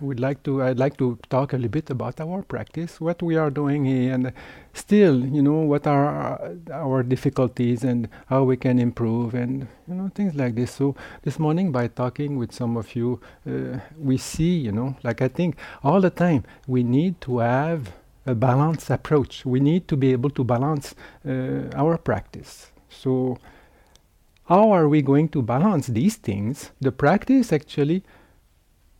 We'd 0.00 0.20
like 0.20 0.42
to. 0.44 0.62
I'd 0.62 0.78
like 0.78 0.96
to 0.96 1.18
talk 1.28 1.52
a 1.52 1.56
little 1.56 1.68
bit 1.68 1.90
about 1.90 2.18
our 2.18 2.42
practice, 2.42 2.98
what 2.98 3.22
we 3.22 3.36
are 3.36 3.50
doing 3.50 3.84
here, 3.84 4.14
and 4.14 4.32
still, 4.72 5.22
you 5.22 5.42
know, 5.42 5.60
what 5.60 5.86
are 5.86 6.56
our, 6.72 7.02
difficulties 7.02 7.84
and 7.84 8.08
how 8.26 8.42
we 8.44 8.56
can 8.56 8.78
improve, 8.78 9.34
and 9.34 9.68
you 9.86 9.94
know, 9.94 10.10
things 10.14 10.34
like 10.34 10.54
this. 10.54 10.72
So 10.72 10.96
this 11.22 11.38
morning, 11.38 11.72
by 11.72 11.88
talking 11.88 12.38
with 12.38 12.52
some 12.52 12.78
of 12.78 12.96
you, 12.96 13.20
uh, 13.46 13.80
we 13.98 14.16
see, 14.16 14.56
you 14.56 14.72
know, 14.72 14.96
like 15.02 15.20
I 15.20 15.28
think 15.28 15.56
all 15.84 16.00
the 16.00 16.10
time, 16.10 16.44
we 16.66 16.82
need 16.82 17.20
to 17.22 17.40
have 17.40 17.92
a 18.24 18.34
balanced 18.34 18.88
approach. 18.88 19.44
We 19.44 19.60
need 19.60 19.88
to 19.88 19.96
be 19.96 20.12
able 20.12 20.30
to 20.30 20.42
balance 20.42 20.94
uh, 21.28 21.68
our 21.76 21.98
practice. 21.98 22.72
So, 22.88 23.36
how 24.46 24.70
are 24.70 24.88
we 24.88 25.02
going 25.02 25.28
to 25.28 25.42
balance 25.42 25.88
these 25.88 26.16
things? 26.16 26.70
The 26.80 26.92
practice 26.92 27.52
actually 27.52 28.04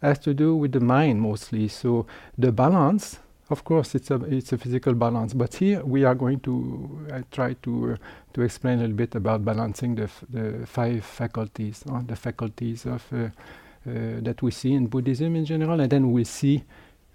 has 0.03 0.19
to 0.19 0.34
do 0.34 0.55
with 0.55 0.73
the 0.73 0.80
mind 0.80 1.20
mostly. 1.20 1.69
So 1.69 2.06
the 2.37 2.52
balance, 2.52 3.19
of 3.51 3.65
course, 3.65 3.95
it's 3.95 4.10
a 4.10 4.16
it's 4.24 4.52
a 4.52 4.59
physical 4.59 4.95
balance. 4.95 5.33
But 5.33 5.55
here 5.55 5.84
we 5.84 6.05
are 6.05 6.15
going 6.15 6.41
to 6.41 7.06
I 7.12 7.23
try 7.30 7.55
to 7.62 7.93
uh, 7.93 7.97
to 8.34 8.43
explain 8.43 8.79
a 8.79 8.83
little 8.83 8.96
bit 8.96 9.15
about 9.15 9.45
balancing 9.45 9.95
the 9.95 10.10
the 10.29 10.66
five 10.66 11.05
faculties, 11.05 11.84
uh, 11.88 12.02
the 12.07 12.16
faculties 12.16 12.87
of 12.87 13.02
uh, 13.12 13.16
uh, 13.16 13.30
that 14.20 14.43
we 14.43 14.51
see 14.51 14.74
in 14.74 14.87
Buddhism 14.87 15.37
in 15.37 15.45
general, 15.45 15.80
and 15.80 15.91
then 15.91 16.12
we'll 16.12 16.24
see 16.24 16.65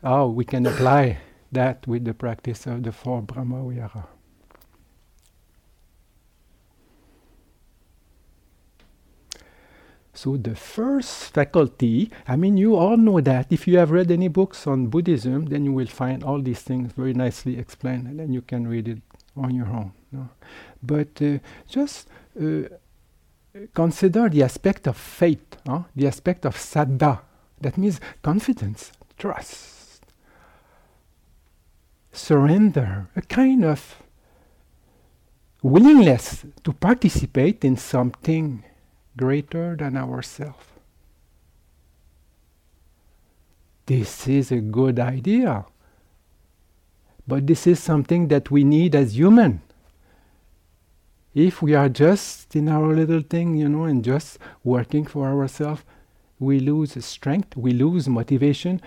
how 0.04 0.28
we 0.28 0.46
can 0.46 0.66
apply 0.66 1.18
that 1.52 1.86
with 1.88 2.06
the 2.06 2.14
practice 2.14 2.68
of 2.68 2.84
the 2.84 2.92
four 2.92 3.22
Brahma 3.22 3.64
Vihara. 3.70 4.17
So 10.18 10.36
the 10.36 10.56
first 10.56 11.32
faculty, 11.32 12.10
I 12.28 12.38
mean, 12.38 12.58
you 12.58 12.76
all 12.76 12.98
know 12.98 13.22
that. 13.22 13.52
If 13.52 13.68
you 13.68 13.78
have 13.78 13.92
read 13.92 14.10
any 14.10 14.30
books 14.30 14.66
on 14.66 14.88
Buddhism, 14.88 15.46
then 15.46 15.64
you 15.64 15.72
will 15.72 15.86
find 15.86 16.24
all 16.24 16.42
these 16.42 16.62
things 16.64 16.92
very 16.94 17.14
nicely 17.14 17.60
explained, 17.60 18.08
and 18.08 18.20
then 18.20 18.34
you 18.34 18.42
can 18.42 18.68
read 18.68 18.88
it 18.88 18.98
on 19.36 19.54
your 19.54 19.68
own. 19.68 19.92
No? 20.12 20.30
But 20.82 21.22
uh, 21.22 21.38
just 21.70 22.08
uh, 22.42 22.64
consider 23.76 24.28
the 24.28 24.42
aspect 24.42 24.88
of 24.88 24.98
faith, 24.98 25.56
huh? 25.68 25.84
the 25.96 26.08
aspect 26.08 26.46
of 26.46 26.56
saddha. 26.56 27.20
That 27.62 27.78
means 27.78 28.02
confidence, 28.24 28.92
trust, 29.20 30.02
surrender, 32.12 33.08
a 33.16 33.22
kind 33.22 33.64
of 33.64 34.02
willingness 35.62 36.44
to 36.64 36.74
participate 36.74 37.64
in 37.64 37.78
something 37.78 38.64
greater 39.18 39.76
than 39.76 39.98
ourselves. 39.98 40.66
This 43.88 44.28
is 44.28 44.52
a 44.52 44.58
good 44.58 45.00
idea. 45.00 45.66
But 47.28 47.48
this 47.48 47.68
is 47.68 47.80
something 47.80 48.28
that 48.30 48.52
we 48.52 48.64
need 48.64 48.96
as 48.96 49.18
human. 49.18 49.62
If 51.34 51.62
we 51.62 51.76
are 51.76 51.90
just 51.90 52.56
in 52.56 52.70
our 52.70 52.96
little 52.96 53.22
thing, 53.22 53.58
you 53.58 53.70
know, 53.70 53.84
and 53.84 54.04
just 54.04 54.40
working 54.64 55.06
for 55.06 55.28
ourselves, 55.28 55.84
we 56.40 56.60
lose 56.60 57.04
strength, 57.04 57.56
we 57.56 57.72
lose 57.72 58.08
motivation. 58.08 58.82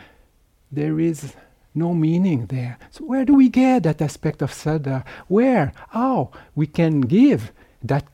There 0.72 0.98
is 0.98 1.34
no 1.74 1.94
meaning 1.94 2.46
there. 2.46 2.78
So 2.90 3.04
where 3.04 3.24
do 3.24 3.34
we 3.34 3.48
get 3.48 3.84
that 3.84 4.02
aspect 4.02 4.42
of 4.42 4.52
saddha? 4.52 5.04
Where? 5.28 5.72
How? 5.90 6.30
We 6.54 6.66
can 6.66 7.02
give 7.02 7.52
that 7.82 8.06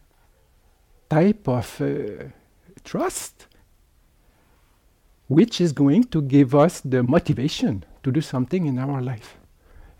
type 1.08 1.48
of 1.48 1.80
uh, 1.80 2.24
trust 2.84 3.46
which 5.28 5.60
is 5.60 5.72
going 5.72 6.04
to 6.04 6.22
give 6.22 6.54
us 6.54 6.80
the 6.80 7.02
motivation 7.02 7.84
to 8.02 8.12
do 8.12 8.20
something 8.20 8.66
in 8.66 8.78
our 8.78 9.02
life. 9.02 9.36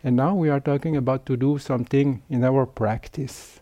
And 0.05 0.17
now 0.17 0.35
we 0.35 0.49
are 0.49 0.61
talking 0.61 0.97
about 0.97 1.27
to 1.27 1.37
do 1.37 1.59
something 1.59 2.23
in 2.29 2.45
our 2.45 2.65
practice. 2.65 3.61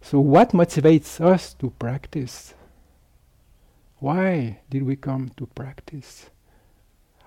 So, 0.00 0.18
what 0.20 0.52
motivates 0.52 1.20
us 1.20 1.52
to 1.54 1.70
practice? 1.78 2.54
Why 3.98 4.60
did 4.70 4.84
we 4.84 4.96
come 4.96 5.30
to 5.36 5.46
practice? 5.46 6.30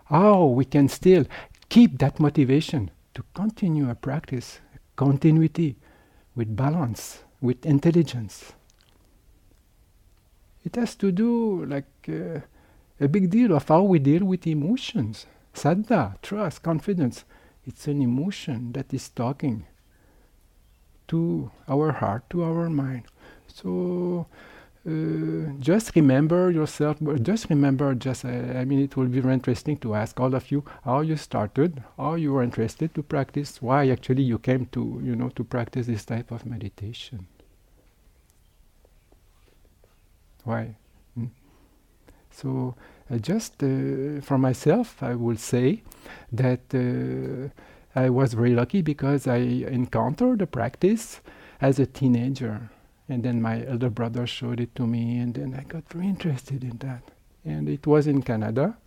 How 0.05 0.45
we 0.45 0.65
can 0.65 0.87
still 0.87 1.25
keep 1.69 1.99
that 1.99 2.19
motivation 2.19 2.89
to 3.13 3.23
continue 3.35 3.89
a 3.89 3.95
practice, 3.95 4.59
continuity 4.95 5.75
with 6.35 6.55
balance 6.55 7.23
with 7.41 7.65
intelligence. 7.65 8.53
It 10.63 10.75
has 10.75 10.95
to 10.95 11.11
do 11.11 11.65
like 11.65 11.89
uh, 12.07 12.41
a 12.99 13.07
big 13.07 13.31
deal 13.31 13.55
of 13.55 13.67
how 13.67 13.81
we 13.81 13.99
deal 13.99 14.23
with 14.23 14.45
emotions. 14.45 15.25
Saddha, 15.53 16.21
trust, 16.21 16.61
confidence. 16.61 17.25
It's 17.65 17.87
an 17.87 18.01
emotion 18.01 18.71
that 18.73 18.93
is 18.93 19.09
talking 19.09 19.65
to 21.07 21.51
our 21.67 21.91
heart, 21.93 22.29
to 22.29 22.43
our 22.43 22.69
mind. 22.69 23.03
So 23.47 24.27
uh, 24.83 25.51
just 25.59 25.95
remember 25.95 26.49
yourself. 26.49 26.97
Just 27.21 27.49
remember. 27.51 27.93
Just 27.93 28.25
uh, 28.25 28.29
I 28.29 28.65
mean, 28.65 28.79
it 28.79 28.97
will 28.97 29.05
be 29.05 29.19
very 29.19 29.35
interesting 29.35 29.77
to 29.77 29.93
ask 29.93 30.19
all 30.19 30.33
of 30.33 30.49
you 30.49 30.63
how 30.83 31.01
you 31.01 31.17
started, 31.17 31.83
how 31.97 32.15
you 32.15 32.33
were 32.33 32.41
interested 32.41 32.95
to 32.95 33.03
practice, 33.03 33.61
why 33.61 33.89
actually 33.89 34.23
you 34.23 34.39
came 34.39 34.65
to 34.71 34.99
you 35.03 35.15
know 35.15 35.29
to 35.29 35.43
practice 35.43 35.85
this 35.85 36.03
type 36.03 36.31
of 36.31 36.47
meditation. 36.47 37.27
Why? 40.45 40.75
Hmm? 41.13 41.25
So 42.31 42.73
uh, 43.11 43.17
just 43.17 43.59
for 43.59 44.37
myself, 44.39 45.03
I 45.03 45.13
will 45.13 45.37
say 45.37 45.83
that 46.31 46.61
uh, 46.73 47.49
I 47.93 48.09
was 48.09 48.33
very 48.33 48.55
lucky 48.55 48.81
because 48.81 49.27
I 49.27 49.37
encountered 49.37 50.39
the 50.39 50.47
practice 50.47 51.21
as 51.61 51.77
a 51.77 51.85
teenager 51.85 52.71
and 53.11 53.23
then 53.23 53.41
my 53.41 53.65
elder 53.67 53.89
brother 53.89 54.25
showed 54.25 54.61
it 54.61 54.73
to 54.73 54.87
me, 54.87 55.19
and 55.19 55.33
then 55.33 55.53
I 55.53 55.63
got 55.63 55.83
very 55.91 56.07
interested 56.07 56.63
in 56.63 56.77
that. 56.77 57.03
And 57.43 57.67
it 57.67 57.85
was 57.85 58.07
in 58.07 58.21
Canada. 58.21 58.77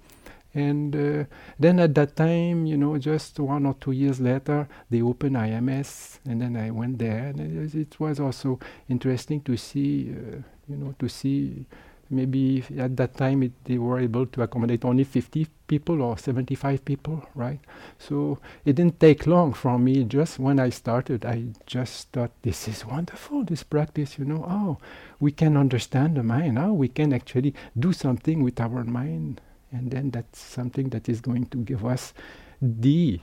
And 0.55 0.97
uh, 0.97 1.25
then 1.59 1.79
at 1.79 1.95
that 1.97 2.17
time, 2.17 2.65
you 2.65 2.79
know, 2.79 2.97
just 2.97 3.39
one 3.39 3.67
or 3.67 3.75
two 3.75 3.93
years 3.93 4.21
later, 4.21 4.67
they 4.89 5.03
opened 5.03 5.37
IMS, 5.37 6.21
and 6.25 6.41
then 6.41 6.57
I 6.57 6.71
went 6.71 6.99
there. 7.01 7.27
And 7.27 7.75
it, 7.75 8.01
was 8.01 8.19
also 8.19 8.59
interesting 8.89 9.43
to 9.43 9.59
see, 9.59 10.15
uh, 10.17 10.37
you 10.69 10.77
know, 10.77 10.95
to 11.01 11.07
see 11.07 11.67
maybe 12.11 12.65
at 12.79 12.97
that 12.97 13.17
time 13.17 13.43
it, 13.43 13.53
they 13.65 13.79
were 13.79 13.99
able 13.99 14.27
to 14.27 14.43
accommodate 14.43 14.85
only 14.85 15.05
50 15.05 15.47
people 15.67 16.03
or 16.03 16.19
75 16.19 16.85
people, 16.85 17.27
right? 17.35 17.61
So 17.99 18.39
it 18.65 18.77
didn't 18.77 19.01
take 19.01 19.27
long 19.27 19.53
for 19.53 19.79
me. 19.79 20.05
Just 20.05 20.39
when 20.39 20.59
I 20.59 20.71
started, 20.71 21.25
I 21.25 21.47
just 21.67 22.13
thought, 22.13 22.31
this 22.43 22.69
is 22.69 22.85
wonderful, 22.85 23.45
this 23.45 23.63
practice, 23.63 24.19
you 24.19 24.25
know. 24.25 24.45
Oh, 24.49 24.79
we 25.21 25.33
can 25.33 25.57
understand 25.57 26.17
the 26.17 26.23
mind. 26.23 26.59
Oh, 26.59 26.73
we 26.73 26.89
can 26.89 27.13
actually 27.13 27.55
do 27.79 27.93
something 27.93 28.43
with 28.43 28.61
our 28.61 28.85
mind. 28.85 29.41
And 29.73 29.91
then 29.91 30.11
that's 30.11 30.39
something 30.39 30.91
that 30.91 31.09
is 31.09 31.21
going 31.21 31.47
to 31.47 31.59
give 31.59 31.85
us 31.85 32.15
the 32.61 33.21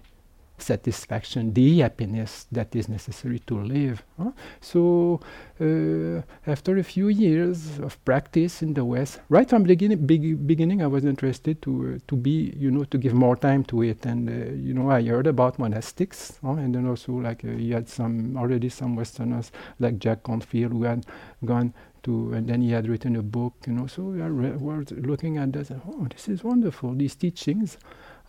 satisfaction, 0.61 1.53
the 1.53 1.79
happiness 1.79 2.47
that 2.51 2.75
is 2.75 2.87
necessary 2.89 3.39
to 3.47 3.59
live. 3.59 4.03
Huh? 4.17 4.31
So, 4.59 5.19
uh, 5.59 6.21
after 6.49 6.77
a 6.77 6.83
few 6.83 7.07
years 7.07 7.79
of 7.79 8.03
practice 8.05 8.61
in 8.61 8.73
the 8.73 8.85
West, 8.85 9.19
right 9.29 9.49
from 9.49 9.63
the 9.63 9.67
beginning, 9.67 10.05
big, 10.05 10.47
beginning, 10.47 10.81
I 10.81 10.87
was 10.87 11.05
interested 11.05 11.61
to 11.63 11.95
uh, 11.95 11.99
to 12.07 12.15
be, 12.15 12.53
you 12.57 12.71
know, 12.71 12.83
to 12.85 12.97
give 12.97 13.13
more 13.13 13.35
time 13.35 13.63
to 13.65 13.83
it. 13.83 14.05
And 14.05 14.29
uh, 14.29 14.53
you 14.53 14.73
know, 14.73 14.89
I 14.91 15.01
heard 15.03 15.27
about 15.27 15.57
monastics, 15.57 16.37
huh? 16.43 16.53
and 16.53 16.75
then 16.75 16.87
also 16.87 17.13
like 17.13 17.43
uh, 17.45 17.49
you 17.49 17.73
had 17.73 17.87
some 17.89 18.37
already 18.37 18.69
some 18.69 18.95
Westerners 18.95 19.51
like 19.79 19.99
Jack 19.99 20.23
Kornfield 20.23 20.71
who 20.71 20.83
had 20.83 21.05
gone 21.45 21.73
to, 22.03 22.33
and 22.33 22.47
then 22.47 22.61
he 22.61 22.71
had 22.71 22.87
written 22.87 23.15
a 23.15 23.21
book, 23.21 23.53
you 23.67 23.73
know. 23.73 23.87
So 23.87 24.03
we 24.03 24.21
were 24.21 24.85
looking 24.91 25.37
at 25.37 25.53
that. 25.53 25.71
Oh, 25.87 26.07
this 26.09 26.27
is 26.27 26.43
wonderful. 26.43 26.93
These 26.93 27.15
teachings 27.15 27.77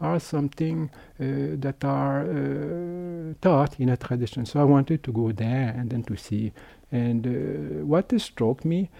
are 0.03 0.21
something 0.21 0.91
uh, 1.21 1.25
that 1.65 1.85
are 1.85 2.23
uh, 2.23 3.35
taught 3.41 3.79
in 3.81 3.89
a 3.89 3.97
tradition. 3.97 4.45
So 4.45 4.61
I 4.61 4.65
wanted 4.65 5.03
to 5.05 5.13
go 5.13 5.33
there 5.33 5.75
and 5.77 5.91
then 5.91 6.03
to 6.05 6.17
see. 6.17 6.53
And 6.91 7.27
uh, 7.27 7.85
what 7.87 8.13
struck 8.21 8.65
me 8.65 8.91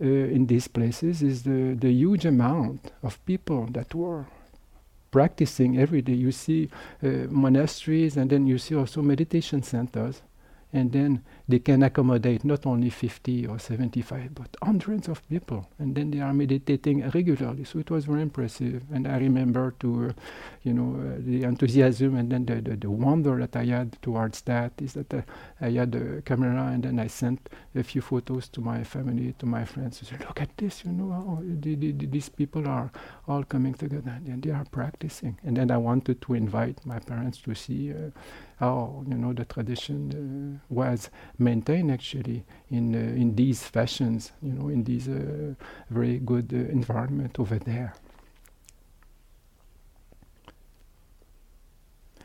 uh, 0.00 0.04
in 0.04 0.46
these 0.46 0.68
places 0.68 1.22
is 1.22 1.42
the, 1.42 1.74
the 1.74 1.90
huge 1.90 2.24
amount 2.26 2.92
of 3.02 3.24
people 3.24 3.66
that 3.72 3.94
were 3.94 4.26
practicing 5.10 5.78
every 5.78 6.02
day. 6.02 6.12
You 6.12 6.32
see 6.32 6.70
uh, 7.02 7.08
monasteries 7.28 8.16
and 8.16 8.30
then 8.30 8.46
you 8.46 8.58
see 8.58 8.76
also 8.76 9.02
meditation 9.02 9.62
centers 9.62 10.22
and 10.72 10.92
then 10.92 11.24
they 11.50 11.58
can 11.58 11.82
accommodate 11.82 12.44
not 12.44 12.66
only 12.66 12.90
50 12.90 13.46
or 13.46 13.58
75 13.58 14.34
but 14.34 14.56
hundreds 14.62 15.08
of 15.08 15.26
people. 15.28 15.68
And 15.78 15.94
then 15.94 16.10
they 16.10 16.20
are 16.20 16.32
meditating 16.32 17.08
regularly. 17.10 17.64
So 17.64 17.78
it 17.78 17.90
was 17.90 18.04
very 18.04 18.22
impressive. 18.22 18.82
And 18.92 19.06
i 19.06 19.18
remember 19.18 19.74
to 19.80 20.08
uh, 20.08 20.12
you 20.62 20.74
know 20.74 21.00
uh, 21.00 21.16
the 21.20 21.42
enthusiasm 21.44 22.16
and 22.16 22.30
then 22.30 22.44
the, 22.44 22.60
the, 22.60 22.76
the, 22.76 22.90
wonder 22.90 23.38
that 23.38 23.56
i 23.56 23.64
had 23.64 24.00
towards 24.02 24.42
that 24.42 24.72
is 24.80 24.92
that 24.92 25.12
uh, 25.14 25.22
i 25.60 25.70
had 25.70 25.94
a 25.94 26.20
camera 26.22 26.66
and 26.66 26.82
then 26.82 26.98
i 26.98 27.06
sent 27.06 27.48
a 27.74 27.82
few 27.82 28.02
photos 28.02 28.48
to 28.48 28.60
my 28.60 28.84
family 28.84 29.34
to 29.38 29.46
my 29.46 29.64
friends 29.64 29.98
to 29.98 30.04
say 30.04 30.16
look 30.20 30.40
at 30.40 30.54
this 30.58 30.84
you 30.84 30.92
know 30.92 31.12
oh, 31.12 31.42
the, 31.42 31.74
the, 31.76 31.92
these 31.92 32.28
people 32.28 32.68
are 32.68 32.90
all 33.26 33.42
coming 33.44 33.72
together 33.74 34.20
and 34.26 34.42
they 34.42 34.50
are 34.50 34.64
practicing. 34.70 35.38
And 35.44 35.56
then 35.56 35.70
i 35.70 35.76
wanted 35.76 36.20
to 36.22 36.34
invite 36.34 36.84
my 36.84 36.98
parents 36.98 37.38
to 37.42 37.54
see 37.54 37.92
uh, 37.92 38.10
how 38.58 39.02
you 39.08 39.16
know 39.16 39.32
the 39.32 39.44
tradition 39.46 40.60
uh, 40.60 40.64
was 40.68 41.10
maintained 41.40 41.90
actually 41.90 42.44
in 42.70 42.94
uh, 42.94 42.98
in 42.98 43.34
these 43.34 43.62
fashions, 43.62 44.32
you 44.42 44.52
know, 44.52 44.68
in 44.68 44.84
these 44.84 45.08
uh, 45.08 45.54
very 45.90 46.18
good 46.18 46.52
environment 46.52 47.38
over 47.38 47.58
there. 47.58 47.94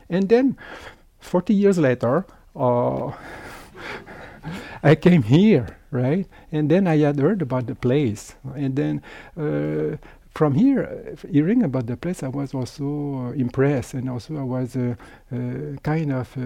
And 0.08 0.28
then, 0.28 0.56
40 1.18 1.54
years 1.54 1.78
later, 1.78 2.26
uh, 2.54 3.12
I 4.82 4.94
came 4.94 5.22
here, 5.22 5.78
right? 5.90 6.26
And 6.52 6.70
then 6.70 6.86
I 6.86 6.98
had 6.98 7.18
heard 7.18 7.42
about 7.42 7.66
the 7.66 7.74
place. 7.74 8.36
And 8.54 8.76
then 8.76 9.02
uh, 9.36 9.96
from 10.30 10.54
here, 10.54 10.84
uh, 10.84 11.28
hearing 11.28 11.62
about 11.62 11.86
the 11.86 11.96
place, 11.96 12.22
I 12.22 12.28
was 12.28 12.54
also 12.54 12.84
uh, 12.84 13.32
impressed, 13.32 13.94
and 13.94 14.08
also 14.08 14.36
I 14.36 14.42
was 14.42 14.76
uh, 14.76 14.94
kind 15.82 16.12
of 16.12 16.36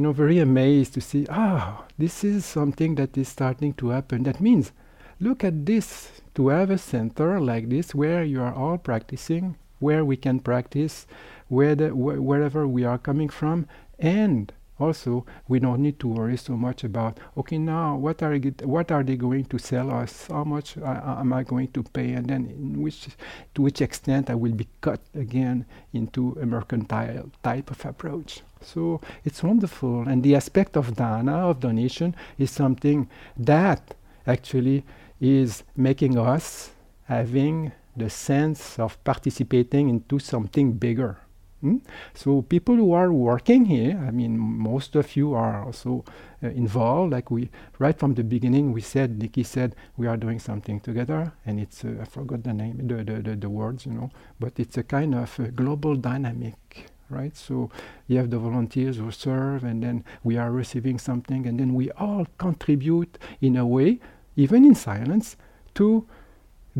you 0.00 0.04
know, 0.04 0.12
very 0.12 0.38
amazed 0.38 0.94
to 0.94 1.00
see, 1.02 1.26
ah, 1.28 1.84
this 1.98 2.24
is 2.24 2.46
something 2.46 2.94
that 2.94 3.18
is 3.18 3.28
starting 3.28 3.74
to 3.74 3.90
happen. 3.90 4.22
That 4.22 4.40
means, 4.40 4.72
look 5.20 5.44
at 5.44 5.66
this, 5.66 6.22
to 6.36 6.48
have 6.48 6.70
a 6.70 6.78
center 6.78 7.38
like 7.38 7.68
this 7.68 7.94
where 7.94 8.24
you 8.24 8.40
are 8.40 8.54
all 8.54 8.78
practicing, 8.78 9.56
where 9.78 10.02
we 10.02 10.16
can 10.16 10.40
practice, 10.40 11.06
where 11.48 11.74
the, 11.74 11.90
wh 11.90 12.18
wherever 12.18 12.66
we 12.66 12.82
are 12.82 12.96
coming 12.96 13.28
from, 13.28 13.66
and 13.98 14.54
also 14.80 15.26
we 15.48 15.58
don't 15.60 15.80
need 15.80 15.98
to 16.00 16.08
worry 16.08 16.36
so 16.36 16.56
much 16.56 16.84
about 16.84 17.18
okay 17.36 17.58
now 17.58 17.96
what 17.96 18.22
are 18.22 18.36
what 18.64 18.90
are 18.90 19.02
they 19.02 19.16
going 19.16 19.44
to 19.44 19.58
sell 19.58 19.90
us? 19.90 20.26
How 20.28 20.44
much 20.44 20.78
uh, 20.78 21.16
am 21.18 21.32
i 21.32 21.42
going 21.42 21.68
to 21.68 21.82
pay? 21.82 22.12
And 22.12 22.26
then 22.26 22.80
which 22.80 23.08
to 23.54 23.62
which 23.62 23.80
extent 23.80 24.30
i 24.30 24.34
will 24.34 24.52
be 24.52 24.68
cut 24.80 25.00
again 25.14 25.66
into 25.92 26.36
a 26.40 26.46
mercantile 26.46 27.30
type 27.42 27.70
of 27.70 27.84
approach. 27.84 28.42
So 28.62 29.00
it's 29.24 29.42
wonderful. 29.42 30.08
And 30.08 30.22
the 30.22 30.34
aspect 30.34 30.76
of 30.76 30.96
dana 30.96 31.48
of 31.48 31.60
donation 31.60 32.14
is 32.38 32.50
something 32.50 33.08
that 33.36 33.94
actually 34.26 34.84
is 35.20 35.62
making 35.76 36.18
us 36.18 36.70
having 37.04 37.72
the 37.96 38.08
sense 38.08 38.78
of 38.78 39.02
participating 39.04 39.88
into 39.88 40.18
something 40.18 40.72
bigger 40.72 41.18
Mm? 41.62 41.82
So 42.14 42.42
people 42.42 42.74
who 42.76 42.92
are 42.92 43.12
working 43.12 43.66
here, 43.66 44.02
I 44.06 44.10
mean, 44.10 44.38
most 44.38 44.96
of 44.96 45.14
you 45.14 45.34
are 45.34 45.64
also 45.64 46.04
uh, 46.42 46.48
involved. 46.48 47.12
Like 47.12 47.30
we, 47.30 47.50
right 47.78 47.98
from 47.98 48.14
the 48.14 48.24
beginning, 48.24 48.72
we 48.72 48.80
said, 48.80 49.18
Nikki 49.18 49.42
said, 49.42 49.76
we 49.96 50.06
are 50.06 50.16
doing 50.16 50.38
something 50.38 50.80
together, 50.80 51.32
and 51.44 51.60
it's 51.60 51.84
uh, 51.84 51.98
I 52.00 52.04
forgot 52.06 52.44
the 52.44 52.54
name, 52.54 52.86
the, 52.86 53.04
the, 53.04 53.20
the, 53.20 53.36
the 53.36 53.50
words, 53.50 53.84
you 53.84 53.92
know, 53.92 54.10
but 54.38 54.58
it's 54.58 54.78
a 54.78 54.82
kind 54.82 55.14
of 55.14 55.38
a 55.38 55.48
global 55.50 55.96
dynamic, 55.96 56.90
right? 57.10 57.36
So 57.36 57.70
you 58.06 58.16
have 58.16 58.30
the 58.30 58.38
volunteers 58.38 58.96
who 58.96 59.10
serve, 59.10 59.62
and 59.62 59.82
then 59.82 60.04
we 60.24 60.38
are 60.38 60.50
receiving 60.50 60.98
something, 60.98 61.46
and 61.46 61.60
then 61.60 61.74
we 61.74 61.90
all 61.92 62.26
contribute 62.38 63.18
in 63.42 63.56
a 63.58 63.66
way, 63.66 64.00
even 64.36 64.64
in 64.64 64.74
silence, 64.74 65.36
to 65.74 66.06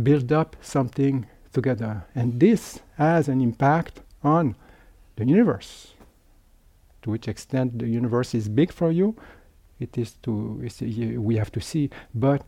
build 0.02 0.32
up 0.32 0.56
something 0.62 1.26
together, 1.52 2.06
and 2.14 2.40
this 2.40 2.80
has 2.96 3.28
an 3.28 3.42
impact 3.42 4.00
on 4.22 4.54
the 5.20 5.30
universe. 5.30 5.94
To 7.02 7.10
which 7.10 7.28
extent 7.28 7.78
the 7.78 7.88
universe 7.88 8.34
is 8.34 8.48
big 8.48 8.72
for 8.72 8.90
you, 8.90 9.16
it 9.78 9.96
is 9.96 10.12
to 10.22 10.32
we 11.18 11.36
have 11.36 11.52
to 11.52 11.60
see, 11.60 11.90
but 12.14 12.44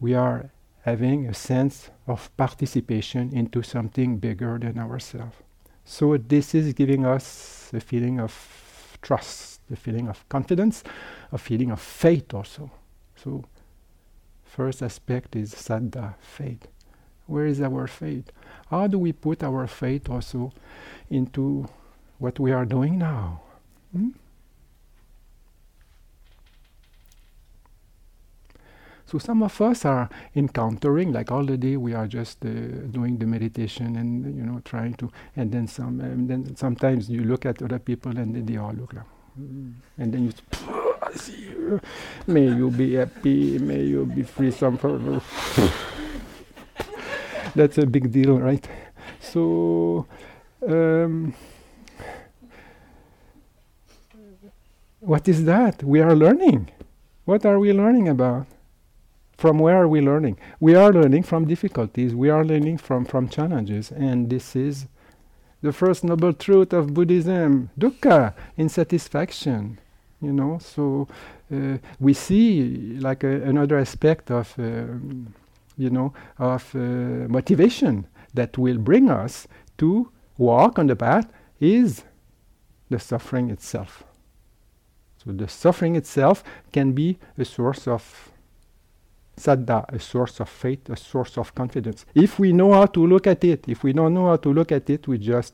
we 0.00 0.14
are 0.14 0.50
having 0.82 1.26
a 1.26 1.34
sense 1.34 1.90
of 2.06 2.34
participation 2.36 3.32
into 3.32 3.62
something 3.62 4.18
bigger 4.18 4.58
than 4.58 4.78
ourselves. 4.78 5.36
So 5.84 6.16
this 6.16 6.54
is 6.54 6.72
giving 6.72 7.04
us 7.04 7.70
a 7.74 7.80
feeling 7.80 8.20
of 8.20 8.98
trust, 9.02 9.60
a 9.72 9.76
feeling 9.76 10.08
of 10.08 10.28
confidence, 10.28 10.84
a 11.32 11.38
feeling 11.38 11.70
of 11.70 11.80
faith 11.80 12.32
also. 12.32 12.70
So 13.16 13.44
first 14.44 14.82
aspect 14.82 15.34
is 15.34 15.54
saddha, 15.54 16.14
faith. 16.20 16.68
Where 17.26 17.46
is 17.46 17.60
our 17.60 17.86
faith? 17.86 18.30
How 18.70 18.86
do 18.86 18.98
we 18.98 19.12
put 19.12 19.42
our 19.42 19.66
faith 19.66 20.08
also 20.08 20.52
into 21.10 21.68
what 22.18 22.38
we 22.38 22.52
are 22.52 22.64
doing 22.64 22.98
now. 22.98 23.40
Hmm? 23.92 24.10
So 29.06 29.16
some 29.16 29.42
of 29.42 29.58
us 29.62 29.86
are 29.86 30.10
encountering, 30.36 31.12
like 31.14 31.32
all 31.32 31.44
the 31.44 31.56
day, 31.56 31.78
we 31.78 31.94
are 31.94 32.06
just 32.06 32.44
uh, 32.44 32.50
doing 32.90 33.16
the 33.16 33.24
meditation 33.24 33.96
and 33.96 34.36
you 34.36 34.42
know 34.42 34.60
trying 34.66 34.94
to, 34.94 35.10
and 35.34 35.50
then 35.50 35.66
some, 35.66 36.00
and 36.00 36.28
then 36.28 36.54
sometimes 36.56 37.08
you 37.08 37.24
look 37.24 37.46
at 37.46 37.62
other 37.62 37.78
people 37.78 38.18
and 38.18 38.34
then 38.34 38.44
they 38.44 38.58
all 38.58 38.74
look 38.74 38.92
like, 38.92 39.06
mm. 39.40 39.72
and 39.96 40.12
then 40.12 40.24
you, 40.26 40.32
see. 41.16 41.54
May 42.26 42.48
you 42.48 42.70
be 42.70 42.96
happy, 42.96 43.58
may 43.58 43.82
you 43.82 44.04
be 44.04 44.24
free. 44.24 44.50
Some, 44.50 44.76
that's 47.54 47.78
a 47.78 47.86
big 47.86 48.12
deal, 48.12 48.38
right? 48.38 48.68
So. 49.20 50.06
Um, 50.66 51.34
What 55.00 55.28
is 55.28 55.44
that? 55.44 55.84
We 55.84 56.00
are 56.00 56.14
learning. 56.14 56.70
What 57.24 57.46
are 57.46 57.58
we 57.60 57.72
learning 57.72 58.08
about? 58.08 58.46
From 59.36 59.60
where 59.60 59.76
are 59.76 59.86
we 59.86 60.00
learning? 60.00 60.38
We 60.58 60.74
are 60.74 60.92
learning 60.92 61.22
from 61.22 61.46
difficulties. 61.46 62.14
We 62.14 62.30
are 62.30 62.44
learning 62.44 62.78
from, 62.78 63.04
from 63.04 63.28
challenges. 63.28 63.92
And 63.92 64.28
this 64.28 64.56
is 64.56 64.88
the 65.62 65.72
first 65.72 66.02
noble 66.02 66.32
truth 66.32 66.72
of 66.72 66.94
Buddhism 66.94 67.70
dukkha, 67.78 68.34
insatisfaction. 68.58 69.78
You 70.20 70.32
know, 70.32 70.58
so 70.58 71.06
uh, 71.54 71.78
we 72.00 72.12
see 72.12 72.98
like 72.98 73.22
a, 73.22 73.42
another 73.42 73.78
aspect 73.78 74.32
of, 74.32 74.52
uh, 74.58 74.86
you 75.76 75.90
know, 75.90 76.12
of 76.38 76.74
uh, 76.74 76.78
motivation 77.28 78.04
that 78.34 78.58
will 78.58 78.78
bring 78.78 79.08
us 79.08 79.46
to 79.78 80.10
walk 80.38 80.76
on 80.76 80.88
the 80.88 80.96
path 80.96 81.32
is 81.60 82.02
the 82.90 82.98
suffering 82.98 83.48
itself. 83.50 84.02
So 85.28 85.34
the 85.34 85.46
suffering 85.46 85.94
itself 85.94 86.42
can 86.72 86.92
be 86.92 87.18
a 87.36 87.44
source 87.44 87.86
of 87.86 88.32
saddha, 89.36 89.84
a 89.92 89.98
source 89.98 90.40
of 90.40 90.48
faith, 90.48 90.88
a 90.88 90.96
source 90.96 91.36
of 91.36 91.54
confidence. 91.54 92.06
If 92.14 92.38
we 92.38 92.54
know 92.54 92.72
how 92.72 92.86
to 92.86 93.06
look 93.06 93.26
at 93.26 93.44
it, 93.44 93.68
if 93.68 93.82
we 93.82 93.92
don't 93.92 94.14
know 94.14 94.28
how 94.28 94.36
to 94.36 94.50
look 94.50 94.72
at 94.72 94.88
it, 94.88 95.06
we 95.06 95.18
just 95.18 95.52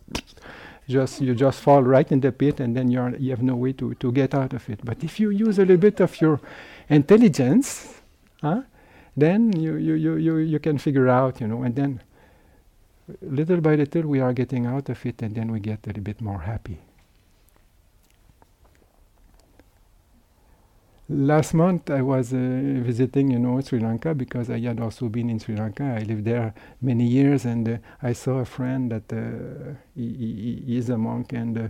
just 0.89 1.21
you 1.21 1.35
just 1.35 1.61
fall 1.61 1.83
right 1.83 2.13
in 2.13 2.21
the 2.21 2.31
pit 2.31 2.61
and 2.61 2.77
then 2.77 2.89
you're 2.89 3.17
you 3.17 3.31
have 3.31 3.43
no 3.43 3.57
way 3.57 3.73
to, 3.73 3.95
to 3.95 4.13
get 4.13 4.33
out 4.33 4.53
of 4.53 4.71
it. 4.71 4.79
But 4.85 5.03
if 5.03 5.19
you 5.19 5.31
use 5.31 5.59
a 5.59 5.63
little 5.63 5.77
bit 5.77 5.99
of 5.99 6.21
your 6.21 6.39
intelligence, 6.89 8.01
huh, 8.43 8.63
then 9.17 9.59
you, 9.61 9.75
you, 9.75 9.95
you, 9.95 10.15
you, 10.15 10.37
you 10.37 10.59
can 10.61 10.79
figure 10.79 11.09
out, 11.09 11.41
you 11.41 11.49
know, 11.49 11.65
and 11.65 11.75
then 11.75 12.01
little 13.23 13.61
by 13.61 13.75
little 13.75 14.03
we 14.03 14.21
are 14.21 14.33
getting 14.33 14.67
out 14.67 14.89
of 14.89 15.05
it 15.05 15.21
and 15.21 15.35
then 15.35 15.51
we 15.51 15.59
get 15.59 15.81
a 15.83 15.89
little 15.89 16.05
bit 16.05 16.21
more 16.21 16.43
happy. 16.43 16.79
Last 21.07 21.53
month 21.53 21.91
I 21.91 22.01
was 22.01 22.33
uh, 22.33 22.39
visiting, 22.39 23.31
you 23.31 23.39
know, 23.39 23.61
Sri 23.61 23.79
Lanka 23.79 24.15
because 24.15 24.49
I 24.49 24.59
had 24.61 24.81
also 24.81 25.11
been 25.11 25.29
in 25.29 25.39
Sri 25.39 25.55
Lanka. 25.55 25.85
I 25.85 26.03
lived 26.03 26.25
there 26.25 26.55
many 26.81 27.07
years, 27.07 27.45
and 27.45 27.69
uh, 27.69 27.77
I 28.03 28.15
saw 28.15 28.39
a 28.39 28.47
friend 28.47 28.91
that 28.91 29.13
uh, 29.13 29.75
he, 29.95 30.65
is 30.67 30.89
a 30.89 30.97
monk 30.97 31.35
and 31.35 31.59
uh, 31.59 31.69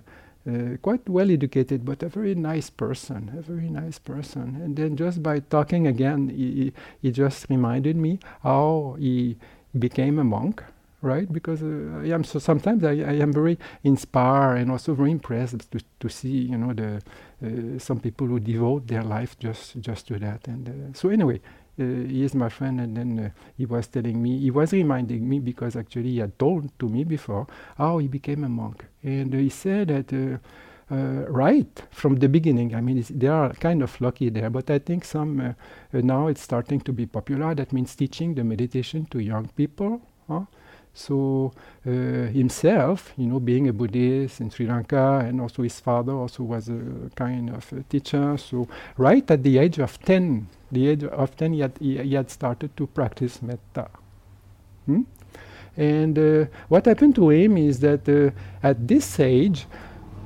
uh, 0.49 0.77
quite 0.81 1.09
well 1.09 1.33
educated, 1.33 1.85
but 1.85 2.05
a 2.05 2.09
very 2.09 2.37
nice 2.37 2.71
person, 2.71 3.35
a 3.37 3.43
very 3.43 3.69
nice 3.69 3.99
person. 3.99 4.61
And 4.63 4.77
then 4.77 4.95
just 4.95 5.21
by 5.21 5.41
talking 5.41 5.89
again, 5.89 6.29
he, 6.29 6.73
he 7.03 7.11
just 7.11 7.51
reminded 7.51 7.97
me 7.97 8.21
how 8.45 8.95
he 9.01 9.37
became 9.77 10.21
a 10.21 10.25
monk 10.25 10.63
right? 11.05 11.31
Because 11.31 11.63
uh, 11.63 12.01
I 12.03 12.09
am 12.09 12.25
so 12.25 12.39
sometimes 12.39 12.83
I, 12.83 12.93
I 12.93 13.15
am 13.21 13.33
very 13.33 13.59
inspired 13.85 14.57
and 14.57 14.71
also 14.71 14.95
very 14.95 15.11
impressed 15.11 15.71
to, 15.71 15.81
to 16.01 16.09
see 16.09 16.31
you 16.31 16.57
know 16.57 16.73
the 16.73 17.03
some 17.79 18.01
people 18.01 18.27
who 18.27 18.41
devote 18.41 18.87
their 18.87 19.03
life 19.03 19.39
just 19.39 19.81
just 19.81 20.07
to 20.09 20.19
that. 20.19 20.49
And 20.49 20.69
uh, 20.69 20.73
so 20.95 21.09
anyway, 21.09 21.41
uh, 21.79 21.85
he 21.85 22.25
is 22.25 22.35
my 22.35 22.49
friend, 22.49 22.81
and 22.81 22.97
then 22.97 23.19
uh, 23.19 23.31
he 23.57 23.67
was 23.67 23.87
telling 23.89 24.23
me 24.23 24.39
he 24.39 24.51
was 24.51 24.73
reminding 24.73 25.29
me 25.29 25.41
because 25.41 25.77
actually 25.77 26.11
he 26.11 26.19
had 26.19 26.39
told 26.39 26.79
to 26.79 26.89
me 26.89 27.05
before 27.05 27.47
how 27.77 27.99
he 27.99 28.09
became 28.09 28.45
a 28.45 28.49
monk, 28.49 28.85
and 29.03 29.35
he 29.35 29.49
said 29.49 29.89
that 29.89 30.41
uh, 30.91 31.25
right 31.29 31.83
from 31.91 32.17
the 32.17 32.29
beginning. 32.29 32.75
I 32.75 32.81
mean, 32.81 33.05
they 33.11 33.29
are 33.29 33.53
kind 33.55 33.83
of 33.83 34.01
lucky 34.01 34.29
there, 34.29 34.51
but 34.51 34.71
I 34.71 34.79
think 34.79 35.05
some 35.05 35.41
uh, 35.41 35.49
uh, 35.97 36.01
now 36.03 36.29
it's 36.29 36.43
starting 36.43 36.81
to 36.83 36.93
be 36.93 37.07
popular. 37.07 37.55
That 37.55 37.73
means 37.73 37.95
teaching 37.95 38.35
the 38.35 38.45
meditation 38.45 39.07
to 39.07 39.19
young 39.19 39.49
people. 39.57 40.03
Huh? 40.29 40.43
So 40.97 41.53
uh, 41.85 41.91
himself, 41.91 43.13
you 43.17 43.27
know, 43.27 43.41
being 43.41 43.69
a 43.69 43.73
Buddhist 43.73 44.41
in 44.41 44.51
Sri 44.51 44.67
Lanka, 44.67 45.25
and 45.27 45.41
also 45.41 45.63
his 45.63 45.81
father 45.81 46.13
also 46.13 46.45
was 46.45 46.69
a 46.69 47.11
kind 47.17 47.51
of 47.51 47.73
a 47.73 47.83
teacher. 47.83 48.37
So 48.39 48.69
right 48.97 49.29
at 49.29 49.43
the 49.43 49.59
age 49.59 49.81
of 49.81 50.01
ten, 50.01 50.47
the 50.71 50.89
age 50.89 51.03
of 51.05 51.37
ten, 51.37 51.53
he 51.53 51.61
had, 51.61 51.73
he, 51.81 51.99
he 51.99 52.15
had 52.15 52.31
started 52.31 52.77
to 52.77 52.87
practice 52.87 53.43
metta. 53.43 53.89
Hmm? 54.87 55.03
And 55.77 56.17
uh, 56.17 56.45
what 56.69 56.87
happened 56.87 57.17
to 57.17 57.31
him 57.31 57.57
is 57.57 57.81
that 57.81 58.09
uh, 58.09 58.31
at 58.63 58.87
this 58.87 59.19
age, 59.19 59.67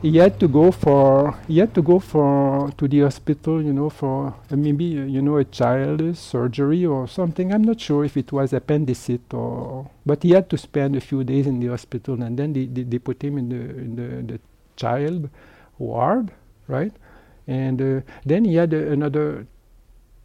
he 0.00 0.16
had 0.16 0.38
to 0.38 0.46
go 0.46 0.70
for 0.70 1.36
he 1.48 1.58
had 1.58 1.74
to 1.74 1.82
go 1.82 1.98
for 1.98 2.70
to 2.76 2.86
the 2.86 3.00
hospital 3.00 3.60
you 3.60 3.72
know 3.72 3.90
for 3.90 4.34
uh, 4.50 4.56
maybe 4.56 4.98
uh, 4.98 5.02
you 5.02 5.20
know 5.20 5.38
a 5.38 5.44
child 5.44 6.16
surgery 6.16 6.86
or 6.86 7.08
something 7.08 7.52
i'm 7.52 7.62
not 7.62 7.80
sure 7.80 8.04
if 8.04 8.16
it 8.16 8.30
was 8.30 8.52
appendicit 8.52 9.34
or 9.34 9.90
but 10.06 10.22
he 10.22 10.30
had 10.30 10.48
to 10.48 10.56
spend 10.56 10.94
a 10.94 11.00
few 11.00 11.24
days 11.24 11.46
in 11.46 11.58
the 11.58 11.66
hospital 11.66 12.22
and 12.22 12.38
then 12.38 12.52
they, 12.52 12.66
they, 12.66 12.82
they 12.84 12.98
put 12.98 13.22
him 13.22 13.38
in 13.38 13.48
the 13.48 13.56
in 13.56 13.96
the, 13.96 14.34
the 14.34 14.40
child 14.76 15.28
ward 15.78 16.30
right 16.68 16.92
and 17.48 17.82
uh, 17.82 18.00
then 18.24 18.44
he 18.44 18.54
had 18.54 18.72
uh, 18.72 18.76
another 18.76 19.46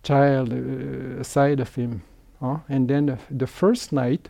child 0.03 0.53
uh, 0.53 1.23
side 1.23 1.59
of 1.59 1.73
him 1.73 2.03
huh? 2.39 2.57
and 2.69 2.89
then 2.89 3.17
the 3.31 3.47
first 3.47 3.91
night 3.91 4.29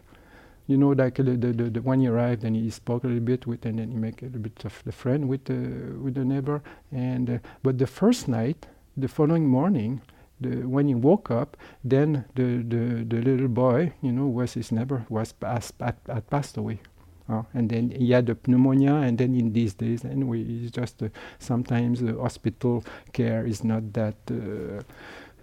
you 0.68 0.78
know, 0.78 0.90
like 0.90 1.16
the, 1.16 1.24
the, 1.24 1.52
the, 1.52 1.82
when 1.82 2.00
he 2.00 2.08
arrived 2.08 2.44
and 2.44 2.56
he 2.56 2.70
spoke 2.70 3.04
a 3.04 3.08
little 3.08 3.24
bit 3.24 3.46
with, 3.46 3.66
and 3.66 3.80
then 3.80 3.92
he 3.92 3.98
make 3.98 4.22
a 4.22 4.26
little 4.26 4.42
bit 4.42 4.64
of 4.66 4.82
the 4.86 4.92
friend 4.92 5.28
with 5.28 5.46
the 5.46 5.96
with 6.02 6.16
the 6.16 6.26
neighbor. 6.26 6.62
And 6.92 7.30
uh, 7.30 7.38
but 7.64 7.78
the 7.78 7.88
first 7.88 8.28
night, 8.28 8.68
the 8.96 9.08
following 9.08 9.48
morning, 9.48 10.02
the, 10.40 10.68
when 10.68 10.88
he 10.88 10.96
woke 10.96 11.32
up, 11.32 11.58
then 11.84 12.26
the, 12.36 12.64
the, 12.64 13.04
the 13.04 13.22
little 13.22 13.48
boy, 13.48 13.94
you 14.02 14.12
know, 14.12 14.28
was 14.28 14.54
his 14.54 14.72
neighbor, 14.72 15.06
was 15.10 15.32
passed, 15.34 15.74
had, 15.80 15.96
had 16.08 16.30
passed 16.30 16.58
away. 16.58 16.80
Uh, 17.30 17.44
and 17.54 17.70
then 17.70 17.90
he 17.92 18.12
had 18.12 18.30
a 18.30 18.38
pneumonia, 18.48 18.96
and 18.96 19.18
then 19.18 19.34
in 19.34 19.54
these 19.54 19.74
days, 19.74 20.04
anyway, 20.04 20.42
it's 20.42 20.72
just 20.72 21.02
uh, 21.02 21.08
sometimes 21.40 22.02
the 22.02 22.14
hospital 22.20 22.84
care 23.14 23.46
is 23.46 23.64
not 23.64 23.94
that. 23.94 24.16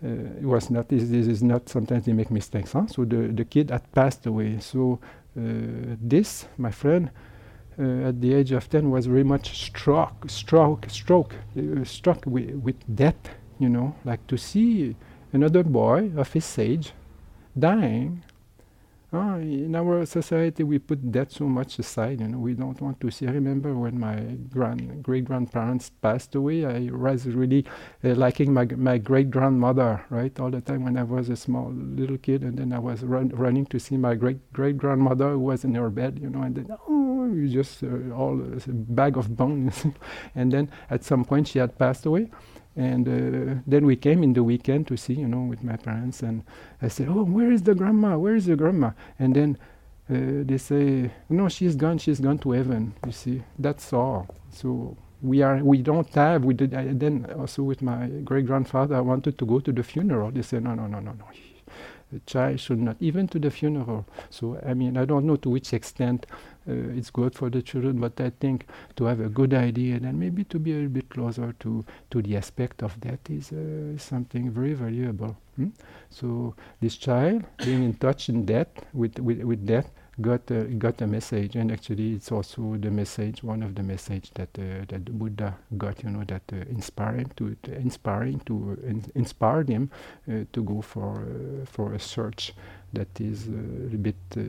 Uh, 0.02 0.08
it 0.40 0.44
was 0.44 0.70
not 0.70 0.88
this, 0.88 1.10
this 1.10 1.26
is 1.26 1.42
not 1.42 1.68
sometimes 1.68 2.06
they 2.06 2.14
make 2.14 2.30
mistakes 2.30 2.72
huh? 2.72 2.86
so 2.86 3.04
the, 3.04 3.28
the 3.34 3.44
kid 3.44 3.70
had 3.70 3.82
passed 3.92 4.24
away 4.24 4.58
so 4.58 4.98
uh, 5.38 5.42
this 6.00 6.46
my 6.56 6.70
friend 6.70 7.10
uh, 7.78 8.08
at 8.08 8.18
the 8.18 8.32
age 8.32 8.50
of 8.52 8.66
10 8.70 8.90
was 8.90 9.04
very 9.04 9.24
much 9.24 9.66
struck 9.66 10.24
struck 10.26 10.88
struck, 10.88 11.34
struck 11.84 12.24
with, 12.24 12.50
with 12.54 12.76
death 12.96 13.36
you 13.58 13.68
know 13.68 13.94
like 14.06 14.26
to 14.26 14.38
see 14.38 14.96
another 15.34 15.62
boy 15.62 16.10
of 16.16 16.32
his 16.32 16.58
age 16.58 16.92
dying 17.58 18.22
Oh, 19.12 19.34
in 19.40 19.74
our 19.74 20.06
society, 20.06 20.62
we 20.62 20.78
put 20.78 21.12
that 21.12 21.32
so 21.32 21.46
much 21.46 21.80
aside. 21.80 22.20
You 22.20 22.28
know, 22.28 22.38
we 22.38 22.54
don't 22.54 22.80
want 22.80 23.00
to 23.00 23.10
see. 23.10 23.26
I 23.26 23.32
remember 23.32 23.74
when 23.74 23.98
my 23.98 24.14
grand 24.48 25.02
great 25.02 25.24
grandparents 25.24 25.90
passed 26.00 26.36
away. 26.36 26.64
I 26.64 26.88
was 26.92 27.26
really 27.26 27.64
uh, 28.04 28.14
liking 28.14 28.54
my 28.54 28.66
my 28.66 28.98
great 28.98 29.28
grandmother, 29.28 30.04
right, 30.10 30.38
all 30.38 30.50
the 30.52 30.60
time 30.60 30.84
when 30.84 30.96
I 30.96 31.02
was 31.02 31.28
a 31.28 31.34
small 31.34 31.72
little 31.72 32.18
kid, 32.18 32.44
and 32.44 32.56
then 32.56 32.72
I 32.72 32.78
was 32.78 33.02
run, 33.02 33.30
running 33.30 33.66
to 33.66 33.80
see 33.80 33.96
my 33.96 34.14
great 34.14 34.52
great 34.52 34.78
grandmother 34.78 35.30
who 35.30 35.40
was 35.40 35.64
in 35.64 35.74
her 35.74 35.90
bed, 35.90 36.20
you 36.22 36.30
know, 36.30 36.42
and 36.42 36.54
then 36.54 36.68
oh, 36.88 37.26
you 37.34 37.48
just 37.48 37.82
uh, 37.82 38.14
all 38.14 38.40
a 38.40 38.60
bag 38.68 39.16
of 39.16 39.36
bones, 39.36 39.86
and 40.36 40.52
then 40.52 40.70
at 40.88 41.02
some 41.02 41.24
point 41.24 41.48
she 41.48 41.58
had 41.58 41.76
passed 41.76 42.06
away. 42.06 42.30
And 42.76 43.08
uh, 43.08 43.60
then 43.66 43.84
we 43.84 43.96
came 43.96 44.22
in 44.22 44.32
the 44.32 44.44
weekend 44.44 44.86
to 44.88 44.96
see, 44.96 45.14
you 45.14 45.28
know, 45.28 45.40
with 45.42 45.62
my 45.64 45.76
parents. 45.76 46.22
And 46.22 46.44
I 46.80 46.88
said, 46.88 47.08
"Oh, 47.08 47.24
where 47.24 47.50
is 47.50 47.62
the 47.62 47.74
grandma? 47.74 48.16
Where 48.16 48.36
is 48.36 48.46
the 48.46 48.56
grandma?" 48.56 48.92
And 49.18 49.34
then 49.34 49.58
uh, 50.08 50.44
they 50.46 50.58
say, 50.58 51.10
"No, 51.28 51.48
she's 51.48 51.74
gone. 51.76 51.98
She's 51.98 52.20
gone 52.20 52.38
to 52.38 52.52
heaven." 52.52 52.94
You 53.04 53.12
see, 53.12 53.42
that's 53.58 53.92
all. 53.92 54.28
So 54.50 54.96
we 55.20 55.42
are. 55.42 55.56
We 55.58 55.78
don't 55.82 56.08
have. 56.14 56.44
We 56.44 56.54
did. 56.54 56.74
I, 56.74 56.92
then 56.92 57.26
also 57.38 57.62
with 57.64 57.82
my 57.82 58.06
great 58.24 58.46
grandfather, 58.46 58.96
I 58.96 59.00
wanted 59.00 59.36
to 59.38 59.46
go 59.46 59.60
to 59.60 59.72
the 59.72 59.82
funeral. 59.82 60.30
They 60.30 60.42
said, 60.42 60.62
"No, 60.62 60.74
no, 60.74 60.86
no, 60.86 61.00
no, 61.00 61.12
no." 61.12 61.24
The 62.12 62.20
child 62.26 62.58
should 62.58 62.80
not 62.80 62.96
even 62.98 63.28
to 63.28 63.38
the 63.38 63.50
funeral. 63.50 64.04
So 64.30 64.60
I 64.66 64.74
mean, 64.74 64.96
I 64.96 65.04
don't 65.04 65.26
know 65.26 65.36
to 65.36 65.50
which 65.50 65.72
extent 65.72 66.26
uh, 66.68 66.72
it's 66.96 67.10
good 67.10 67.34
for 67.34 67.50
the 67.50 67.62
children, 67.62 67.98
but 67.98 68.20
I 68.20 68.30
think 68.40 68.66
to 68.96 69.04
have 69.04 69.20
a 69.20 69.28
good 69.28 69.54
idea 69.54 69.96
and 69.96 70.18
maybe 70.18 70.44
to 70.44 70.58
be 70.58 70.72
a 70.72 70.74
little 70.76 70.90
bit 70.90 71.08
closer 71.08 71.54
to, 71.60 71.84
to 72.10 72.22
the 72.22 72.36
aspect 72.36 72.82
of 72.82 73.00
that 73.00 73.18
is 73.28 73.52
uh, 73.52 73.96
something 73.98 74.50
very 74.50 74.74
valuable. 74.74 75.36
Hmm? 75.56 75.68
So 76.10 76.54
this 76.80 76.96
child 76.96 77.44
being 77.58 77.82
in 77.84 77.94
touch 77.94 78.28
in 78.28 78.46
that 78.46 78.68
with, 78.92 79.18
with, 79.18 79.42
with 79.42 79.66
that 79.66 79.86
got 80.20 80.50
uh, 80.50 80.64
got 80.78 81.00
a 81.00 81.06
message, 81.06 81.56
and 81.56 81.72
actually 81.72 82.12
it's 82.14 82.30
also 82.30 82.76
the 82.76 82.90
message, 82.90 83.42
one 83.42 83.62
of 83.62 83.74
the 83.74 83.82
message 83.82 84.30
that 84.34 84.50
uh, 84.58 84.84
that 84.88 85.04
Buddha 85.18 85.56
got, 85.78 86.02
you 86.02 86.10
know, 86.10 86.24
that 86.24 86.42
uh, 86.52 86.56
inspiring 86.68 87.30
to, 87.36 87.56
to 87.62 87.74
inspiring 87.74 88.40
to 88.40 88.78
in 88.84 89.04
inspired 89.14 89.68
him 89.68 89.90
uh, 90.28 90.44
to 90.52 90.62
go 90.62 90.82
for 90.82 91.24
for 91.64 91.94
a 91.94 91.98
search 91.98 92.52
that 92.92 93.20
is 93.20 93.46
a 93.48 93.96
bit 93.96 94.16
uh, 94.36 94.40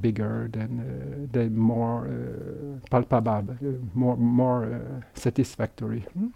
bigger, 0.00 0.48
than 0.52 0.80
uh, 0.80 1.26
the 1.32 1.48
more 1.50 2.08
uh, 2.08 2.88
palpable, 2.90 3.56
more 3.94 4.16
more 4.16 5.04
satisfactory. 5.14 6.06
Hmm? 6.12 6.28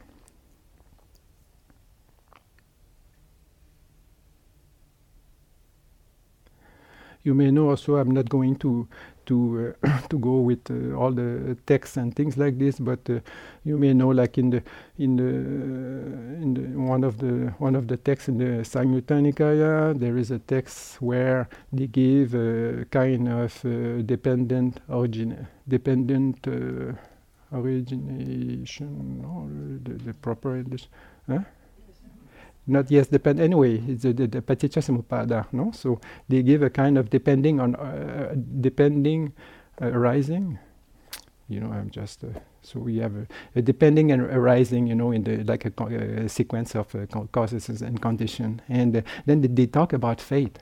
You 7.24 7.34
may 7.34 7.50
know 7.50 7.70
also 7.70 7.96
I'm 7.96 8.10
not 8.10 8.28
going 8.28 8.56
to 8.56 8.86
to 9.26 9.74
uh, 9.82 9.98
to 10.08 10.18
go 10.18 10.38
with 10.38 10.70
uh, 10.70 10.96
all 10.96 11.12
the 11.12 11.56
texts 11.66 11.96
and 11.96 12.14
things 12.14 12.36
like 12.36 12.58
this 12.58 12.78
but 12.78 12.98
uh, 13.10 13.20
you 13.64 13.78
may 13.78 13.92
know 13.92 14.08
like 14.08 14.38
in 14.38 14.50
the 14.50 14.62
in 14.98 15.16
the 15.16 15.28
in 16.42 16.54
the 16.54 16.80
one 16.80 17.04
of 17.04 17.18
the 17.18 17.52
one 17.58 17.74
of 17.74 17.88
the 17.88 17.96
texts 17.96 18.28
in 18.28 18.38
the 18.38 18.62
Samyutta 18.64 19.98
there 19.98 20.16
is 20.16 20.30
a 20.30 20.38
text 20.38 21.00
where 21.00 21.48
they 21.72 21.86
give 21.86 22.34
a 22.34 22.84
kind 22.90 23.28
of 23.28 23.60
dependent 24.06 24.80
origin 24.88 25.46
dependent 25.68 26.46
origination 27.52 29.22
no, 29.22 29.48
the, 29.84 30.04
the 30.04 30.14
proper 30.14 30.62
huh? 31.28 31.38
Not 32.66 32.90
yes 32.90 33.08
depend 33.08 33.40
anyway 33.40 33.76
the, 33.76 34.12
the, 34.12 34.26
the 34.26 34.42
paticca 34.42 34.80
samuppada 34.80 35.46
no? 35.52 35.70
So 35.72 36.00
they 36.28 36.42
give 36.42 36.62
a 36.62 36.70
kind 36.70 36.98
of 36.98 37.10
depending 37.10 37.60
on 37.60 37.74
uh, 37.76 38.34
depending 38.60 39.32
uh, 39.80 39.86
arising. 39.88 40.58
You 41.46 41.60
know 41.60 41.70
i'm 41.72 41.90
just 41.90 42.24
uh, 42.24 42.28
so 42.62 42.80
we 42.80 42.96
have 42.98 43.14
a, 43.14 43.26
a, 43.54 43.60
depending 43.60 44.10
and 44.12 44.22
arising 44.22 44.86
you 44.86 44.94
know 44.94 45.12
in 45.12 45.24
the 45.24 45.44
like 45.44 45.66
a, 45.66 46.24
a 46.24 46.28
sequence 46.28 46.74
of 46.74 46.94
uh, 46.94 47.06
causes 47.32 47.68
and 47.82 48.00
condition. 48.00 48.62
And 48.68 48.96
uh, 48.96 49.02
then 49.26 49.42
they 49.54 49.66
talk 49.66 49.92
about 49.92 50.20
fate. 50.22 50.60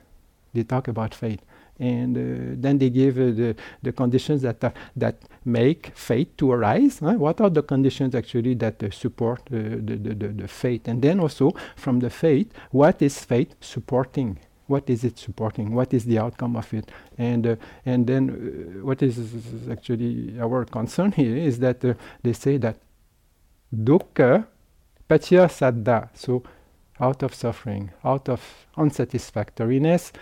They 0.53 0.63
talk 0.63 0.89
about 0.89 1.15
fate 1.15 1.39
and 1.79 2.17
uh, 2.17 2.55
then 2.59 2.77
they 2.77 2.89
give 2.89 3.17
uh, 3.17 3.31
the, 3.31 3.55
the 3.81 3.91
conditions 3.91 4.41
that, 4.43 4.63
uh, 4.63 4.71
that 4.95 5.15
make 5.43 5.91
fate 5.95 6.37
to 6.37 6.51
arise. 6.51 6.99
Huh? 6.99 7.13
What 7.13 7.41
are 7.41 7.49
the 7.49 7.63
conditions 7.63 8.15
actually 8.15 8.53
that 8.55 8.83
support 8.93 9.41
the, 9.49 9.81
the, 9.81 9.97
the, 9.97 10.27
the 10.27 10.47
fate? 10.47 10.87
And 10.87 11.01
then 11.01 11.19
also 11.19 11.53
from 11.75 11.99
the 11.99 12.09
fate, 12.09 12.51
what 12.71 13.01
is 13.01 13.23
fate 13.23 13.55
supporting? 13.59 14.39
What 14.67 14.89
is 14.89 15.03
it 15.03 15.17
supporting? 15.17 15.73
What 15.73 15.93
is 15.93 16.05
the 16.05 16.19
outcome 16.19 16.55
of 16.55 16.73
it? 16.73 16.89
And 17.17 17.45
uh, 17.45 17.55
and 17.85 18.07
then 18.07 18.29
uh, 18.29 18.85
what 18.85 19.03
is, 19.03 19.19
actually 19.69 20.39
our 20.39 20.63
concern 20.63 21.11
here 21.11 21.35
is 21.35 21.59
that 21.59 21.83
uh, 21.83 21.95
they 22.21 22.33
say 22.33 22.57
that 22.57 22.77
dukkha 23.75 24.47
paccaya 25.09 25.49
saddha, 25.49 26.09
so 26.13 26.43
out 26.99 27.23
of 27.23 27.35
suffering, 27.35 27.91
out 28.05 28.29
of 28.29 28.41
unsatisfactoriness, 28.77 30.13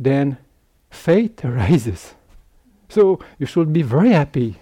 then 0.00 0.38
fate 0.94 1.44
arises. 1.44 2.14
So 2.88 3.18
you 3.38 3.46
should 3.46 3.72
be 3.72 3.82
very 3.82 4.10
happy. 4.10 4.56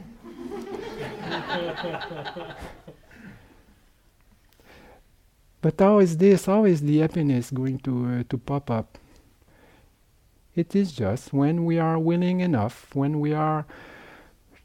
but 5.61 5.79
how 5.79 5.99
is 5.99 6.17
this? 6.17 6.47
How 6.47 6.65
is 6.65 6.81
the 6.81 6.99
happiness 6.99 7.51
going 7.51 7.79
to 7.81 8.07
uh, 8.07 8.23
to 8.31 8.39
pop 8.39 8.71
up? 8.71 8.99
It 10.55 10.77
is 10.77 10.93
just 10.93 11.33
when 11.33 11.65
we 11.65 11.79
are 11.79 11.99
willing 11.99 12.41
enough, 12.41 12.95
when 12.95 13.21
we 13.21 13.33
are, 13.33 13.65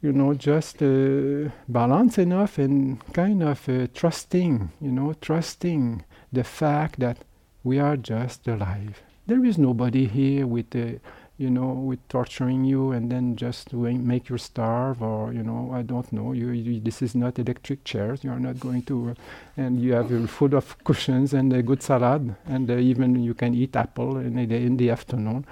you 0.02 0.12
know, 0.12 0.34
just 0.34 0.82
uh, 0.82 1.48
balanced 1.66 2.18
enough 2.18 2.58
and 2.58 3.00
kind 3.14 3.42
of 3.42 3.66
uh, 3.68 3.86
trusting, 3.94 4.70
you 4.80 4.92
know, 4.92 5.14
trusting 5.14 6.04
the 6.30 6.44
fact 6.44 7.00
that 7.00 7.24
we 7.64 7.78
are 7.78 7.96
just 7.96 8.46
alive. 8.46 9.02
There 9.26 9.44
is 9.44 9.56
nobody 9.56 10.06
here 10.06 10.46
with 10.46 10.74
a 10.74 11.00
you 11.38 11.48
know, 11.48 11.68
with 11.68 12.06
torturing 12.08 12.64
you 12.64 12.90
and 12.90 13.10
then 13.12 13.36
just 13.36 13.72
make 13.72 14.28
you 14.28 14.36
starve, 14.38 15.00
or 15.00 15.32
you 15.32 15.44
know, 15.44 15.70
I 15.72 15.82
don't 15.82 16.12
know. 16.12 16.32
You, 16.32 16.50
you 16.50 16.80
this 16.80 17.00
is 17.00 17.14
not 17.14 17.38
electric 17.38 17.84
chairs. 17.84 18.24
You 18.24 18.32
are 18.32 18.40
not 18.40 18.58
going 18.58 18.82
to, 18.82 19.10
uh, 19.10 19.14
and 19.56 19.80
you 19.80 19.92
have 19.92 20.12
uh, 20.12 20.26
full 20.26 20.56
of 20.56 20.76
cushions 20.82 21.32
and 21.32 21.52
a 21.52 21.62
good 21.62 21.80
salad, 21.80 22.34
and 22.46 22.68
uh, 22.68 22.74
even 22.74 23.22
you 23.22 23.34
can 23.34 23.54
eat 23.54 23.76
apple 23.76 24.18
in 24.18 24.34
the 24.34 24.56
in 24.56 24.76
the 24.76 24.90
afternoon. 24.90 25.46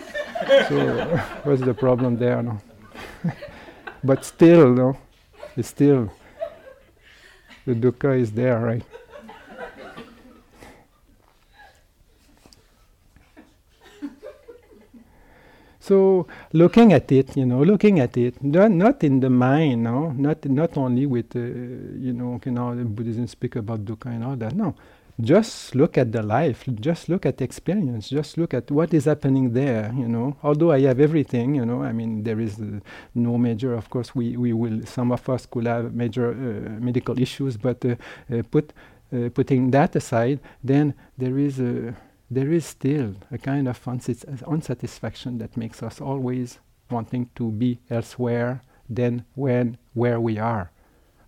so 0.68 1.18
what's 1.44 1.62
the 1.62 1.74
problem 1.74 2.18
there? 2.18 2.42
No? 2.42 2.60
but 4.04 4.26
still, 4.26 4.74
no, 4.74 4.98
it's 5.56 5.68
still, 5.68 6.12
the 7.64 7.74
dukkha 7.74 8.20
is 8.20 8.32
there, 8.32 8.60
right? 8.60 8.82
So 15.82 16.28
looking 16.52 16.92
at 16.92 17.10
it, 17.10 17.36
you 17.36 17.44
know, 17.44 17.60
looking 17.64 17.98
at 17.98 18.16
it, 18.16 18.40
not, 18.40 18.70
not 18.70 19.02
in 19.02 19.18
the 19.18 19.28
mind, 19.28 19.82
no, 19.82 20.12
not 20.12 20.44
not 20.44 20.76
only 20.76 21.06
with, 21.06 21.34
uh, 21.34 21.40
you 21.40 22.12
know, 22.12 22.40
you 22.44 22.52
know, 22.52 22.76
the 22.76 22.84
Buddhism 22.84 23.26
speak 23.26 23.56
about 23.56 23.84
dukkha 23.84 24.06
and 24.06 24.22
all 24.22 24.36
that. 24.36 24.54
No, 24.54 24.76
just 25.20 25.74
look 25.74 25.98
at 25.98 26.12
the 26.12 26.22
life, 26.22 26.62
just 26.80 27.08
look 27.08 27.26
at 27.26 27.42
experience, 27.42 28.08
just 28.08 28.38
look 28.38 28.54
at 28.54 28.70
what 28.70 28.94
is 28.94 29.06
happening 29.06 29.54
there. 29.54 29.92
You 29.98 30.06
know, 30.06 30.36
although 30.44 30.70
I 30.70 30.82
have 30.82 31.00
everything, 31.00 31.56
you 31.56 31.66
know, 31.66 31.82
I 31.82 31.90
mean, 31.90 32.22
there 32.22 32.38
is 32.38 32.60
uh, 32.60 32.78
no 33.16 33.36
major. 33.36 33.74
Of 33.74 33.90
course, 33.90 34.14
we 34.14 34.36
we 34.36 34.52
will. 34.52 34.86
Some 34.86 35.10
of 35.10 35.28
us 35.28 35.46
could 35.46 35.66
have 35.66 35.92
major 35.92 36.30
uh, 36.30 36.80
medical 36.80 37.18
issues, 37.18 37.56
but 37.56 37.84
uh, 37.84 37.96
uh, 38.32 38.42
put 38.52 38.72
uh, 39.12 39.30
putting 39.34 39.72
that 39.72 39.96
aside, 39.96 40.38
then 40.62 40.94
there 41.18 41.38
is 41.38 41.58
a 41.58 41.92
there 42.34 42.50
is 42.50 42.64
still 42.64 43.14
a 43.30 43.36
kind 43.36 43.68
of 43.68 43.78
unsatisfaction 43.86 45.36
that 45.36 45.56
makes 45.56 45.82
us 45.82 46.00
always 46.00 46.58
wanting 46.90 47.28
to 47.34 47.50
be 47.50 47.78
elsewhere 47.90 48.62
than 48.88 49.24
when 49.34 49.76
where 49.92 50.18
we 50.18 50.38
are. 50.38 50.70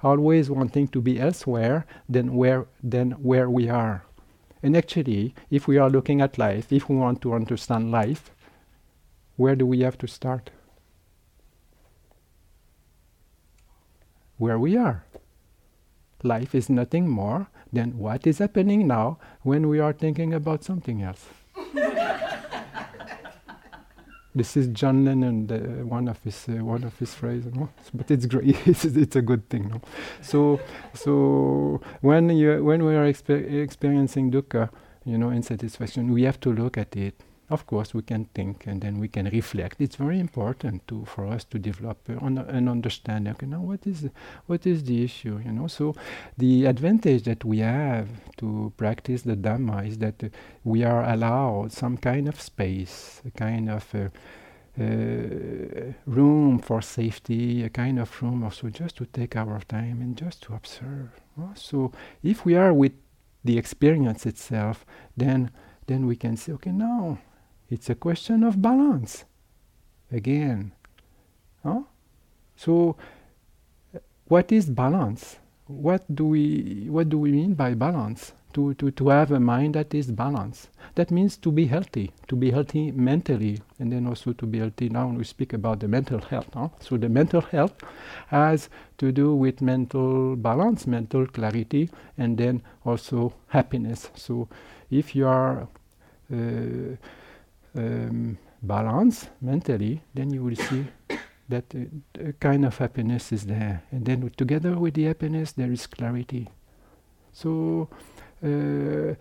Always 0.02 0.48
wanting 0.50 0.88
to 0.88 1.02
be 1.02 1.20
elsewhere 1.20 1.86
than 2.08 2.34
where 2.34 2.66
than 2.82 3.12
where 3.12 3.50
we 3.50 3.68
are. 3.68 4.04
And 4.62 4.74
actually 4.76 5.34
if 5.50 5.68
we 5.68 5.76
are 5.76 5.90
looking 5.90 6.22
at 6.22 6.38
life 6.38 6.72
if 6.72 6.88
we 6.88 6.96
want 6.96 7.20
to 7.22 7.34
understand 7.34 7.90
life 7.90 8.30
where 9.36 9.56
do 9.56 9.66
we 9.66 9.80
have 9.80 9.98
to 9.98 10.06
start? 10.06 10.50
Where 14.38 14.58
we 14.58 14.76
are. 14.76 15.04
Life 16.22 16.54
is 16.54 16.70
nothing 16.70 17.08
more 17.08 17.48
than 17.74 17.98
what 17.98 18.26
is 18.26 18.38
happening 18.38 18.86
now 18.86 19.18
when 19.42 19.68
we 19.68 19.80
are 19.80 19.92
thinking 19.92 20.32
about 20.32 20.64
something 20.64 21.02
else. 21.02 21.26
this 24.34 24.56
is 24.56 24.68
John 24.68 25.04
Lennon, 25.04 25.46
the, 25.46 25.58
one 25.84 26.08
of 26.08 26.22
his 26.22 26.46
uh, 26.48 26.64
one 26.64 26.84
of 26.84 26.98
his 26.98 27.14
phrases, 27.14 27.54
no? 27.54 27.68
but 27.92 28.10
it's 28.10 28.26
great. 28.26 28.56
it's, 28.66 28.84
it's, 28.84 29.16
a 29.16 29.22
good 29.22 29.48
thing. 29.48 29.68
No? 29.68 29.80
So, 30.22 30.60
so 30.94 31.80
when 32.00 32.30
you 32.30 32.64
when 32.64 32.84
we 32.84 32.94
are 32.94 33.06
exper- 33.06 33.62
experiencing 33.62 34.30
dukkha, 34.30 34.70
you 35.04 35.18
know, 35.18 35.28
insatisfaction, 35.28 36.12
we 36.12 36.22
have 36.22 36.40
to 36.40 36.52
look 36.52 36.78
at 36.78 36.96
it 36.96 37.14
of 37.56 37.62
course 37.66 37.94
we 37.98 38.02
can 38.02 38.22
think 38.36 38.66
and 38.66 38.78
then 38.84 38.94
we 39.02 39.08
can 39.16 39.26
reflect 39.40 39.80
it's 39.80 39.96
very 39.96 40.20
important 40.28 40.76
to 40.88 40.96
for 41.12 41.24
us 41.34 41.42
to 41.52 41.58
develop 41.58 41.98
uh, 42.08 42.26
un- 42.26 42.46
an 42.58 42.68
understanding 42.68 43.32
okay 43.32 43.46
now 43.46 43.62
what 43.70 43.86
is 43.86 44.08
what 44.46 44.62
is 44.72 44.78
the 44.84 44.98
issue 45.08 45.36
you 45.46 45.52
know 45.52 45.68
so 45.78 45.94
the 46.36 46.66
advantage 46.66 47.22
that 47.22 47.44
we 47.44 47.58
have 47.58 48.08
to 48.36 48.72
practice 48.76 49.22
the 49.22 49.36
dhamma 49.36 49.86
is 49.90 49.96
that 49.98 50.18
uh, 50.22 50.28
we 50.64 50.84
are 50.92 51.02
allowed 51.14 51.72
some 51.72 51.96
kind 51.96 52.28
of 52.28 52.36
space 52.40 53.22
a 53.24 53.30
kind 53.30 53.70
of 53.70 53.84
uh, 53.94 54.08
uh, 54.76 55.92
room 56.06 56.58
for 56.58 56.82
safety, 56.82 57.62
a 57.62 57.68
kind 57.68 57.98
of 57.98 58.20
room 58.20 58.42
also 58.42 58.68
just 58.68 58.96
to 58.96 59.06
take 59.06 59.36
our 59.36 59.60
time 59.68 60.00
and 60.02 60.16
just 60.16 60.42
to 60.42 60.52
observe. 60.52 61.10
So 61.54 61.92
if 62.24 62.44
we 62.44 62.56
are 62.56 62.72
with 62.72 62.92
the 63.44 63.56
experience 63.56 64.26
itself, 64.26 64.84
then 65.16 65.50
then 65.86 66.06
we 66.06 66.16
can 66.16 66.36
say, 66.36 66.52
okay, 66.52 66.72
now 66.72 67.18
it's 67.74 67.90
a 67.90 67.94
question 67.96 68.44
of 68.44 68.62
balance. 68.62 69.24
Again. 70.12 70.70
Huh? 71.64 71.82
So, 72.56 72.96
what 74.28 74.52
is 74.52 74.70
balance? 74.70 75.38
What 75.66 76.02
do 76.14 76.26
we 76.26 76.86
what 76.88 77.08
do 77.08 77.18
we 77.18 77.32
mean 77.32 77.54
by 77.54 77.74
balance? 77.74 78.32
To, 78.52 78.72
to, 78.74 78.92
to 78.92 79.08
have 79.08 79.32
a 79.32 79.40
mind 79.40 79.74
that 79.74 79.92
is 79.92 80.12
balanced. 80.12 80.68
That 80.94 81.10
means 81.10 81.36
to 81.38 81.50
be 81.50 81.66
healthy, 81.66 82.12
to 82.28 82.36
be 82.36 82.52
healthy 82.52 82.92
mentally, 82.92 83.60
and 83.80 83.90
then 83.90 84.06
also 84.06 84.32
to 84.32 84.46
be 84.46 84.60
healthy. 84.60 84.88
Now 84.88 85.08
we 85.08 85.24
speak 85.24 85.54
about 85.54 85.80
the 85.80 85.88
mental 85.88 86.20
health. 86.20 86.50
Huh? 86.54 86.68
So 86.78 86.96
the 86.96 87.08
mental 87.08 87.40
health 87.40 87.74
has 88.28 88.68
to 88.98 89.10
do 89.10 89.34
with 89.34 89.60
mental 89.60 90.36
balance, 90.36 90.86
mental 90.86 91.26
clarity, 91.26 91.90
and 92.16 92.38
then 92.38 92.62
also 92.84 93.32
happiness. 93.48 94.10
So 94.14 94.48
if 94.88 95.16
you 95.16 95.26
are 95.26 95.66
uh, 96.32 96.94
um, 97.76 98.38
balance 98.62 99.28
mentally, 99.40 100.02
then 100.14 100.32
you 100.32 100.42
will 100.42 100.56
see 100.56 100.86
that 101.48 101.64
uh, 101.74 102.28
a 102.28 102.32
kind 102.34 102.64
of 102.64 102.76
happiness 102.78 103.32
is 103.32 103.46
there. 103.46 103.82
And 103.90 104.04
then 104.04 104.30
together 104.36 104.78
with 104.78 104.94
the 104.94 105.04
happiness, 105.04 105.52
there 105.52 105.70
is 105.70 105.86
clarity. 105.86 106.48
So, 107.32 107.88
uh, 108.42 109.14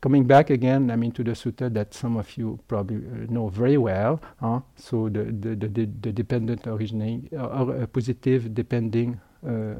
coming 0.00 0.24
back 0.24 0.50
again, 0.50 0.90
I 0.90 0.96
mean, 0.96 1.12
to 1.12 1.24
the 1.24 1.32
sutta 1.32 1.72
that 1.72 1.94
some 1.94 2.16
of 2.16 2.36
you 2.36 2.58
probably 2.68 2.96
uh, 2.96 3.32
know 3.32 3.48
very 3.48 3.78
well. 3.78 4.20
Huh? 4.40 4.60
So, 4.76 5.08
the, 5.08 5.24
the, 5.24 5.54
the, 5.56 5.68
the, 5.68 6.12
dependent 6.12 6.66
originating, 6.66 7.28
or 7.32 7.82
uh, 7.82 7.86
positive 7.86 8.54
depending 8.54 9.20
uh, 9.46 9.74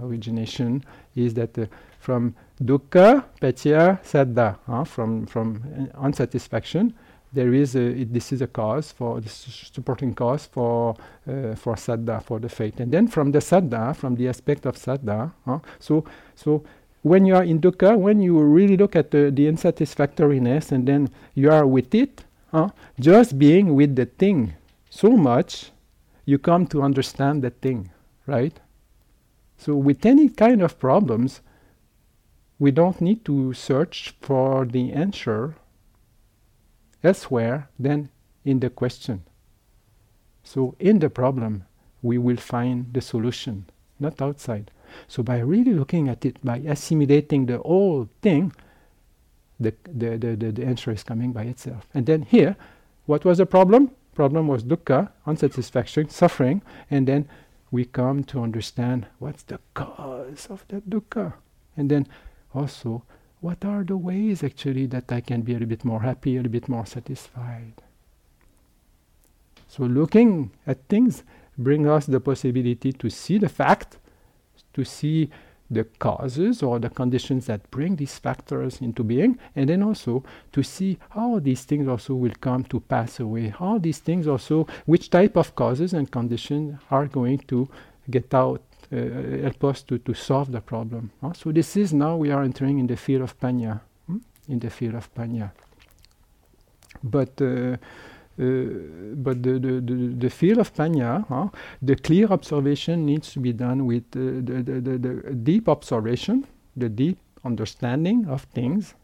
origination 0.00 0.84
is 1.16 1.34
that 1.34 1.58
uh, 1.58 1.66
from 1.98 2.34
dukkha, 2.62 3.24
paccaya, 3.40 4.02
saddha, 4.02 4.58
huh? 4.66 4.84
from, 4.84 5.26
from 5.26 5.90
unsatisfaction, 5.94 6.94
there 7.32 7.52
is 7.52 7.76
a, 7.76 7.80
it, 7.80 8.12
this 8.12 8.32
is 8.32 8.40
a 8.40 8.46
cause 8.46 8.92
for 8.92 9.20
this 9.20 9.68
supporting 9.72 10.14
cause 10.14 10.46
for 10.46 10.96
uh, 11.28 11.54
for 11.54 11.74
saddha 11.74 12.22
for 12.22 12.38
the 12.38 12.48
faith 12.48 12.80
and 12.80 12.92
then 12.92 13.06
from 13.06 13.32
the 13.32 13.38
saddha 13.38 13.94
from 13.94 14.16
the 14.16 14.28
aspect 14.28 14.64
of 14.66 14.76
saddha 14.76 15.30
huh? 15.44 15.58
so 15.78 16.04
so 16.34 16.64
when 17.02 17.26
you 17.26 17.34
are 17.34 17.44
in 17.44 17.60
dukkha 17.60 17.96
when 17.96 18.20
you 18.20 18.38
really 18.38 18.76
look 18.76 18.96
at 18.96 19.10
the, 19.10 19.30
the 19.30 19.46
unsatisfactoriness 19.46 20.72
and 20.72 20.88
then 20.88 21.08
you 21.34 21.50
are 21.50 21.66
with 21.66 21.94
it 21.94 22.24
just 22.98 23.38
being 23.38 23.74
with 23.74 23.94
the 23.94 24.06
thing 24.06 24.54
so 24.88 25.10
much 25.10 25.70
you 26.24 26.38
come 26.38 26.66
to 26.66 26.82
understand 26.82 27.42
the 27.42 27.50
thing 27.50 27.90
right 28.26 28.60
so 29.58 29.74
with 29.76 30.06
any 30.06 30.28
kind 30.28 30.62
of 30.62 30.78
problems 30.78 31.42
we 32.58 32.70
don't 32.70 33.00
need 33.00 33.24
to 33.24 33.52
search 33.54 34.14
for 34.20 34.64
the 34.64 34.92
answer 34.92 35.54
elsewhere 37.04 37.68
than 37.78 38.10
in 38.44 38.60
the 38.60 38.70
question. 38.70 39.22
So, 40.42 40.74
in 40.78 40.98
the 40.98 41.10
problem, 41.10 41.64
we 42.02 42.18
will 42.18 42.36
find 42.36 42.92
the 42.92 43.00
solution, 43.00 43.66
not 44.00 44.20
outside. 44.22 44.70
So, 45.06 45.22
by 45.22 45.38
really 45.38 45.74
looking 45.74 46.08
at 46.08 46.24
it, 46.24 46.42
by 46.42 46.58
assimilating 46.58 47.46
the 47.46 47.58
whole 47.58 48.08
thing, 48.22 48.52
the, 49.60 49.74
the, 49.84 50.16
the, 50.16 50.36
the, 50.36 50.52
the 50.52 50.64
answer 50.64 50.90
is 50.90 51.02
coming 51.02 51.32
by 51.32 51.42
itself. 51.42 51.86
And 51.92 52.06
then 52.06 52.22
here, 52.22 52.56
what 53.06 53.24
was 53.24 53.38
the 53.38 53.46
problem? 53.46 53.90
Problem 54.14 54.48
was 54.48 54.64
dukkha, 54.64 55.10
unsatisfaction, 55.26 56.08
suffering, 56.08 56.62
and 56.90 57.06
then 57.06 57.28
we 57.70 57.84
come 57.84 58.24
to 58.24 58.42
understand 58.42 59.06
what's 59.18 59.42
the 59.42 59.60
cause 59.74 60.46
of 60.50 60.64
that 60.68 60.88
dukkha. 60.88 61.34
And 61.76 61.90
then 61.90 62.06
also 62.54 63.02
what 63.40 63.64
are 63.64 63.84
the 63.84 63.96
ways 63.96 64.42
actually 64.42 64.86
that 64.86 65.12
I 65.12 65.20
can 65.20 65.42
be 65.42 65.52
a 65.52 65.54
little 65.56 65.68
bit 65.68 65.84
more 65.84 66.02
happy, 66.02 66.34
a 66.34 66.38
little 66.38 66.52
bit 66.52 66.68
more 66.68 66.86
satisfied. 66.86 67.74
So 69.68 69.84
looking 69.84 70.50
at 70.66 70.88
things 70.88 71.22
bring 71.56 71.88
us 71.88 72.06
the 72.06 72.20
possibility 72.20 72.92
to 72.92 73.10
see 73.10 73.38
the 73.38 73.48
fact, 73.48 73.98
to 74.72 74.84
see 74.84 75.30
the 75.70 75.84
causes 75.84 76.62
or 76.62 76.78
the 76.78 76.88
conditions 76.88 77.46
that 77.46 77.70
bring 77.70 77.96
these 77.96 78.18
factors 78.18 78.80
into 78.80 79.04
being, 79.04 79.38
and 79.54 79.68
then 79.68 79.82
also 79.82 80.24
to 80.52 80.62
see 80.62 80.98
how 81.10 81.38
these 81.38 81.64
things 81.64 81.86
also 81.86 82.14
will 82.14 82.32
come 82.40 82.64
to 82.64 82.80
pass 82.80 83.20
away, 83.20 83.48
how 83.48 83.78
these 83.78 83.98
things 83.98 84.26
also, 84.26 84.66
which 84.86 85.10
type 85.10 85.36
of 85.36 85.54
causes 85.54 85.92
and 85.92 86.10
conditions 86.10 86.78
are 86.90 87.06
going 87.06 87.38
to 87.38 87.68
get 88.10 88.32
out 88.32 88.62
help 88.90 89.64
us 89.64 89.82
to, 89.82 89.98
to 89.98 90.14
solve 90.14 90.50
the 90.50 90.60
problem. 90.60 91.10
Huh? 91.20 91.32
So 91.32 91.52
this 91.52 91.76
is 91.76 91.92
now 91.92 92.16
we 92.16 92.30
are 92.30 92.42
entering 92.42 92.78
in 92.78 92.86
the 92.86 92.96
field 92.96 93.22
of 93.22 93.38
panya, 93.38 93.80
hmm? 94.06 94.18
in 94.48 94.58
the 94.58 94.70
field 94.70 94.94
of 94.94 95.12
panya. 95.14 95.52
But 97.02 97.40
uh, 97.40 97.76
uh, 98.40 98.70
but 99.16 99.42
the, 99.42 99.58
the, 99.58 99.80
the, 99.80 100.14
the, 100.16 100.30
field 100.30 100.58
of 100.58 100.72
panya, 100.72 101.26
huh, 101.26 101.48
the 101.82 101.96
clear 101.96 102.28
observation 102.28 103.04
needs 103.04 103.32
to 103.32 103.40
be 103.40 103.52
done 103.52 103.84
with 103.84 104.04
uh, 104.14 104.20
the, 104.20 104.62
the, 104.62 104.80
the, 104.80 104.98
the, 104.98 105.34
deep 105.34 105.68
observation, 105.68 106.46
the 106.76 106.88
deep 106.88 107.18
understanding 107.44 108.26
of 108.28 108.42
things, 108.54 108.94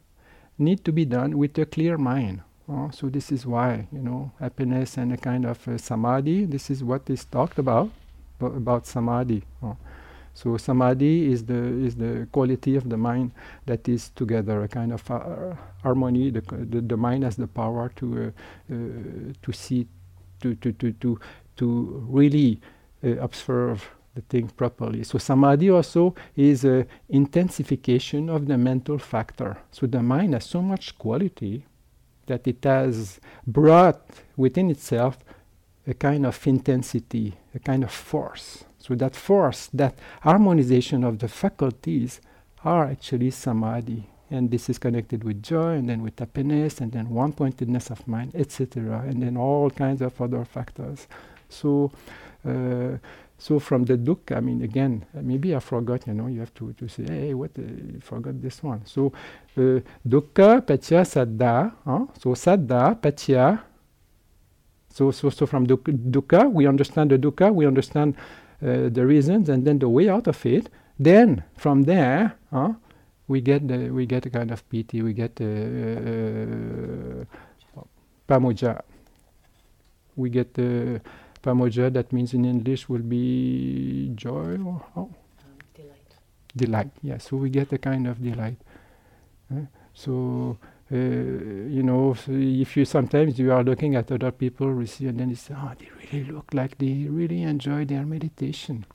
need 0.57 0.85
to 0.85 0.92
be 0.92 1.05
done 1.05 1.37
with 1.37 1.59
a 1.59 1.66
clear 1.66 1.99
mind. 1.99 2.42
Uh, 2.70 2.90
so 2.92 3.09
this 3.09 3.33
is 3.33 3.44
why, 3.44 3.88
you 3.90 3.99
know, 3.99 4.31
happiness 4.38 4.97
and 4.97 5.12
a 5.12 5.16
kind 5.16 5.44
of 5.44 5.66
uh, 5.66 5.77
samadhi. 5.79 6.44
This 6.44 6.70
is 6.70 6.85
what 6.85 7.11
is 7.11 7.25
talked 7.25 7.59
about, 7.59 7.90
about 8.40 8.87
samadhi. 8.87 9.42
Uh, 9.62 9.75
so 10.35 10.57
samadhi 10.57 11.33
is 11.33 11.44
the 11.44 11.55
is 11.87 11.94
the 11.94 12.27
quality 12.33 12.77
of 12.77 12.88
the 12.88 12.97
mind 12.97 13.33
that 13.66 13.88
is 13.88 14.11
together, 14.11 14.62
a 14.62 14.68
kind 14.68 14.92
of 14.92 15.09
uh, 15.11 15.55
harmony. 15.83 16.31
The, 16.31 16.40
the, 16.40 16.81
the 16.81 16.97
mind 16.97 17.25
has 17.25 17.37
the 17.37 17.47
power 17.47 17.90
to 17.97 18.33
uh, 18.70 18.75
uh, 18.75 18.77
to 19.42 19.53
see, 19.53 19.87
to 20.40 20.55
to 20.57 20.73
to 20.73 20.92
to 20.92 21.20
to 21.57 22.07
really 22.09 22.61
observe 23.03 23.88
the 24.14 24.23
thing 24.23 24.49
properly. 24.49 25.05
So 25.05 25.18
samadhi 25.18 25.70
also 25.70 26.14
is 26.37 26.64
a 26.64 26.87
intensification 27.09 28.29
of 28.29 28.47
the 28.47 28.57
mental 28.57 28.99
factor. 28.99 29.59
So 29.70 29.87
the 29.87 30.03
mind 30.03 30.35
has 30.35 30.44
so 30.44 30.62
much 30.62 30.97
quality 30.99 31.64
that 32.27 32.47
it 32.47 32.64
has 32.64 33.20
brought 33.47 34.01
within 34.37 34.70
itself 34.70 35.18
a 35.87 35.94
kind 35.94 36.27
of 36.27 36.47
intensity, 36.47 37.35
a 37.55 37.59
kind 37.59 37.85
of 37.85 37.90
force. 37.90 38.64
So 38.79 38.94
that 38.97 39.16
force, 39.16 39.68
that 39.75 39.99
harmonization 40.23 41.05
of 41.05 41.18
the 41.18 41.29
faculties 41.29 42.20
are 42.64 42.87
actually 42.87 43.31
samadhi. 43.31 44.09
And 44.31 44.51
this 44.51 44.68
is 44.68 44.79
connected 44.79 45.23
with 45.23 45.42
joy 45.42 45.75
and 45.75 45.88
then 45.88 46.03
with 46.03 46.18
happiness 46.18 46.81
and 46.81 46.90
then 46.92 47.11
one 47.11 47.33
pointedness 47.33 47.90
of 47.90 48.07
mind, 48.09 48.35
etc. 48.35 49.05
And 49.07 49.23
then 49.23 49.37
all 49.37 49.70
kinds 49.70 50.01
of 50.03 50.20
other 50.20 50.44
factors. 50.44 51.07
So 51.49 51.92
uh, 52.47 52.99
so 53.38 53.59
from 53.59 53.85
the 53.85 53.99
dukkha, 53.99 54.37
I 54.37 54.40
mean, 54.40 54.62
again, 54.62 55.05
uh, 55.16 55.20
maybe 55.23 55.55
I 55.55 55.59
forgot, 55.59 56.07
you 56.07 56.14
know, 56.14 56.29
you 56.29 56.40
have 56.40 56.55
to, 56.55 56.73
to 56.73 56.88
say, 56.88 57.05
hey, 57.05 57.35
what, 57.35 57.51
uh, 57.59 57.62
you 57.62 58.01
forgot 58.01 58.40
this 58.40 58.62
one. 58.62 58.87
So 58.87 59.12
uh, 59.57 59.81
dukkha, 60.07 60.62
paccaya, 60.62 61.05
saddha. 61.05 61.73
Huh? 61.85 62.07
So 62.18 62.31
saddha, 62.31 62.99
paccaya. 62.99 63.61
So, 64.94 65.11
so, 65.11 65.28
so 65.30 65.46
from 65.46 65.66
dukkha, 65.66 66.52
we 66.52 66.66
understand 66.66 67.11
the 67.11 67.18
dukkha, 67.18 67.52
we 67.52 67.66
understand 67.66 68.14
uh, 68.62 68.88
the 68.88 69.04
reasons, 69.04 69.48
and 69.48 69.64
then 69.66 69.78
the 69.78 69.88
way 69.88 70.09
out 70.09 70.26
of 70.28 70.46
it. 70.46 70.70
Then 70.98 71.42
from 71.57 71.83
there, 71.83 72.37
huh, 72.52 72.74
we 73.26 73.40
get 73.40 73.66
the, 73.66 73.90
we 73.90 74.07
get 74.07 74.26
a 74.26 74.30
kind 74.30 74.50
of 74.52 74.68
piti, 74.68 75.02
we 75.02 75.12
get 75.12 75.40
uh, 75.40 75.44
uh, 75.44 77.24
pamoja. 78.28 78.83
We 80.16 80.30
get 80.30 80.54
the 80.54 81.00
Pamoja, 81.44 81.92
that 81.92 82.11
means 82.11 82.33
in 82.33 82.46
English 82.46 82.88
will 82.88 83.02
be 83.02 84.11
joy 84.14 84.57
or 84.64 84.80
how? 84.94 85.02
Um, 85.02 85.14
delight. 85.74 86.11
Delight, 86.57 86.90
yeah. 87.02 87.18
So 87.18 87.37
we 87.37 87.50
get 87.50 87.70
a 87.72 87.78
kind 87.78 88.07
of 88.07 88.22
delight. 88.22 88.57
So, 89.92 90.57
you 90.96 91.83
know, 91.83 92.16
if 92.28 92.76
you 92.76 92.85
sometimes 92.85 93.38
you 93.38 93.52
are 93.52 93.62
looking 93.64 93.96
at 93.96 94.11
other 94.12 94.30
people, 94.30 94.80
you 94.80 94.87
see, 94.87 95.07
and 95.07 95.18
then 95.18 95.30
you 95.30 95.37
say, 95.37 95.54
oh, 95.57 95.72
they 95.78 95.88
really 96.02 96.30
look 96.30 96.52
like 96.52 96.78
they 96.78 97.07
really 97.09 97.42
enjoy 97.42 97.85
their 97.85 98.04
meditation. 98.04 98.87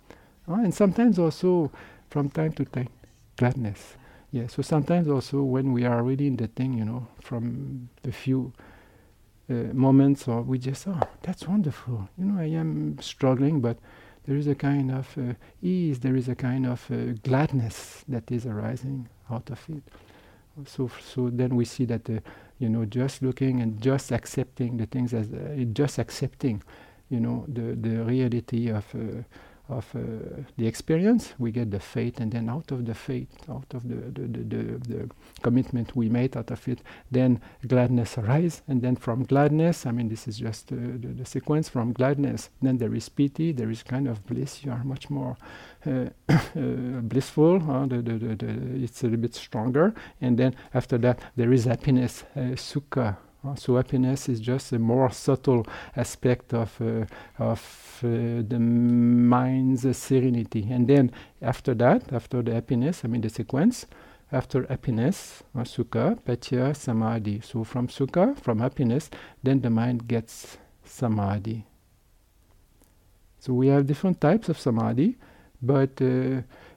Uh, 0.48 0.56
and 0.56 0.74
sometimes 0.74 1.20
also, 1.20 1.72
from 2.10 2.30
time 2.30 2.54
to 2.54 2.66
time, 2.66 2.90
gladness. 3.38 3.96
Yeah, 4.32 4.48
so 4.48 4.62
sometimes 4.62 5.08
also 5.08 5.42
when 5.42 5.74
we 5.74 5.86
are 5.86 6.04
really 6.04 6.28
in 6.28 6.36
the 6.38 6.48
thing, 6.48 6.74
you 6.74 6.86
know, 6.86 7.08
from 7.22 7.90
the 8.04 8.12
few 8.12 8.54
uh, 9.50 9.74
moments 9.74 10.28
or 10.28 10.44
we 10.44 10.60
just 10.60 10.88
oh 10.88 11.00
that's 11.24 11.48
wonderful 11.48 12.08
you 12.20 12.26
know 12.26 12.40
i 12.40 12.46
am 12.46 12.96
struggling 13.00 13.60
but 13.60 13.78
there 14.28 14.38
is 14.38 14.48
a 14.48 14.54
kind 14.54 14.92
of 14.92 15.18
uh, 15.18 15.34
ease 15.64 16.02
there 16.02 16.16
is 16.16 16.30
a 16.30 16.36
kind 16.36 16.68
of 16.68 16.86
uh, 16.92 17.14
gladness 17.24 18.04
that 18.08 18.30
is 18.32 18.46
arising 18.46 19.10
out 19.32 19.50
of 19.50 19.60
it 19.70 19.82
so 20.66 20.90
so 21.14 21.30
then 21.30 21.56
we 21.56 21.66
see 21.66 21.86
that 21.86 22.10
uh, 22.10 22.20
you 22.60 22.70
know 22.70 22.86
just 22.86 23.22
looking 23.22 23.62
and 23.62 23.82
just 23.82 24.12
accepting 24.12 24.78
the 24.78 24.86
things 24.86 25.14
as 25.14 25.28
uh, 25.32 25.64
just 25.74 26.00
accepting 26.00 26.62
you 27.10 27.20
know 27.20 27.46
the 27.48 27.76
the 27.76 28.04
reality 28.04 28.70
of 28.70 28.86
uh, 28.96 29.24
of 29.70 29.86
uh, 29.96 30.00
the 30.58 30.68
experience, 30.68 31.34
we 31.38 31.52
get 31.52 31.72
the 31.72 31.80
faith, 31.80 32.20
and 32.20 32.32
then 32.32 32.50
out 32.50 32.72
of 32.72 32.86
the 32.86 32.96
faith, 32.96 33.30
out 33.50 33.66
of 33.74 33.88
the, 33.88 33.96
the, 33.96 34.28
the, 34.28 34.44
the, 34.44 34.96
the 34.96 35.10
commitment 35.42 35.96
we 35.96 36.10
made 36.10 36.36
out 36.36 36.52
of 36.52 36.68
it, 36.68 36.80
then 37.12 37.40
gladness 37.68 38.18
arises, 38.18 38.62
and 38.68 38.82
then 38.82 38.96
from 38.96 39.24
gladness, 39.24 39.86
I 39.86 39.92
mean, 39.92 40.10
this 40.10 40.28
is 40.28 40.38
just 40.38 40.72
uh, 40.72 40.76
the, 40.76 41.10
the, 41.20 41.26
sequence 41.26 41.70
from 41.70 41.94
gladness, 41.94 42.50
then 42.62 42.78
there 42.78 42.94
is 42.96 43.08
piti, 43.10 43.52
there 43.52 43.70
is 43.70 43.84
kind 43.84 44.08
of 44.08 44.26
bliss, 44.26 44.64
you 44.64 44.72
are 44.72 44.84
much 44.84 45.10
more 45.10 45.38
uh, 45.86 46.10
uh 46.30 46.40
blissful, 46.56 47.60
the, 47.60 48.02
the, 48.02 48.14
the, 48.14 48.36
the, 48.36 48.84
it's 48.84 49.02
a 49.02 49.06
little 49.06 49.20
bit 49.20 49.36
stronger, 49.36 49.94
and 50.22 50.38
then 50.38 50.56
after 50.74 50.98
that, 50.98 51.20
there 51.36 51.54
is 51.54 51.66
happiness, 51.66 52.24
uh, 52.36 52.56
sukha. 52.56 53.18
Uh, 53.46 53.56
so 53.56 53.78
happiness 53.78 54.28
is 54.28 54.40
just 54.42 54.74
a 54.74 54.80
more 54.80 55.10
subtle 55.12 55.66
aspect 55.96 56.54
of 56.54 56.82
uh, 56.82 57.06
of 57.38 58.02
uh, 58.04 58.44
the 58.48 58.60
mind's 58.60 59.98
serenity. 59.98 60.68
And 60.70 60.88
then 60.88 61.12
after 61.42 61.74
that, 61.76 62.12
after 62.12 62.42
the 62.42 62.54
happiness, 62.54 63.02
I 63.06 63.08
mean 63.08 63.22
the 63.22 63.30
sequence, 63.30 63.86
after 64.32 64.66
happiness, 64.68 65.42
uh, 65.56 65.60
sukha, 65.60 66.20
paccaya, 66.20 66.76
samadhi. 66.76 67.40
So 67.40 67.64
from 67.64 67.88
sukha, 67.88 68.38
from 68.38 68.60
happiness, 68.60 69.10
then 69.42 69.62
the 69.62 69.70
mind 69.70 70.08
gets 70.08 70.58
samadhi. 70.84 71.66
So 73.40 73.54
we 73.54 73.68
have 73.68 73.88
different 73.88 74.20
types 74.20 74.50
of 74.50 74.60
samadhi, 74.60 75.18
but 75.62 76.02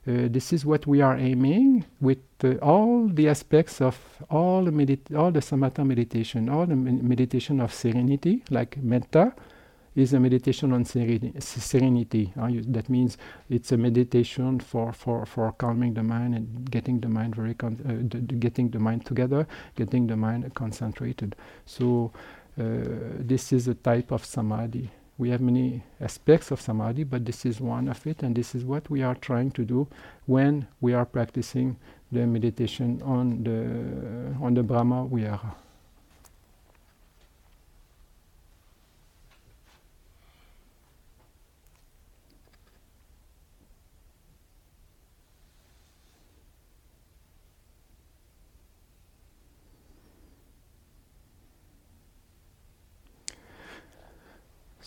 uh, 0.08 0.28
this 0.30 0.52
is 0.52 0.66
what 0.66 0.86
we 0.86 1.00
are 1.00 1.16
aiming 1.16 1.84
with 2.00 2.18
uh, 2.44 2.54
all 2.56 3.08
the 3.08 3.28
aspects 3.28 3.80
of 3.80 3.98
all 4.30 4.64
the, 4.64 4.70
medit- 4.72 5.16
all 5.16 5.30
the 5.30 5.40
samatha 5.40 5.86
meditation, 5.86 6.48
all 6.48 6.66
the 6.66 6.76
meditation 6.76 7.60
of 7.60 7.72
serenity, 7.72 8.42
like 8.50 8.76
metta, 8.78 9.32
is 9.94 10.12
a 10.14 10.20
meditation 10.20 10.72
on 10.72 10.84
seren- 10.84 11.40
serenity. 11.42 12.32
Uh, 12.40 12.48
that 12.68 12.88
means 12.88 13.18
it's 13.50 13.72
a 13.72 13.76
meditation 13.76 14.58
for, 14.60 14.92
for, 14.92 15.26
for 15.26 15.52
calming 15.52 15.94
the 15.94 16.02
mind 16.02 16.34
and 16.34 16.70
getting 16.70 17.00
the 17.00 17.08
mind 17.08 17.36
very 17.36 17.54
con- 17.54 17.80
uh, 17.86 17.92
d- 18.08 18.20
d- 18.26 18.36
getting 18.36 18.70
the 18.70 18.78
mind 18.80 19.06
together, 19.06 19.46
getting 19.76 20.06
the 20.08 20.16
mind 20.16 20.52
concentrated. 20.54 21.36
So 21.66 22.12
uh, 22.58 22.64
this 23.18 23.52
is 23.52 23.68
a 23.68 23.74
type 23.74 24.10
of 24.10 24.24
samadhi 24.24 24.90
we 25.18 25.30
have 25.30 25.40
many 25.40 25.82
aspects 26.00 26.50
of 26.50 26.60
samadhi, 26.60 27.04
but 27.04 27.24
this 27.24 27.44
is 27.44 27.60
one 27.60 27.88
of 27.88 28.06
it, 28.06 28.22
and 28.22 28.34
this 28.34 28.54
is 28.54 28.64
what 28.64 28.88
we 28.90 29.02
are 29.02 29.14
trying 29.14 29.50
to 29.52 29.64
do 29.64 29.86
when 30.26 30.66
we 30.80 30.94
are 30.94 31.04
practicing 31.04 31.76
the 32.10 32.26
meditation 32.26 33.00
on 33.02 33.44
the 33.44 34.44
on 34.44 34.54
the 34.54 34.62
Brahma 34.62 35.06
Vihara. 35.06 35.54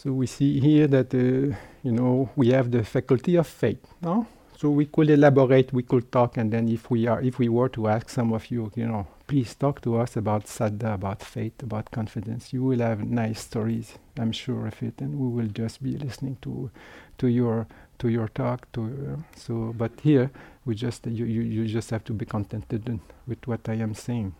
So 0.05 0.13
we 0.13 0.27
see 0.27 0.59
here 0.59 0.85
that 0.85 1.15
uh, 1.15 1.57
you 1.81 1.91
know 1.91 2.29
we 2.35 2.49
have 2.49 2.69
the 2.69 2.83
faculty 2.83 3.37
of 3.37 3.47
faith. 3.47 3.83
No? 4.03 4.27
So 4.55 4.69
we 4.69 4.85
could 4.85 5.09
elaborate, 5.09 5.73
we 5.73 5.81
could 5.81 6.11
talk, 6.11 6.37
and 6.37 6.51
then 6.51 6.69
if 6.69 6.91
we 6.91 7.07
are, 7.07 7.19
if 7.23 7.39
we 7.39 7.49
were 7.49 7.69
to 7.69 7.87
ask 7.87 8.09
some 8.09 8.31
of 8.31 8.51
you, 8.51 8.71
you 8.75 8.85
know, 8.85 9.07
please 9.25 9.55
talk 9.55 9.81
to 9.81 9.97
us 9.97 10.15
about 10.15 10.45
saddha, 10.45 10.93
about 10.93 11.23
faith, 11.23 11.63
about 11.63 11.89
confidence. 11.89 12.53
You 12.53 12.63
will 12.63 12.81
have 12.81 13.03
nice 13.03 13.41
stories, 13.41 13.97
I'm 14.19 14.31
sure 14.31 14.67
of 14.67 14.83
it, 14.83 15.01
and 15.01 15.17
we 15.19 15.27
will 15.27 15.49
just 15.49 15.81
be 15.81 15.97
listening 15.97 16.37
to, 16.43 16.69
to 17.17 17.27
your 17.27 17.65
to 17.97 18.09
your 18.09 18.27
talk. 18.27 18.71
To 18.73 18.83
uh, 18.83 19.21
so, 19.35 19.73
but 19.75 19.91
here 20.03 20.29
we 20.65 20.75
just 20.75 21.07
you, 21.07 21.25
you 21.25 21.41
you 21.41 21.65
just 21.65 21.89
have 21.89 22.03
to 22.03 22.13
be 22.13 22.25
contented 22.25 22.99
with 23.25 23.47
what 23.47 23.67
I 23.67 23.73
am 23.73 23.95
saying. 23.95 24.35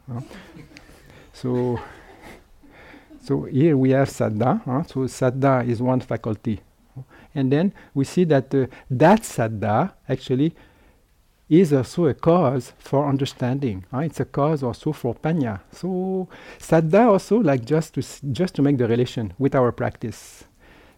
So. 1.34 1.80
So 3.26 3.46
here 3.46 3.76
we 3.76 3.90
have 3.90 4.10
saddha. 4.10 4.62
Huh? 4.66 4.84
So 4.84 5.00
saddha 5.08 5.68
is 5.68 5.82
one 5.82 6.00
faculty. 6.00 6.62
And 7.34 7.52
then 7.52 7.74
we 7.96 8.06
see 8.06 8.24
that 8.26 8.54
uh, 8.54 8.68
that 8.90 9.22
saddha 9.24 9.94
actually 10.08 10.54
is 11.50 11.74
also 11.74 12.06
a 12.06 12.14
cause 12.14 12.74
for 12.78 13.10
understanding. 13.10 13.84
Huh? 13.92 14.00
It's 14.00 14.20
a 14.20 14.26
cause 14.26 14.62
also 14.62 14.92
for 14.92 15.16
panya. 15.16 15.62
So 15.72 16.30
saddha 16.60 17.08
also 17.08 17.38
like 17.38 17.66
just 17.66 17.96
to 17.96 18.04
just 18.32 18.54
to 18.56 18.62
make 18.62 18.78
the 18.78 18.88
relation 18.88 19.34
with 19.40 19.56
our 19.56 19.72
practice. 19.72 20.44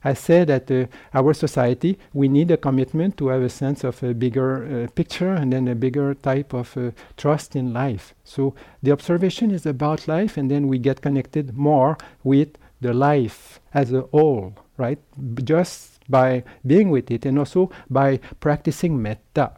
I 0.04 0.14
say 0.14 0.46
that 0.46 0.70
uh, 0.72 0.86
our 1.14 1.34
society, 1.34 1.98
we 2.14 2.28
need 2.28 2.52
a 2.52 2.58
commitment 2.58 3.18
to 3.18 3.28
have 3.30 3.42
a 3.42 3.50
sense 3.50 3.84
of 3.84 4.02
a 4.04 4.14
bigger 4.14 4.86
uh, 4.86 4.88
picture 4.94 5.34
and 5.34 5.52
then 5.52 5.68
a 5.68 5.76
bigger 5.76 6.14
type 6.14 6.54
of 6.54 6.78
uh, 6.78 6.92
trust 7.18 7.56
in 7.56 7.74
life. 7.74 8.14
So 8.24 8.54
the 8.84 8.92
observation 8.92 9.52
is 9.52 9.66
about 9.66 10.08
life, 10.08 10.38
and 10.38 10.50
then 10.50 10.68
we 10.68 10.78
get 10.78 11.02
connected 11.02 11.58
more 11.58 11.98
with 12.24 12.50
the 12.80 12.94
life 12.94 13.60
as 13.74 13.92
a 13.92 14.02
whole, 14.02 14.54
right? 14.78 15.00
B- 15.36 15.44
just 15.44 16.00
by 16.10 16.44
being 16.66 16.90
with 16.90 17.12
it, 17.12 17.26
and 17.26 17.40
also 17.40 17.72
by 17.90 18.20
practicing 18.40 19.02
metta. 19.02 19.52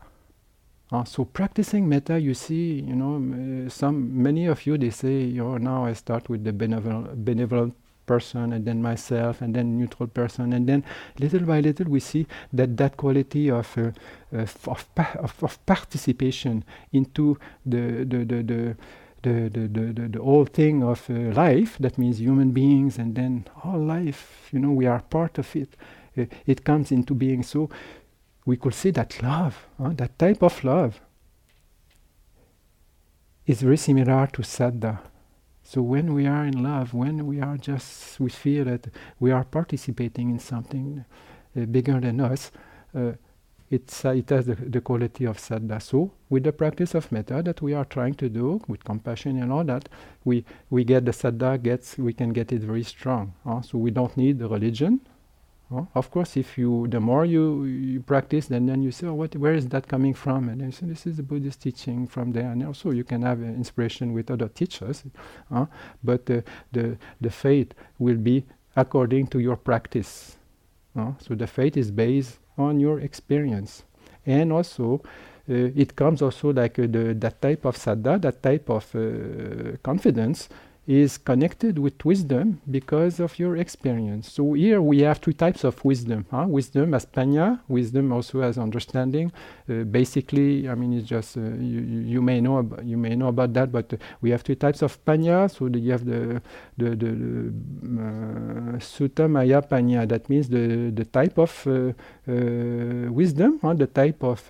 Uh, 0.91 1.03
so 1.03 1.23
practicing 1.23 1.87
metta, 1.87 2.19
you 2.19 2.33
see, 2.33 2.81
you 2.81 2.95
know, 2.95 3.17
uh, 3.17 3.69
some 3.69 4.23
many 4.23 4.47
of 4.47 4.65
you 4.65 4.77
they 4.77 4.89
say, 4.89 5.37
oh, 5.39 5.57
now 5.57 5.85
I 5.85 5.93
start 5.93 6.29
with 6.29 6.43
the 6.43 6.53
benevolent 6.53 7.75
person, 8.13 8.53
and 8.53 8.63
then 8.67 8.81
myself, 8.81 9.41
and 9.41 9.51
then 9.55 9.77
neutral 9.79 10.07
person, 10.21 10.53
and 10.53 10.63
then 10.69 10.81
little 11.23 11.45
by 11.51 11.59
little 11.67 11.87
we 11.95 12.01
see 12.11 12.23
that 12.57 12.69
that 12.77 12.93
quality 12.97 13.45
of 13.59 13.67
uh, 13.77 13.91
of, 14.75 14.81
pa- 14.95 15.17
of, 15.25 15.33
of, 15.47 15.53
participation 15.65 16.63
into 16.91 17.37
the 17.65 17.83
the 18.11 18.19
the, 18.31 18.39
the 18.51 18.61
the, 19.21 19.49
the, 19.49 19.67
the, 19.67 20.07
the, 20.15 20.21
whole 20.23 20.45
thing 20.45 20.81
of 20.81 21.09
uh, 21.09 21.13
life, 21.45 21.77
that 21.79 21.97
means 21.97 22.19
human 22.21 22.51
beings, 22.51 22.97
and 22.97 23.15
then 23.15 23.45
all 23.65 23.79
life, 23.97 24.49
you 24.53 24.59
know, 24.59 24.71
we 24.71 24.85
are 24.87 25.01
part 25.01 25.37
of 25.37 25.55
it. 25.55 25.75
Uh, 26.17 26.25
it 26.45 26.63
comes 26.63 26.91
into 26.91 27.13
being. 27.13 27.43
So 27.43 27.69
we 28.45 28.55
could 28.57 28.73
say 28.73 28.91
that 28.91 29.21
love, 29.21 29.67
uh, 29.77 29.91
that 29.95 30.17
type 30.17 30.41
of 30.41 30.63
love, 30.63 31.01
is 33.45 33.61
very 33.61 33.77
similar 33.77 34.27
to 34.27 34.41
saddha. 34.41 34.99
So 35.69 35.83
when 35.83 36.15
we 36.15 36.25
are 36.25 36.45
in 36.45 36.63
love, 36.63 36.95
when 36.95 37.27
we 37.27 37.41
are 37.41 37.55
just, 37.55 38.19
we 38.19 38.31
feel 38.31 38.65
that 38.65 38.87
we 39.19 39.29
are 39.29 39.43
participating 39.43 40.31
in 40.31 40.39
something 40.39 41.05
uh, 41.55 41.65
bigger 41.65 41.99
than 41.99 42.21
us, 42.21 42.49
uh, 42.95 43.11
it's, 43.69 44.03
uh, 44.03 44.09
it 44.09 44.27
has 44.31 44.47
the, 44.47 44.55
the, 44.55 44.81
quality 44.81 45.25
of 45.25 45.37
saddha. 45.37 45.79
So 45.79 46.11
with 46.27 46.45
the 46.45 46.53
practice 46.53 46.95
of 46.95 47.11
metta 47.11 47.43
that 47.43 47.61
we 47.61 47.75
are 47.75 47.85
trying 47.85 48.15
to 48.15 48.29
do 48.29 48.59
with 48.67 48.83
compassion 48.83 49.39
and 49.39 49.51
all 49.51 49.63
that, 49.65 49.89
we, 50.25 50.43
we 50.71 50.83
get 50.83 51.05
the 51.05 51.11
saddha 51.11 51.61
gets, 51.61 51.99
we 51.99 52.13
can 52.13 52.33
get 52.33 52.51
it 52.51 52.63
very 52.63 52.81
strong. 52.81 53.35
Uh, 53.45 53.61
so 53.61 53.77
we 53.77 53.91
don't 53.91 54.17
need 54.17 54.39
the 54.39 54.49
religion 54.49 55.01
of 55.71 56.09
course, 56.09 56.35
if 56.35 56.57
you 56.57 56.87
the 56.87 56.99
more 56.99 57.25
you, 57.25 57.65
you 57.65 57.99
practice, 58.01 58.47
then 58.47 58.65
then 58.65 58.81
you 58.81 58.91
say, 58.91 59.07
oh, 59.07 59.13
what, 59.13 59.35
where 59.35 59.53
is 59.53 59.67
that 59.67 59.87
coming 59.87 60.15
from? 60.15 60.49
And 60.49 60.61
you 60.61 60.71
say, 60.71 60.87
this 60.87 61.05
is 61.05 61.17
the 61.17 61.23
Buddhist 61.23 61.61
teaching 61.61 62.07
from 62.07 62.31
there. 62.31 62.49
And 62.51 62.65
also, 62.65 62.89
you 62.89 63.03
can 63.03 63.21
have 63.21 63.39
uh, 63.41 63.45
inspiration 63.45 64.13
with 64.13 64.31
other 64.31 64.47
teachers, 64.47 65.03
uh, 65.51 65.67
but 66.03 66.29
uh, 66.29 66.41
the 66.71 66.97
the 67.21 67.29
faith 67.29 67.73
will 67.99 68.17
be 68.17 68.45
according 68.75 69.27
to 69.27 69.39
your 69.39 69.57
practice. 69.57 70.37
Uh, 70.95 71.11
so 71.19 71.35
the 71.35 71.47
faith 71.47 71.77
is 71.77 71.91
based 71.91 72.39
on 72.57 72.79
your 72.79 72.99
experience, 72.99 73.83
and 74.25 74.51
also. 74.51 75.01
Uh, 75.51 75.71
it 75.75 75.95
comes 75.95 76.21
also 76.21 76.53
like 76.53 76.77
uh, 76.77 76.83
the, 76.83 77.15
that 77.15 77.41
type 77.41 77.65
of 77.65 77.75
saddha, 77.75 78.21
that 78.21 78.43
type 78.43 78.69
of 78.69 78.85
confidence 79.81 80.47
is 80.89 81.19
connected 81.19 81.77
with 81.77 82.03
wisdom 82.03 82.59
because 82.71 83.19
of 83.19 83.37
your 83.37 83.57
experience. 83.57 84.31
So 84.31 84.53
here 84.53 84.81
we 84.81 85.01
have 85.01 85.21
two 85.21 85.33
types 85.33 85.63
of 85.63 85.85
wisdom. 85.85 86.25
Huh? 86.31 86.45
Wisdom 86.47 86.95
as 86.95 87.05
panya, 87.05 87.59
wisdom 87.67 88.11
also 88.11 88.41
as 88.41 88.57
understanding. 88.57 89.31
Uh, 89.69 89.83
basically, 89.83 90.67
I 90.67 90.73
mean, 90.73 90.93
it's 90.93 91.07
just 91.07 91.37
uh, 91.37 91.41
you, 91.41 91.81
you, 92.13 92.21
may 92.23 92.41
know 92.41 92.57
ab- 92.57 92.81
you 92.83 92.97
may 92.97 93.15
know 93.15 93.27
about 93.27 93.53
that, 93.53 93.71
but 93.71 93.93
uh, 93.93 93.97
we 94.21 94.31
have 94.31 94.43
two 94.43 94.55
types 94.55 94.81
of 94.81 94.97
panya. 95.05 95.47
So 95.51 95.67
you 95.67 95.91
have 95.91 96.05
the 96.05 96.41
the, 96.79 96.89
the, 96.89 96.95
the 96.95 97.53
uh, 98.01 98.79
sutta 98.79 99.29
maya 99.29 99.61
panya. 99.61 100.09
That 100.09 100.27
means 100.27 100.49
the 100.49 100.89
the 100.89 101.05
type 101.05 101.37
of 101.37 101.67
uh, 101.67 101.93
uh, 102.27 103.11
wisdom, 103.11 103.59
huh? 103.61 103.75
the 103.75 103.85
type 103.85 104.23
of 104.23 104.41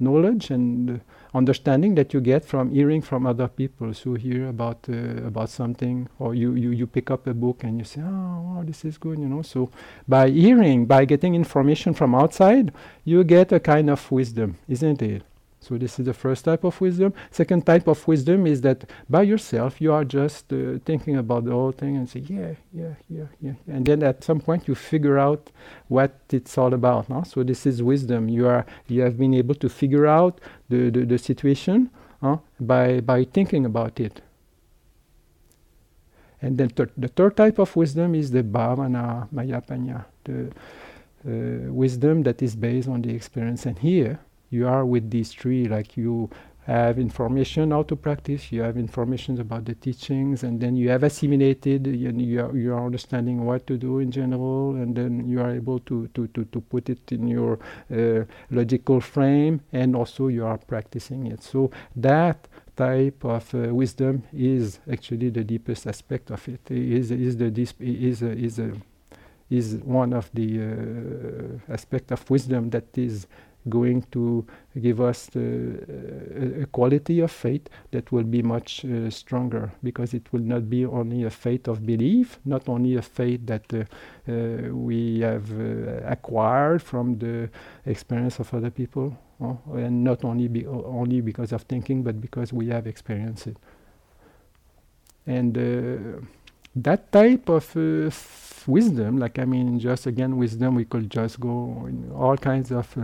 knowledge 0.00 0.50
and 0.50 1.00
understanding 1.34 1.94
that 1.96 2.12
you 2.14 2.20
get 2.20 2.44
from 2.44 2.72
hearing 2.72 3.02
from 3.02 3.26
other 3.26 3.48
people. 3.48 3.92
So 3.94 4.14
hear 4.14 4.48
about 4.48 4.88
uh, 4.88 5.26
about 5.26 5.50
something, 5.50 6.08
or 6.18 6.34
you, 6.34 6.54
you 6.54 6.70
you 6.70 6.86
pick 6.86 7.10
up 7.10 7.26
a 7.26 7.34
book 7.34 7.64
and 7.64 7.78
you 7.78 7.84
say, 7.84 8.02
oh, 8.02 8.62
this 8.64 8.84
is 8.84 8.98
good, 8.98 9.18
you 9.18 9.28
know. 9.28 9.42
So 9.42 9.70
by 10.08 10.30
hearing, 10.30 10.86
by 10.86 11.04
getting 11.04 11.34
information 11.34 11.94
from 11.94 12.14
outside, 12.14 12.72
you 13.04 13.24
get 13.24 13.52
a 13.52 13.60
kind 13.60 13.90
of 13.90 14.10
wisdom, 14.10 14.56
isn't 14.68 15.02
it? 15.02 15.22
So 15.66 15.76
this 15.76 15.98
is 15.98 16.06
the 16.06 16.14
first 16.14 16.44
type 16.44 16.62
of 16.62 16.80
wisdom. 16.80 17.12
Second 17.32 17.66
type 17.66 17.88
of 17.88 18.06
wisdom 18.06 18.46
is 18.46 18.60
that 18.60 18.88
by 19.10 19.22
yourself 19.22 19.80
you 19.80 19.92
are 19.92 20.04
just 20.04 20.52
uh, 20.52 20.78
thinking 20.84 21.16
about 21.16 21.44
the 21.44 21.50
whole 21.50 21.72
thing 21.72 21.96
and 21.96 22.08
say, 22.08 22.20
yeah, 22.20 22.52
yeah, 22.72 22.94
yeah, 23.08 23.24
yeah, 23.40 23.54
and 23.66 23.84
then 23.84 24.04
at 24.04 24.22
some 24.22 24.38
point 24.38 24.68
you 24.68 24.76
figure 24.76 25.18
out 25.18 25.50
what 25.88 26.12
it's 26.30 26.56
all 26.56 26.72
about. 26.72 27.08
No? 27.08 27.24
So 27.24 27.42
this 27.42 27.66
is 27.66 27.82
wisdom. 27.82 28.28
You 28.28 28.46
are 28.46 28.64
you 28.86 29.02
have 29.02 29.18
been 29.18 29.34
able 29.34 29.56
to 29.56 29.68
figure 29.68 30.06
out 30.06 30.40
the 30.68 30.90
the, 30.90 31.04
the 31.04 31.18
situation 31.18 31.90
uh, 32.22 32.36
by 32.60 33.00
by 33.00 33.24
thinking 33.24 33.66
about 33.66 33.98
it. 33.98 34.20
And 36.40 36.58
then 36.58 36.68
thir- 36.68 36.92
the 36.96 37.08
third 37.08 37.36
type 37.36 37.58
of 37.58 37.74
wisdom 37.74 38.14
is 38.14 38.30
the 38.30 38.44
bhavana 38.44 39.28
mayapanya, 39.34 40.04
the 40.22 40.46
uh, 41.26 41.72
wisdom 41.72 42.22
that 42.22 42.40
is 42.40 42.54
based 42.54 42.88
on 42.88 43.02
the 43.02 43.10
experience. 43.10 43.66
And 43.66 43.76
here 43.80 44.20
you 44.50 44.66
are 44.66 44.84
with 44.84 45.10
these 45.10 45.32
three, 45.32 45.66
like 45.66 45.96
you 45.96 46.30
have 46.66 46.98
information 46.98 47.70
how 47.70 47.84
to 47.84 47.94
practice, 47.94 48.50
you 48.50 48.60
have 48.60 48.76
information 48.76 49.40
about 49.40 49.64
the 49.64 49.74
teachings, 49.74 50.42
and 50.42 50.60
then 50.60 50.76
you 50.76 50.88
have 50.88 51.04
assimilated, 51.04 51.86
and 51.86 52.20
you 52.20 52.44
are, 52.44 52.56
you 52.56 52.74
are 52.74 52.84
understanding 52.84 53.44
what 53.44 53.66
to 53.68 53.76
do 53.76 54.00
in 54.00 54.10
general, 54.10 54.74
and 54.74 54.96
then 54.96 55.28
you 55.28 55.40
are 55.40 55.52
able 55.52 55.78
to, 55.78 56.08
to, 56.08 56.26
to, 56.28 56.44
to 56.46 56.60
put 56.60 56.88
it 56.90 57.12
in 57.12 57.28
your 57.28 57.60
uh, 57.94 58.24
logical 58.50 59.00
frame, 59.00 59.60
and 59.72 59.94
also 59.94 60.26
you 60.26 60.44
are 60.44 60.58
practicing 60.58 61.28
it. 61.28 61.40
So 61.42 61.70
that 61.94 62.48
type 62.76 63.24
of 63.24 63.54
uh, 63.54 63.72
wisdom 63.72 64.24
is 64.34 64.80
actually 64.90 65.30
the 65.30 65.44
deepest 65.44 65.86
aspect 65.86 66.30
of 66.30 66.46
it. 66.48 66.60
Is 66.70 67.10
is 67.10 67.36
the 67.36 67.50
dis- 67.50 67.74
is 67.80 68.22
is 68.22 68.60
is 69.48 69.76
one 69.84 70.12
of 70.12 70.30
the 70.34 70.60
uh, 70.60 71.72
aspect 71.72 72.10
of 72.10 72.28
wisdom 72.28 72.70
that 72.70 72.98
is 72.98 73.28
going 73.68 74.02
to 74.12 74.46
give 74.80 75.00
us 75.00 75.26
the, 75.26 75.40
uh, 75.40 76.62
a 76.62 76.66
quality 76.66 77.20
of 77.20 77.30
faith 77.30 77.68
that 77.90 78.10
will 78.12 78.24
be 78.24 78.42
much 78.42 78.84
uh, 78.84 79.10
stronger 79.10 79.72
because 79.82 80.14
it 80.14 80.32
will 80.32 80.40
not 80.40 80.68
be 80.68 80.84
only 80.84 81.24
a 81.24 81.30
faith 81.30 81.68
of 81.68 81.84
belief, 81.84 82.38
not 82.44 82.68
only 82.68 82.96
a 82.96 83.02
faith 83.02 83.40
that 83.46 83.64
uh, 83.72 83.84
uh 84.30 84.74
we 84.74 85.20
have 85.20 85.50
uh, 85.52 86.00
acquired 86.06 86.82
from 86.82 87.18
the 87.18 87.48
experience 87.86 88.38
of 88.38 88.52
other 88.54 88.70
people, 88.70 89.16
oh, 89.40 89.58
and 89.74 90.04
not 90.04 90.24
only 90.24 90.48
be 90.48 90.66
only 90.66 91.20
because 91.20 91.52
of 91.52 91.62
thinking, 91.62 92.02
but 92.02 92.20
because 92.20 92.52
we 92.52 92.68
have 92.68 92.86
experienced 92.86 93.46
it. 93.46 93.56
And 95.26 95.58
uh, 95.58 96.20
that 96.76 97.10
type 97.10 97.48
of 97.48 97.74
wisdom, 98.66 99.18
like 99.18 99.38
I 99.38 99.44
mean, 99.44 99.78
just 99.78 100.06
again 100.06 100.36
wisdom, 100.36 100.74
we 100.74 100.84
could 100.84 101.10
just 101.10 101.40
go 101.40 101.86
in 101.88 102.12
all 102.14 102.36
kinds 102.36 102.70
of 102.70 102.96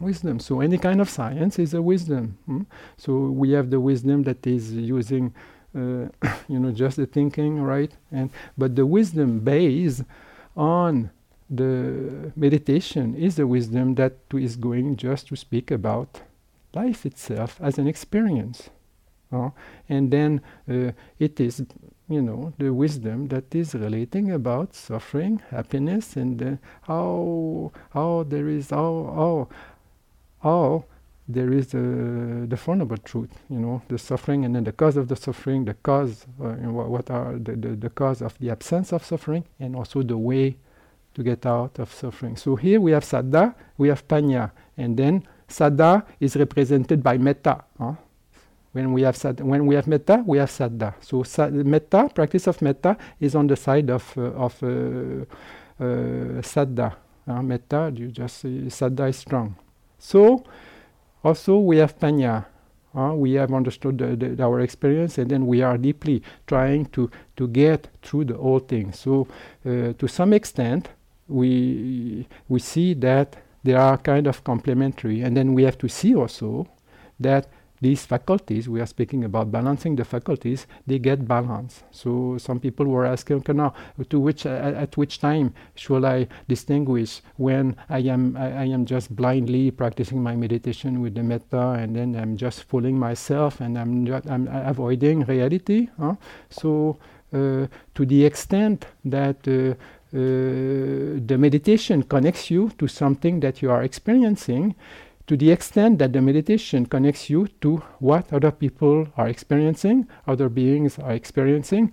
wisdom. 0.00 0.40
So 0.40 0.60
any 0.60 0.78
kind 0.78 1.00
of 1.00 1.08
science 1.08 1.58
is 1.58 1.74
a 1.74 1.82
wisdom. 1.82 2.38
Hmm? 2.46 2.62
So 2.96 3.12
we 3.26 3.50
have 3.52 3.70
the 3.70 3.80
wisdom 3.80 4.22
that 4.24 4.46
is 4.46 4.72
using, 4.72 5.34
uh, 5.74 6.08
you 6.48 6.58
know, 6.58 6.72
just 6.72 6.96
the 6.96 7.06
thinking, 7.06 7.62
right? 7.62 7.92
And 8.10 8.30
but 8.56 8.76
the 8.76 8.86
wisdom 8.86 9.40
based 9.40 10.02
on 10.56 11.10
the 11.48 12.32
meditation 12.34 13.14
is 13.14 13.36
the 13.36 13.46
wisdom 13.46 13.94
that 13.96 14.16
is 14.34 14.56
going 14.56 14.96
just 14.96 15.28
to 15.28 15.36
speak 15.36 15.70
about 15.70 16.22
life 16.74 17.04
itself 17.04 17.58
as 17.60 17.78
an 17.78 17.86
experience. 17.86 18.70
Uh, 19.30 19.50
and 19.88 20.10
then 20.10 20.40
uh, 20.70 20.92
it 21.18 21.40
is, 21.40 21.64
you 22.08 22.20
know, 22.20 22.52
the 22.58 22.72
wisdom 22.72 23.28
that 23.28 23.54
is 23.54 23.74
relating 23.74 24.30
about 24.30 24.74
suffering, 24.74 25.40
happiness, 25.50 26.16
and 26.16 26.42
uh, 26.42 26.56
how 26.82 27.72
how 27.90 28.24
there 28.28 28.48
is 28.48 28.70
how 28.70 29.12
how 29.14 29.48
or 30.42 30.84
there 31.28 31.52
is 31.52 31.74
uh, 31.74 31.78
the 32.48 32.56
fundamental 32.56 33.02
truth, 33.04 33.30
you 33.48 33.58
know, 33.58 33.80
the 33.88 33.96
suffering, 33.96 34.44
and 34.44 34.54
then 34.54 34.64
the 34.64 34.72
cause 34.72 34.96
of 34.96 35.08
the 35.08 35.16
suffering, 35.16 35.64
the 35.64 35.74
cause, 35.74 36.26
uh, 36.40 36.48
you 36.56 36.62
know, 36.62 36.72
what 36.72 37.10
are 37.10 37.34
the, 37.34 37.56
the, 37.56 37.68
the 37.68 37.90
cause 37.90 38.20
of 38.22 38.36
the 38.38 38.50
absence 38.50 38.92
of 38.92 39.04
suffering, 39.04 39.44
and 39.60 39.76
also 39.76 40.02
the 40.02 40.16
way 40.16 40.56
to 41.14 41.22
get 41.22 41.46
out 41.46 41.78
of 41.78 41.92
suffering. 41.92 42.36
So 42.36 42.56
here 42.56 42.80
we 42.80 42.90
have 42.92 43.04
saddha, 43.04 43.54
we 43.78 43.88
have 43.88 44.06
panya, 44.08 44.50
and 44.76 44.96
then 44.96 45.26
saddha 45.48 46.04
is 46.18 46.36
represented 46.36 47.02
by 47.02 47.18
metta. 47.18 47.62
Huh? 47.78 47.94
When 48.72 48.92
we 48.92 49.02
have 49.02 49.16
sad, 49.16 49.40
when 49.40 49.66
we 49.66 49.74
have 49.74 49.86
metta, 49.86 50.24
we 50.26 50.38
have 50.38 50.50
saddha. 50.50 50.94
So 51.00 51.22
sa- 51.22 51.50
metta, 51.50 52.10
practice 52.12 52.46
of 52.46 52.60
metta, 52.62 52.96
is 53.20 53.34
on 53.34 53.46
the 53.46 53.56
side 53.56 53.90
of 53.90 54.12
uh, 54.16 54.22
of 54.32 54.62
uh, 54.62 55.24
uh. 55.78 56.90
Uh, 57.24 57.40
metta, 57.40 57.92
you 57.94 58.08
just 58.08 58.38
say 58.38 58.48
saddha 58.48 59.08
is 59.08 59.16
strong. 59.16 59.54
So 60.02 60.44
also 61.22 61.58
we 61.58 61.78
have 61.78 61.96
panya. 61.98 62.46
Uh, 62.94 63.14
we 63.14 63.34
have 63.34 63.54
understood 63.54 63.96
the, 63.98 64.16
the, 64.16 64.42
our 64.42 64.60
experience 64.60 65.16
and 65.16 65.30
then 65.30 65.46
we 65.46 65.62
are 65.62 65.78
deeply 65.78 66.22
trying 66.46 66.84
to, 66.86 67.10
to 67.36 67.48
get 67.48 67.88
through 68.02 68.24
the 68.24 68.34
whole 68.34 68.58
thing. 68.58 68.92
So 68.92 69.28
uh, 69.64 69.94
to 69.94 70.08
some 70.08 70.34
extent, 70.34 70.90
we, 71.28 72.26
we 72.48 72.58
see 72.58 72.92
that 72.94 73.36
they 73.62 73.74
are 73.74 73.96
kind 73.96 74.26
of 74.26 74.44
complementary. 74.44 75.22
And 75.22 75.36
then 75.36 75.54
we 75.54 75.62
have 75.62 75.78
to 75.78 75.88
see 75.88 76.14
also 76.14 76.66
that 77.20 77.46
these 77.82 78.06
faculties, 78.06 78.68
we 78.68 78.80
are 78.80 78.86
speaking 78.86 79.24
about 79.24 79.50
balancing 79.50 79.96
the 79.96 80.04
faculties, 80.04 80.68
they 80.86 81.00
get 81.00 81.26
balance. 81.26 81.82
So 81.90 82.38
some 82.38 82.60
people 82.60 82.86
were 82.86 83.04
asking, 83.04 83.38
okay, 83.38 83.52
now, 83.52 83.74
to 84.08 84.20
which, 84.20 84.46
uh, 84.46 84.72
at 84.84 84.96
which 84.96 85.18
time 85.18 85.52
should 85.74 86.04
I 86.04 86.28
distinguish 86.48 87.20
when 87.36 87.76
I 87.90 87.98
am, 87.98 88.36
I, 88.36 88.46
I, 88.52 88.64
am 88.66 88.86
just 88.86 89.14
blindly 89.14 89.72
practicing 89.72 90.22
my 90.22 90.36
meditation 90.36 91.00
with 91.02 91.16
the 91.16 91.24
metta 91.24 91.70
and 91.70 91.96
then 91.96 92.14
I'm 92.14 92.36
just 92.36 92.62
fooling 92.62 92.96
myself 92.98 93.60
and 93.60 93.76
I'm, 93.76 94.06
I'm 94.30 94.46
avoiding 94.48 95.24
reality. 95.24 95.88
Huh? 95.98 96.14
So 96.50 96.98
uh, 97.32 97.66
to 97.94 98.06
the 98.06 98.24
extent 98.24 98.86
that 99.04 99.48
uh, 99.48 99.74
uh, 100.14 101.18
the 101.26 101.36
meditation 101.36 102.04
connects 102.04 102.48
you 102.48 102.70
to 102.78 102.86
something 102.86 103.40
that 103.40 103.60
you 103.60 103.70
are 103.70 103.82
experiencing, 103.82 104.76
to 105.32 105.36
the 105.38 105.50
extent 105.50 105.98
that 105.98 106.12
the 106.12 106.20
meditation 106.20 106.84
connects 106.84 107.30
you 107.30 107.48
to 107.62 107.78
what 108.00 108.30
other 108.34 108.50
people 108.50 109.08
are 109.16 109.28
experiencing, 109.28 110.06
other 110.26 110.50
beings 110.50 110.98
are 110.98 111.12
experiencing, 111.12 111.90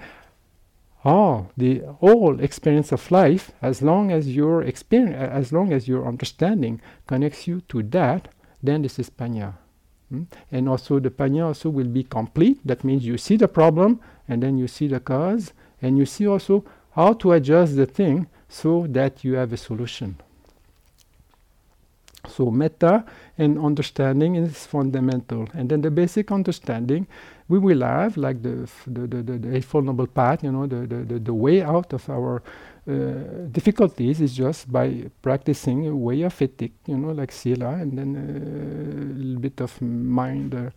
all 1.05 1.49
the 1.55 1.79
whole 2.01 2.37
experience 2.41 2.91
of 2.91 3.09
life, 3.09 3.53
as 3.61 3.81
long 3.81 4.11
as 4.11 4.35
your 4.35 4.63
experience, 4.63 5.15
as 5.15 5.53
long 5.53 5.71
as 5.71 5.87
your 5.87 6.05
understanding 6.05 6.81
connects 7.07 7.47
you 7.47 7.61
to 7.69 7.81
that, 7.81 8.27
then 8.61 8.81
this 8.81 8.99
is 8.99 9.09
panya. 9.09 9.53
Mm? 10.13 10.27
And 10.51 10.67
also 10.67 10.99
the 10.99 11.09
panya 11.09 11.45
also 11.45 11.69
will 11.69 11.87
be 11.87 12.03
complete. 12.03 12.59
That 12.65 12.83
means 12.83 13.05
you 13.05 13.17
see 13.17 13.37
the 13.37 13.47
problem, 13.47 14.01
and 14.27 14.43
then 14.43 14.57
you 14.57 14.67
see 14.67 14.87
the 14.87 14.99
cause, 14.99 15.53
and 15.81 15.97
you 15.97 16.05
see 16.05 16.27
also 16.27 16.65
how 16.91 17.13
to 17.13 17.31
adjust 17.31 17.77
the 17.77 17.85
thing 17.85 18.27
so 18.49 18.85
that 18.89 19.23
you 19.23 19.35
have 19.35 19.53
a 19.53 19.57
solution. 19.57 20.17
So 22.27 22.51
metta 22.51 23.05
and 23.37 23.57
understanding 23.57 24.35
is 24.35 24.65
fundamental. 24.65 25.47
And 25.53 25.69
then 25.69 25.81
the 25.81 25.91
basic 25.91 26.31
understanding 26.31 27.07
we 27.47 27.59
will 27.59 27.81
have, 27.81 28.17
like 28.17 28.43
the 28.43 28.69
the, 28.85 29.07
the, 29.07 29.23
the, 29.23 29.37
the 29.37 29.55
Eightfold 29.55 29.85
Noble 29.85 30.07
Path, 30.07 30.43
you 30.43 30.51
know, 30.51 30.67
the, 30.67 30.85
the, 30.87 31.03
the, 31.03 31.19
the 31.19 31.33
way 31.33 31.61
out 31.61 31.93
of 31.93 32.09
our 32.09 32.43
uh, 32.87 32.93
difficulties 33.51 34.21
is 34.21 34.35
just 34.35 34.71
by 34.71 35.05
practicing 35.21 35.87
a 35.87 35.95
way 35.95 36.21
of 36.23 36.41
ethic, 36.41 36.71
you 36.85 36.97
know, 36.97 37.11
like 37.11 37.31
sila, 37.31 37.69
and 37.69 37.97
then 37.97 38.15
uh, 38.15 38.21
a 38.21 39.17
little 39.17 39.39
bit 39.39 39.61
of 39.61 39.81
mind. 39.81 40.55
Uh, 40.55 40.69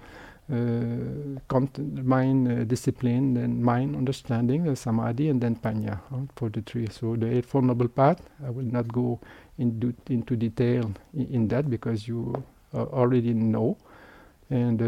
uh, 0.52 1.60
mind 2.02 2.48
uh, 2.48 2.64
discipline, 2.64 3.34
then 3.34 3.62
mind 3.62 3.96
understanding, 3.96 4.74
samadhi, 4.74 5.28
and 5.28 5.40
then 5.40 5.56
panya 5.56 6.00
for 6.36 6.50
the 6.50 6.60
three. 6.60 6.88
So 6.90 7.16
the 7.16 7.36
Eightfold 7.36 7.64
Noble 7.64 7.88
Path, 7.88 8.20
I 8.44 8.50
will 8.50 8.64
not 8.64 8.92
go 8.92 9.20
in 9.62 9.94
into 10.08 10.36
detail 10.36 10.92
in, 11.14 11.26
in, 11.36 11.48
that 11.48 11.70
because 11.70 12.08
you 12.08 12.44
already 12.74 13.34
know. 13.34 13.76
And 14.50 14.78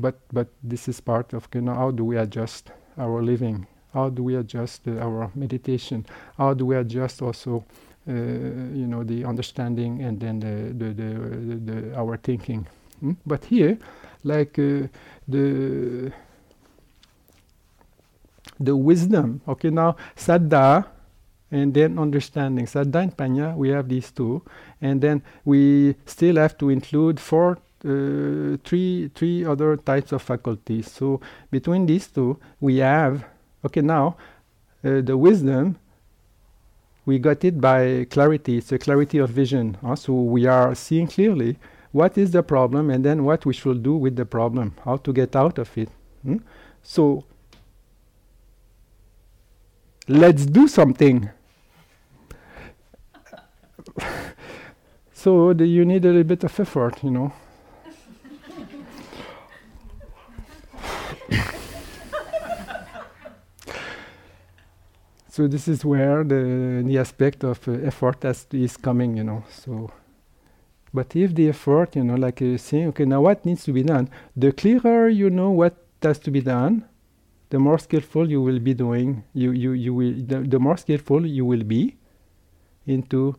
but 0.00 0.16
but 0.32 0.48
this 0.62 0.88
is 0.88 1.00
part 1.00 1.32
of 1.32 1.48
you 1.54 1.60
know, 1.60 1.74
how 1.74 1.90
do 1.90 2.04
we 2.04 2.16
adjust 2.16 2.70
our 2.96 3.22
living? 3.22 3.66
How 3.94 4.08
do 4.10 4.22
we 4.22 4.34
adjust 4.36 4.88
our 4.88 5.30
meditation? 5.34 6.04
How 6.36 6.54
do 6.54 6.66
we 6.66 6.76
adjust 6.76 7.22
also 7.22 7.64
uh, 8.08 8.12
you 8.12 8.86
know 8.86 9.04
the 9.04 9.24
understanding 9.24 10.02
and 10.02 10.18
then 10.18 10.40
the, 10.40 10.72
the, 10.72 10.94
the, 10.94 11.72
the 11.72 11.96
our 11.96 12.16
thinking 12.16 12.66
mm? 13.04 13.16
but 13.26 13.44
here 13.44 13.78
like 14.24 14.58
uh, 14.58 14.88
the 15.28 16.10
the 18.60 18.76
wisdom. 18.76 19.40
Okay, 19.46 19.70
now 19.70 19.96
saddha 20.16 20.86
and 21.50 21.72
then 21.74 21.98
understanding. 21.98 22.66
Saddha 22.66 23.02
and 23.02 23.16
panya, 23.16 23.56
we 23.56 23.70
have 23.70 23.88
these 23.88 24.10
two, 24.10 24.42
and 24.80 25.00
then 25.00 25.22
we 25.44 25.94
still 26.06 26.36
have 26.36 26.58
to 26.58 26.70
include 26.70 27.18
four, 27.18 27.58
uh, 27.84 28.56
three, 28.64 29.10
three 29.14 29.44
other 29.44 29.76
types 29.76 30.12
of 30.12 30.22
faculties. 30.22 30.90
So 30.90 31.20
between 31.50 31.86
these 31.86 32.08
two, 32.08 32.38
we 32.60 32.78
have. 32.78 33.24
Okay, 33.64 33.80
now 33.80 34.16
uh, 34.84 35.00
the 35.00 35.16
wisdom. 35.16 35.78
We 37.06 37.18
got 37.18 37.42
it 37.42 37.58
by 37.58 38.06
clarity. 38.10 38.58
It's 38.58 38.70
a 38.70 38.78
clarity 38.78 39.16
of 39.16 39.30
vision. 39.30 39.78
Uh, 39.82 39.96
so 39.96 40.12
we 40.12 40.44
are 40.44 40.74
seeing 40.74 41.06
clearly 41.06 41.56
what 41.92 42.18
is 42.18 42.32
the 42.32 42.42
problem 42.42 42.90
and 42.90 43.02
then 43.02 43.24
what 43.24 43.46
we 43.46 43.54
should 43.54 43.82
do 43.82 43.96
with 43.96 44.16
the 44.16 44.26
problem, 44.26 44.74
how 44.84 44.98
to 44.98 45.12
get 45.12 45.34
out 45.34 45.58
of 45.58 45.76
it. 45.78 45.88
Hmm? 46.22 46.36
So 46.82 47.24
let's 50.06 50.44
do 50.44 50.68
something. 50.68 51.30
so 55.12 55.52
the, 55.52 55.66
you 55.66 55.84
need 55.84 56.04
a 56.04 56.08
little 56.08 56.24
bit 56.24 56.44
of 56.44 56.60
effort, 56.60 57.02
you 57.02 57.10
know. 57.10 57.32
so 65.28 65.46
this 65.46 65.68
is 65.68 65.84
where 65.84 66.24
the 66.24 66.82
the 66.86 66.98
aspect 66.98 67.44
of 67.44 67.68
uh, 67.68 67.72
effort 67.72 68.24
is 68.52 68.76
coming, 68.76 69.16
you 69.16 69.24
know. 69.24 69.44
So. 69.50 69.90
But 70.92 71.14
if 71.14 71.34
the 71.34 71.50
effort, 71.50 71.96
you 71.96 72.04
know, 72.04 72.14
like 72.14 72.40
you 72.40 72.56
saying, 72.56 72.88
okay, 72.88 73.04
now 73.04 73.20
what 73.20 73.44
needs 73.44 73.64
to 73.64 73.72
be 73.72 73.82
done? 73.82 74.08
The 74.34 74.52
clearer 74.52 75.08
you 75.08 75.28
know 75.28 75.50
what 75.50 75.76
has 76.02 76.18
to 76.20 76.30
be 76.30 76.40
done, 76.40 76.86
the 77.50 77.58
more 77.58 77.78
skillful 77.78 78.30
you 78.30 78.40
will 78.40 78.58
be 78.58 78.74
doing. 78.74 79.24
You 79.34 79.52
you 79.52 79.72
you 79.72 79.94
will 79.94 80.14
the, 80.14 80.40
the 80.40 80.58
more 80.58 80.76
skillful 80.76 81.26
you 81.26 81.44
will 81.44 81.64
be 81.64 81.96
into 82.86 83.36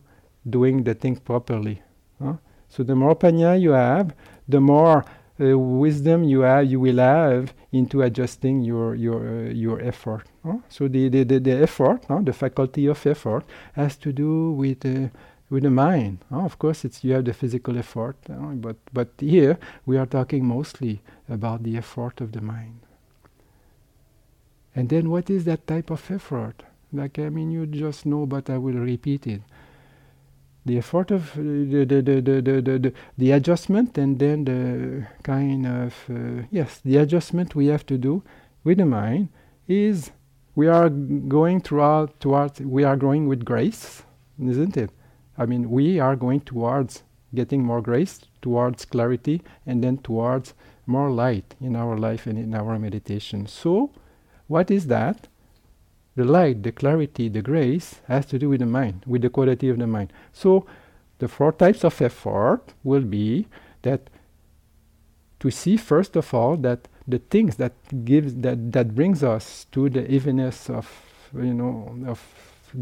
doing 0.48 0.84
the 0.84 0.94
thing 0.94 1.16
properly. 1.16 1.82
Huh? 2.22 2.34
So 2.68 2.82
the 2.82 2.94
more 2.94 3.16
panya 3.16 3.60
you 3.60 3.70
have, 3.70 4.14
the 4.48 4.60
more 4.60 5.04
uh, 5.40 5.58
wisdom 5.58 6.24
you 6.24 6.40
have, 6.40 6.66
you 6.66 6.80
will 6.80 6.98
have 6.98 7.54
into 7.72 8.02
adjusting 8.02 8.60
your 8.62 8.94
your 8.94 9.20
uh, 9.28 9.50
your 9.50 9.80
effort. 9.80 10.26
Huh? 10.44 10.58
So 10.68 10.88
the, 10.88 11.08
the, 11.08 11.24
the, 11.24 11.40
the 11.40 11.62
effort, 11.62 12.04
huh? 12.08 12.20
the 12.22 12.32
faculty 12.32 12.86
of 12.86 13.04
effort, 13.06 13.44
has 13.72 13.96
to 13.98 14.12
do 14.12 14.52
with 14.52 14.84
uh, 14.84 15.08
with 15.50 15.64
the 15.64 15.70
mind. 15.70 16.18
Of 16.30 16.58
course, 16.58 16.84
it's 16.84 17.02
you 17.04 17.14
have 17.14 17.24
the 17.24 17.34
physical 17.34 17.76
effort, 17.76 18.16
but 18.28 18.76
but 18.92 19.08
here 19.18 19.58
we 19.84 19.98
are 19.98 20.06
talking 20.06 20.44
mostly 20.44 21.00
about 21.28 21.62
the 21.62 21.76
effort 21.76 22.20
of 22.20 22.32
the 22.32 22.40
mind. 22.40 22.80
And 24.74 24.88
then, 24.88 25.10
what 25.10 25.28
is 25.28 25.44
that 25.44 25.66
type 25.66 25.90
of 25.90 26.08
effort? 26.10 26.62
Like 26.92 27.18
I 27.18 27.28
mean, 27.28 27.50
you 27.50 27.66
just 27.66 28.06
know, 28.06 28.26
but 28.26 28.48
I 28.48 28.58
will 28.58 28.78
repeat 28.78 29.26
it. 29.26 29.42
The 30.70 30.78
effort 30.78 31.10
of 31.10 31.32
uh, 31.32 31.42
the, 31.42 31.84
the, 31.84 32.00
the, 32.00 32.20
the, 32.20 32.62
the, 32.62 32.92
the, 33.18 33.30
adjustment, 33.32 33.98
and 33.98 34.20
then 34.20 34.44
the 34.44 35.08
kind 35.24 35.66
of 35.66 35.94
uh, 36.08 36.46
yes, 36.52 36.80
the 36.84 36.98
adjustment 36.98 37.56
we 37.56 37.66
have 37.66 37.84
to 37.86 37.98
do 37.98 38.22
with 38.62 38.78
the 38.78 38.86
mind 38.86 39.30
is 39.66 40.12
we 40.54 40.68
are 40.68 40.88
going 40.88 41.60
throughout 41.60 42.20
towards 42.20 42.60
we 42.60 42.84
are 42.84 42.96
going 42.96 43.26
with 43.26 43.44
grace, 43.44 44.04
isn't 44.40 44.76
it? 44.76 44.90
I 45.36 45.44
mean, 45.44 45.70
we 45.70 45.98
are 45.98 46.14
going 46.14 46.42
towards 46.42 47.02
getting 47.34 47.64
more 47.64 47.82
grace, 47.82 48.20
towards 48.40 48.84
clarity, 48.84 49.42
and 49.66 49.82
then 49.82 49.98
towards 49.98 50.54
more 50.86 51.10
light 51.10 51.56
in 51.60 51.74
our 51.74 51.98
life 51.98 52.28
and 52.28 52.38
in 52.38 52.54
our 52.54 52.78
meditation. 52.78 53.48
So, 53.48 53.90
what 54.46 54.70
is 54.70 54.86
that? 54.86 55.26
The 56.20 56.26
light, 56.26 56.62
the 56.62 56.70
clarity, 56.70 57.30
the 57.30 57.40
grace 57.40 58.02
has 58.06 58.26
to 58.26 58.38
do 58.38 58.50
with 58.50 58.60
the 58.60 58.66
mind, 58.66 59.04
with 59.06 59.22
the 59.22 59.30
quality 59.30 59.70
of 59.70 59.78
the 59.78 59.86
mind. 59.86 60.12
So, 60.34 60.66
the 61.18 61.28
four 61.28 61.50
types 61.50 61.82
of 61.82 61.98
effort 62.02 62.60
will 62.84 63.00
be 63.20 63.46
that 63.80 64.10
to 65.38 65.50
see 65.50 65.78
first 65.78 66.16
of 66.16 66.34
all 66.34 66.58
that 66.58 66.88
the 67.08 67.20
things 67.20 67.56
that 67.56 67.72
gives 68.04 68.34
that 68.34 68.72
that 68.72 68.94
brings 68.94 69.24
us 69.24 69.64
to 69.72 69.88
the 69.88 70.04
evenness 70.12 70.68
of 70.68 70.86
you 71.34 71.54
know 71.54 71.96
of 72.06 72.20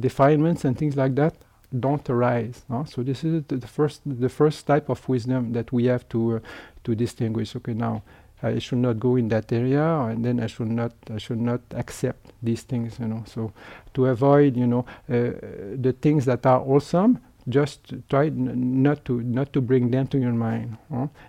defilements 0.01 0.65
and 0.65 0.77
things 0.77 0.97
like 0.97 1.15
that 1.15 1.37
don't 1.79 2.11
arise. 2.11 2.65
No? 2.69 2.87
So 2.87 3.05
this 3.05 3.23
is 3.23 3.45
the, 3.47 3.57
the, 3.59 3.69
first 3.69 4.01
the 4.05 4.29
first 4.29 4.67
type 4.67 4.89
of 4.89 5.09
wisdom 5.09 5.53
that 5.53 5.71
we 5.71 5.85
have 5.85 6.09
to 6.09 6.39
uh, 6.39 6.41
to 6.83 6.97
distinguish. 6.97 7.55
Okay, 7.55 7.75
now 7.75 8.03
I 8.43 8.59
should 8.59 8.79
not 8.79 8.99
go 9.01 9.17
in 9.17 9.29
that 9.29 9.53
area, 9.53 9.85
and 9.85 10.25
then 10.25 10.41
I 10.41 10.47
should 10.47 10.69
not 10.69 10.93
I 11.11 11.19
should 11.19 11.41
not 11.41 11.61
accept 11.73 12.33
these 12.43 12.63
things. 12.63 12.99
You 12.99 13.09
know, 13.09 13.25
so 13.27 13.53
to 13.95 14.07
avoid 14.07 14.57
you 14.57 14.67
know 14.67 14.85
uh, 15.09 15.33
the 15.77 15.95
things 16.01 16.25
that 16.27 16.47
are 16.47 16.61
awesome, 16.61 17.19
just 17.49 17.95
try 18.09 18.27
n- 18.27 18.83
not 18.83 19.05
to 19.07 19.21
not 19.23 19.53
to 19.55 19.61
bring 19.61 19.91
them 19.91 20.07
to 20.09 20.19
your 20.19 20.33
mind. 20.33 20.77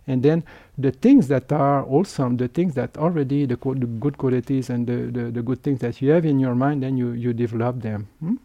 And 0.08 0.24
then 0.24 0.44
the 0.78 0.92
things 0.92 1.28
that 1.30 1.52
are 1.52 1.84
awesome, 1.86 2.38
the 2.38 2.48
things 2.48 2.76
that 2.76 2.98
already 2.98 3.46
the, 3.46 3.58
co- 3.58 3.74
the 3.74 3.86
good 3.86 4.18
qualities 4.18 4.70
and 4.70 4.86
the, 4.86 5.12
the, 5.12 5.32
the, 5.32 5.42
good 5.42 5.64
things 5.64 5.80
that 5.80 6.02
you 6.02 6.12
have 6.12 6.26
in 6.26 6.40
your 6.40 6.56
mind, 6.56 6.84
then 6.84 6.98
you 6.98 7.12
you 7.12 7.34
develop 7.34 7.82
them. 7.82 8.08
Hmm? 8.20 8.36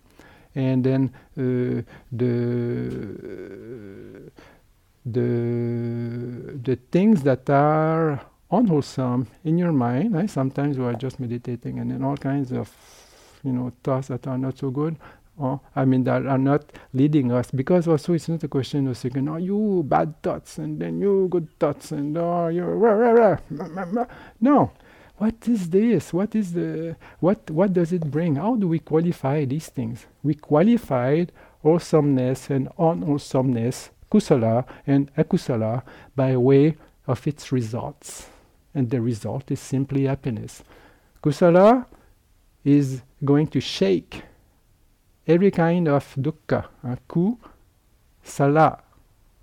and 0.54 0.84
then 0.84 1.12
uh, 1.36 1.82
the 2.12 2.90
the 5.04 6.58
the 6.62 6.76
things 6.90 7.22
that 7.22 7.50
are 7.50 8.20
unwholesome 8.58 9.26
in 9.44 9.58
your 9.58 9.72
mind. 9.72 10.14
Right? 10.14 10.30
Sometimes 10.30 10.76
you 10.76 10.84
are 10.84 10.94
just 10.94 11.20
meditating, 11.20 11.78
and 11.78 11.90
then 11.90 12.04
all 12.04 12.16
kinds 12.16 12.52
of 12.52 12.70
you 13.42 13.52
know 13.52 13.72
thoughts 13.82 14.08
that 14.08 14.26
are 14.26 14.38
not 14.38 14.58
so 14.58 14.70
good 14.70 14.96
Oh, 15.38 15.60
I 15.74 15.84
mean, 15.84 16.04
that 16.04 16.26
are 16.26 16.38
not 16.38 16.64
leading 16.92 17.32
us 17.32 17.50
because 17.50 17.88
also 17.88 18.12
it's 18.12 18.28
not 18.28 18.44
a 18.44 18.48
question 18.48 18.86
of 18.86 18.96
saying, 18.96 19.28
"Oh, 19.28 19.36
you 19.36 19.82
bad 19.84 20.22
thoughts," 20.22 20.58
and 20.58 20.78
then 20.78 21.00
you 21.00 21.26
good 21.28 21.48
thoughts, 21.58 21.90
and 21.90 22.16
oh, 22.16 22.48
you 22.48 22.62
rah, 22.62 22.92
rah, 22.92 23.36
rah. 23.50 24.06
no. 24.40 24.70
What 25.16 25.48
is 25.48 25.70
this? 25.70 26.12
What 26.12 26.34
is 26.34 26.52
the 26.52 26.96
what? 27.18 27.50
What 27.50 27.72
does 27.72 27.92
it 27.92 28.10
bring? 28.10 28.36
How 28.36 28.54
do 28.54 28.68
we 28.68 28.78
qualify 28.78 29.44
these 29.44 29.68
things? 29.68 30.06
We 30.22 30.34
qualified 30.34 31.32
wholesomeness 31.62 32.50
and 32.50 32.68
unwholesomeness, 32.78 33.90
kusala 34.12 34.64
and 34.86 35.12
akusala, 35.16 35.82
by 36.14 36.36
way 36.36 36.76
of 37.08 37.26
its 37.26 37.50
results, 37.50 38.28
and 38.74 38.90
the 38.90 39.00
result 39.00 39.50
is 39.50 39.60
simply 39.60 40.04
happiness. 40.04 40.62
Kusala 41.22 41.86
is 42.64 43.02
going 43.24 43.46
to 43.46 43.60
shake 43.60 44.22
every 45.26 45.50
kind 45.50 45.88
of 45.88 46.14
dukkha. 46.16 46.66
Uh, 46.82 46.96
ku, 47.08 47.38
sala. 48.22 48.80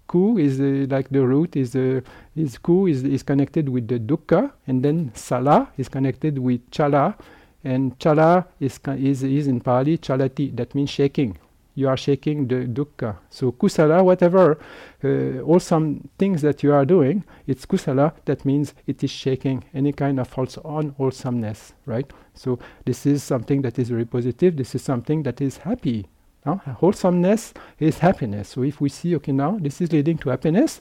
Ku 0.08 0.38
is 0.38 0.60
uh, 0.60 0.86
like 0.90 1.10
the 1.10 1.26
root 1.26 1.56
is 1.56 1.76
uh, 1.76 2.02
is 2.36 2.58
ku 2.58 2.88
is, 2.88 3.04
is 3.04 3.24
connected 3.24 3.70
with 3.70 3.88
the 3.88 4.00
dukkha, 4.00 4.52
and 4.68 4.84
then 4.84 5.12
sala 5.16 5.70
is 5.78 5.88
connected 5.88 6.38
with 6.38 6.70
chala, 6.70 7.16
and 7.64 7.98
chala 8.00 8.46
is, 8.60 8.80
is, 8.98 9.24
is 9.24 9.48
in 9.48 9.62
Pali 9.62 9.98
chalati, 9.98 10.56
that 10.56 10.76
means 10.76 10.90
shaking 10.90 11.38
you 11.76 11.88
are 11.88 11.98
shaking 11.98 12.48
the 12.48 12.66
dukkha. 12.66 13.18
So 13.30 13.52
kusala, 13.52 14.04
whatever 14.04 14.60
uh, 15.04 15.42
awesome 15.44 16.10
things 16.18 16.42
that 16.42 16.64
you 16.64 16.74
are 16.74 16.86
doing, 16.86 17.24
it's 17.48 17.66
kusala. 17.66 18.14
That 18.26 18.46
means 18.46 18.74
it 18.88 19.04
is 19.04 19.12
shaking 19.12 19.64
any 19.74 19.94
kind 19.94 20.20
of 20.20 20.28
false 20.28 20.58
unwholesomeness, 20.64 21.74
right? 21.86 22.12
So 22.34 22.60
this 22.86 23.06
is 23.06 23.24
something 23.24 23.62
that 23.62 23.80
is 23.80 23.90
very 23.90 24.06
positive. 24.06 24.58
This 24.58 24.76
is 24.76 24.82
something 24.82 25.24
that 25.24 25.42
is 25.42 25.58
happy. 25.58 26.08
No? 26.46 26.56
Wholesomeness 26.56 27.54
is 27.80 28.00
happiness. 28.00 28.50
So 28.50 28.64
if 28.64 28.82
we 28.82 28.90
see, 28.90 29.16
okay, 29.18 29.32
now 29.32 29.58
this 29.60 29.80
is 29.80 29.92
leading 29.92 30.18
to 30.20 30.30
happiness, 30.30 30.80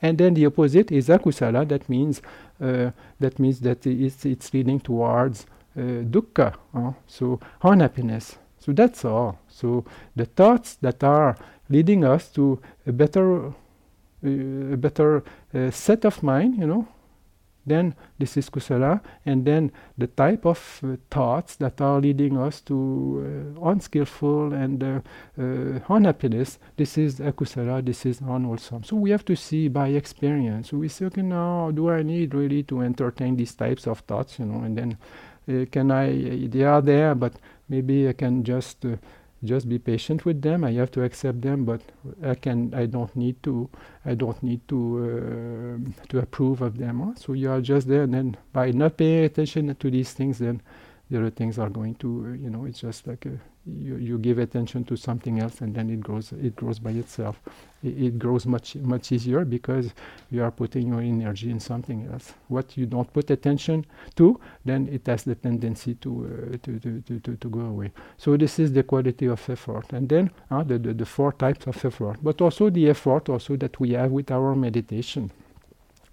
and 0.00 0.18
then 0.18 0.34
the 0.34 0.46
opposite 0.46 0.92
is 0.92 1.08
akusala. 1.08 1.66
That 1.68 1.88
means 1.88 2.22
uh, 2.60 2.90
that 3.20 3.38
means 3.38 3.60
that 3.60 3.86
it's, 3.86 4.24
it's 4.24 4.52
leading 4.54 4.80
towards 4.80 5.46
uh, 5.76 5.80
dukkha. 5.80 6.54
Uh, 6.74 6.92
so 7.06 7.40
unhappiness. 7.62 8.38
So 8.64 8.72
that's 8.72 9.04
all. 9.04 9.38
So 9.48 9.84
the 10.16 10.24
thoughts 10.24 10.76
that 10.76 11.04
are 11.04 11.36
leading 11.68 12.04
us 12.04 12.28
to 12.30 12.60
a 12.86 12.92
better, 12.92 13.48
uh, 13.48 13.52
a 14.22 14.76
better 14.76 15.22
uh, 15.54 15.70
set 15.70 16.06
of 16.06 16.22
mind, 16.22 16.56
you 16.56 16.66
know, 16.66 16.88
then 17.66 17.94
this 18.18 18.36
is 18.36 18.48
kusala, 18.48 19.00
and 19.26 19.44
then 19.44 19.70
the 19.98 20.06
type 20.06 20.46
of 20.46 20.80
uh, 20.82 20.96
thoughts 21.10 21.56
that 21.56 21.80
are 21.80 22.00
leading 22.00 22.38
us 22.38 22.60
to 22.62 23.54
uh, 23.58 23.68
unskillful 23.70 24.52
and 24.52 24.82
uh, 24.82 25.00
uh, 25.38 25.80
unhappiness, 25.88 26.58
this 26.76 26.96
is 26.96 27.20
akusala, 27.20 27.84
this 27.84 28.06
is 28.06 28.20
unwholesome. 28.20 28.84
So 28.84 28.96
we 28.96 29.10
have 29.10 29.24
to 29.26 29.36
see 29.36 29.68
by 29.68 29.88
experience. 29.88 30.70
So 30.70 30.78
we 30.78 30.88
say, 30.88 31.06
okay, 31.06 31.22
now 31.22 31.70
do 31.70 31.90
I 31.90 32.02
need 32.02 32.34
really 32.34 32.62
to 32.64 32.80
entertain 32.80 33.36
these 33.36 33.54
types 33.54 33.86
of 33.86 34.00
thoughts, 34.00 34.38
you 34.38 34.46
know, 34.46 34.62
and 34.64 34.76
then 34.76 34.98
can 35.70 35.90
I? 35.90 36.46
they 36.46 36.64
are 36.64 36.80
there, 36.80 37.14
but 37.14 37.34
maybe 37.68 38.08
I 38.08 38.12
can 38.12 38.44
just 38.44 38.84
uh, 38.84 38.96
just 39.44 39.68
be 39.68 39.78
patient 39.78 40.24
with 40.24 40.40
them. 40.42 40.64
I 40.64 40.72
have 40.72 40.90
to 40.92 41.02
accept 41.02 41.42
them, 41.42 41.64
but 41.64 41.80
I 42.22 42.34
can. 42.34 42.72
I 42.74 42.86
don't 42.86 43.14
need 43.14 43.42
to. 43.42 43.68
I 44.04 44.14
don't 44.14 44.42
need 44.42 44.66
to 44.68 44.78
uh, 45.04 46.06
to 46.08 46.18
approve 46.18 46.62
of 46.62 46.78
them. 46.78 47.00
Huh? 47.00 47.14
So 47.16 47.32
you 47.34 47.50
are 47.50 47.60
just 47.60 47.88
there, 47.88 48.02
and 48.02 48.14
then 48.14 48.36
by 48.52 48.70
not 48.70 48.96
paying 48.96 49.24
attention 49.24 49.74
to 49.74 49.90
these 49.90 50.12
things, 50.12 50.38
then 50.38 50.62
the 51.10 51.18
other 51.18 51.30
things 51.30 51.58
are 51.58 51.70
going 51.70 51.94
to. 51.96 52.26
Uh, 52.28 52.32
you 52.32 52.50
know, 52.50 52.64
it's 52.64 52.80
just 52.80 53.06
like 53.06 53.26
a 53.26 53.38
you, 53.66 53.96
you 53.96 54.18
give 54.18 54.38
attention 54.38 54.84
to 54.84 54.96
something 54.96 55.40
else 55.40 55.60
and 55.60 55.74
then 55.74 55.88
it 55.90 56.00
grows 56.00 56.32
it 56.32 56.54
grows 56.56 56.78
by 56.78 56.90
itself. 56.90 57.40
It, 57.82 58.02
it, 58.02 58.18
grows 58.18 58.46
much 58.46 58.76
much 58.76 59.12
easier 59.12 59.44
because 59.44 59.92
you 60.30 60.42
are 60.42 60.50
putting 60.50 60.88
your 60.88 61.00
energy 61.00 61.50
in 61.50 61.60
something 61.60 62.08
else. 62.12 62.34
What 62.48 62.76
you 62.76 62.86
don't 62.86 63.10
put 63.12 63.30
attention 63.30 63.86
to 64.16 64.38
then 64.64 64.88
it 64.88 65.06
has 65.06 65.24
the 65.24 65.34
tendency 65.34 65.94
to 65.96 66.10
uh, 66.54 66.56
to, 66.62 66.78
to, 66.80 67.00
to, 67.02 67.20
to, 67.20 67.36
to, 67.36 67.48
go 67.48 67.60
away. 67.60 67.92
So 68.18 68.36
this 68.36 68.58
is 68.58 68.72
the 68.72 68.82
quality 68.82 69.26
of 69.26 69.48
effort. 69.48 69.92
And 69.92 70.08
then 70.08 70.30
uh, 70.50 70.62
the, 70.62 70.78
the, 70.78 70.94
the 70.94 71.06
four 71.06 71.32
types 71.32 71.66
of 71.66 71.82
effort 71.84 72.18
but 72.22 72.40
also 72.40 72.70
the 72.70 72.90
effort 72.90 73.28
also 73.28 73.56
that 73.56 73.78
we 73.80 73.90
have 73.90 74.10
with 74.10 74.30
our 74.30 74.54
meditation 74.54 75.30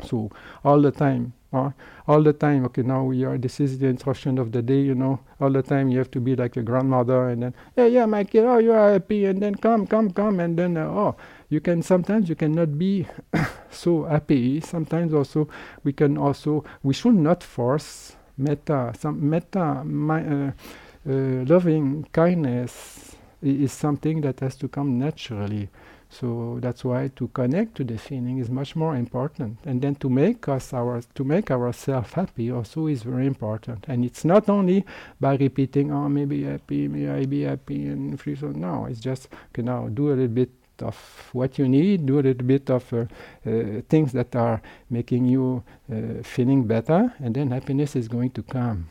so 0.03 0.29
all 0.63 0.81
the 0.81 0.91
time 0.91 1.33
uh, 1.53 1.71
all 2.07 2.23
the 2.23 2.33
time 2.33 2.65
okay 2.65 2.81
now 2.81 3.03
we 3.03 3.23
are 3.23 3.37
this 3.37 3.59
is 3.59 3.79
the 3.79 3.87
instruction 3.87 4.37
of 4.37 4.51
the 4.51 4.61
day 4.61 4.79
you 4.79 4.95
know? 4.95 5.19
All 5.39 5.49
the 5.49 5.61
time 5.61 5.89
you 5.89 5.97
have 5.97 6.11
to 6.11 6.21
be 6.21 6.35
like 6.35 6.55
a 6.55 6.61
grandmother 6.61 7.29
and 7.29 7.43
then 7.43 7.53
yeah 7.75 7.85
yeah 7.85 8.05
my 8.05 8.23
kid 8.23 8.45
oh 8.45 8.57
you 8.57 8.71
are 8.71 8.93
happy 8.93 9.25
and 9.25 9.41
then 9.41 9.55
come 9.55 9.85
come 9.85 10.11
come 10.11 10.39
and 10.39 10.57
then 10.57 10.77
uh, 10.77 10.85
oh 10.85 11.15
you 11.49 11.59
can 11.59 11.81
sometimes 11.81 12.29
you 12.29 12.35
cannot 12.35 12.77
be 12.77 13.05
so 13.71 14.03
happy. 14.03 14.61
Sometimes 14.61 15.13
also 15.13 15.49
we 15.83 15.91
can 15.91 16.17
also 16.17 16.63
we 16.83 16.93
should 16.93 17.15
not 17.15 17.43
force 17.43 18.15
metta 18.37 18.93
some 18.97 19.29
metta 19.29 19.83
my, 19.83 20.23
uh, 20.23 20.51
uh 21.09 21.43
loving 21.45 22.07
kindness 22.13 23.15
is 23.41 23.71
something 23.71 24.21
that 24.21 24.39
has 24.39 24.55
to 24.55 24.67
come 24.67 24.97
naturally 24.97 25.69
so 26.11 26.59
that's 26.61 26.83
why 26.83 27.09
to 27.15 27.29
connect 27.29 27.75
to 27.75 27.85
the 27.85 27.97
feeling 27.97 28.37
is 28.37 28.49
much 28.49 28.75
more 28.75 28.97
important, 28.97 29.57
and 29.65 29.81
then 29.81 29.95
to 29.95 30.09
make 30.09 30.47
us 30.49 30.73
our 30.73 31.01
to 31.15 31.23
make 31.23 31.49
ourselves 31.49 32.11
happy 32.13 32.51
also 32.51 32.87
is 32.87 33.03
very 33.03 33.25
important. 33.25 33.85
And 33.87 34.03
it's 34.03 34.25
not 34.25 34.49
only 34.49 34.85
by 35.21 35.37
repeating, 35.37 35.89
"Oh, 35.91 36.09
maybe 36.09 36.43
happy, 36.43 36.89
may 36.89 37.09
I 37.09 37.25
be 37.25 37.43
happy," 37.43 37.87
and 37.87 38.19
free. 38.19 38.35
So 38.35 38.47
no, 38.47 38.87
it's 38.89 38.99
just 38.99 39.29
okay 39.49 39.61
now 39.61 39.87
do 39.87 40.09
a 40.09 40.15
little 40.15 40.27
bit 40.27 40.51
of 40.81 41.29
what 41.31 41.57
you 41.57 41.67
need, 41.67 42.05
do 42.05 42.19
a 42.19 42.23
little 42.23 42.47
bit 42.47 42.69
of 42.69 42.91
uh, 42.91 43.05
uh, 43.45 43.81
things 43.87 44.11
that 44.11 44.35
are 44.35 44.61
making 44.89 45.25
you 45.25 45.63
uh, 45.91 46.23
feeling 46.23 46.65
better, 46.65 47.13
and 47.19 47.35
then 47.35 47.51
happiness 47.51 47.95
is 47.95 48.07
going 48.07 48.31
to 48.31 48.43
come. 48.43 48.89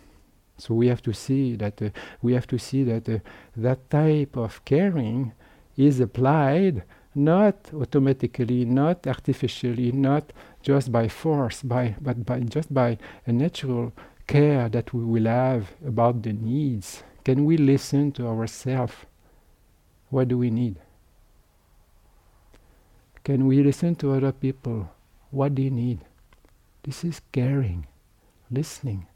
So 0.57 0.75
we 0.75 0.89
have 0.89 1.03
to 1.03 1.13
see 1.13 1.57
that 1.57 1.83
uh, 1.83 1.91
we 2.23 2.33
have 2.33 2.47
to 2.47 2.59
see 2.59 2.83
that 2.85 3.09
uh, 3.09 3.19
that 3.57 3.91
type 3.91 4.37
of 4.37 4.65
caring 4.65 5.33
is 5.77 6.01
applied 6.01 6.83
not 7.15 7.71
automatically, 7.75 8.65
not 8.65 9.07
artificially, 9.07 9.93
not 9.93 10.33
just 10.63 10.93
by 10.93 11.09
force, 11.09 11.63
by, 11.63 11.97
but 12.01 12.25
by 12.25 12.41
just 12.41 12.73
by 12.73 12.99
a 13.27 13.33
natural 13.33 13.93
care 14.27 14.69
that 14.69 14.95
we 14.95 15.05
will 15.05 15.27
have 15.27 15.73
about 15.85 16.23
the 16.23 16.33
needs. 16.33 17.03
Can 17.25 17.45
we 17.45 17.57
listen 17.57 18.13
to 18.13 18.29
ourselves? 18.29 18.95
What 20.09 20.29
do 20.29 20.39
we 20.39 20.51
need? 20.51 20.77
Can 23.25 23.47
we 23.47 23.63
listen 23.63 23.95
to 23.97 24.13
other 24.13 24.33
people? 24.33 24.91
What 25.31 25.55
do 25.55 25.63
you 25.63 25.71
need? 25.71 26.01
This 26.83 27.05
is 27.05 27.21
caring, 27.33 27.87
listening. 28.51 29.07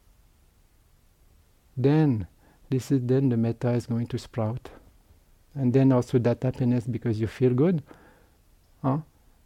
Then, 1.77 2.27
this 2.71 2.93
is 2.93 3.01
then 3.03 3.31
the 3.31 3.37
metta 3.37 3.71
is 3.71 3.87
going 3.87 4.07
to 4.09 4.19
sprout 4.19 4.71
and 5.55 5.73
then 5.73 5.93
also 5.93 6.19
that 6.19 6.43
happiness 6.43 6.85
because 6.87 7.21
you 7.21 7.27
feel 7.27 7.55
good 7.55 7.83
huh? 8.83 8.99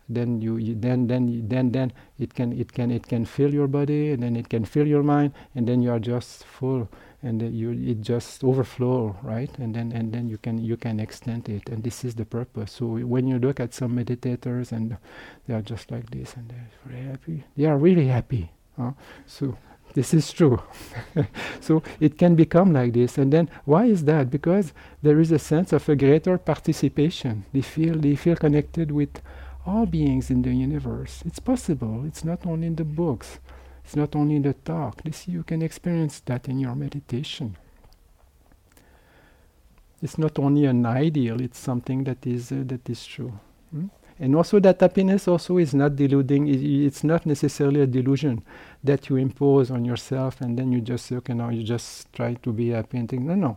then 0.09 0.41
you, 0.41 0.57
you, 0.57 0.75
then 0.75 1.07
then 1.07 1.49
then 1.49 1.71
then 1.71 1.93
it 2.19 2.35
can 2.35 2.53
it 2.53 2.73
can 2.73 2.91
it 2.91 3.07
can 3.07 3.25
fill 3.25 3.53
your 3.53 3.67
body 3.67 4.13
and 4.13 4.23
then 4.23 4.37
it 4.37 4.49
can 4.49 4.65
fill 4.65 4.87
your 4.87 5.03
mind 5.03 5.33
and 5.55 5.69
then 5.69 5.83
you 5.83 5.91
are 5.91 5.99
just 5.99 6.45
full 6.45 6.89
and 7.23 7.43
you 7.55 7.73
it 7.73 8.01
just 8.01 8.43
overflow 8.43 9.15
right 9.23 9.51
and 9.59 9.75
then 9.75 9.93
and 9.93 10.13
then 10.13 10.29
you 10.29 10.39
can 10.39 10.59
you 10.59 10.77
can 10.77 11.01
extend 11.01 11.49
it 11.49 11.69
and 11.69 11.83
this 11.83 12.05
is 12.05 12.15
the 12.15 12.25
purpose 12.25 12.73
so 12.73 12.87
when 12.87 13.27
you 13.27 13.39
look 13.39 13.61
at 13.61 13.75
some 13.75 13.97
meditators 13.97 14.73
and 14.73 14.97
they 15.47 15.55
are 15.55 15.63
just 15.63 15.91
like 15.91 16.09
this 16.11 16.35
and 16.35 16.49
they're 16.49 16.71
very 16.87 17.05
happy 17.05 17.45
they 17.57 17.67
are 17.67 17.77
really 17.77 18.07
happy 18.07 18.51
huh? 18.77 18.93
so 19.27 19.57
this 19.95 20.15
is 20.15 20.33
true. 20.33 20.61
so 21.61 21.83
it 22.01 22.19
can 22.19 22.35
become 22.35 22.73
like 22.73 22.93
this. 22.93 23.19
And 23.19 23.33
then 23.33 23.51
why 23.65 23.87
is 23.87 24.05
that? 24.05 24.31
Because 24.31 24.73
there 25.03 25.21
is 25.21 25.33
a 25.33 25.39
sense 25.39 25.73
of 25.73 25.89
a 25.89 25.97
greater 25.97 26.39
participation. 26.39 27.45
They 27.53 27.63
feel 27.63 27.95
they 27.97 28.17
feel 28.17 28.37
connected 28.37 28.91
with 28.91 29.21
all 29.67 29.87
beings 29.87 30.31
in 30.31 30.43
the 30.43 30.53
universe. 30.53 31.23
It's 31.27 31.39
possible. 31.39 32.05
It's 32.07 32.25
not 32.25 32.47
only 32.47 32.67
in 32.67 32.77
the 32.77 32.85
books. 32.85 33.39
It's 33.85 33.97
not 33.97 34.15
only 34.17 34.37
in 34.37 34.43
the 34.43 34.55
talk. 34.55 35.03
This 35.03 35.29
you 35.29 35.43
can 35.43 35.63
experience 35.63 36.21
that 36.27 36.49
in 36.49 36.59
your 36.59 36.75
meditation. 36.75 37.57
It's 40.03 40.19
not 40.19 40.39
only 40.39 40.67
an 40.67 40.87
ideal. 40.87 41.41
It's 41.41 41.59
something 41.59 42.05
that 42.05 42.27
is 42.27 42.53
uh, 42.53 42.63
that 42.67 42.89
is 42.89 43.05
true. 43.05 43.33
Hmm? 43.73 43.87
And 44.21 44.35
also 44.35 44.61
that 44.61 44.81
happiness 44.81 45.29
also 45.29 45.59
is 45.59 45.75
not 45.75 45.97
deluding. 45.97 46.49
it's 46.49 47.05
not 47.05 47.25
necessarily 47.25 47.81
a 47.81 47.87
delusion 47.87 48.43
that 48.85 49.09
you 49.09 49.17
impose 49.17 49.71
on 49.71 49.85
yourself 49.85 50.41
and 50.41 50.59
then 50.59 50.73
you 50.73 50.81
just 50.81 51.11
okay, 51.11 51.35
now 51.35 51.49
you 51.49 51.63
just 51.63 52.13
try 52.13 52.35
to 52.35 52.53
be 52.53 52.73
and 52.73 52.89
think, 52.89 53.23
no, 53.23 53.35
no. 53.35 53.57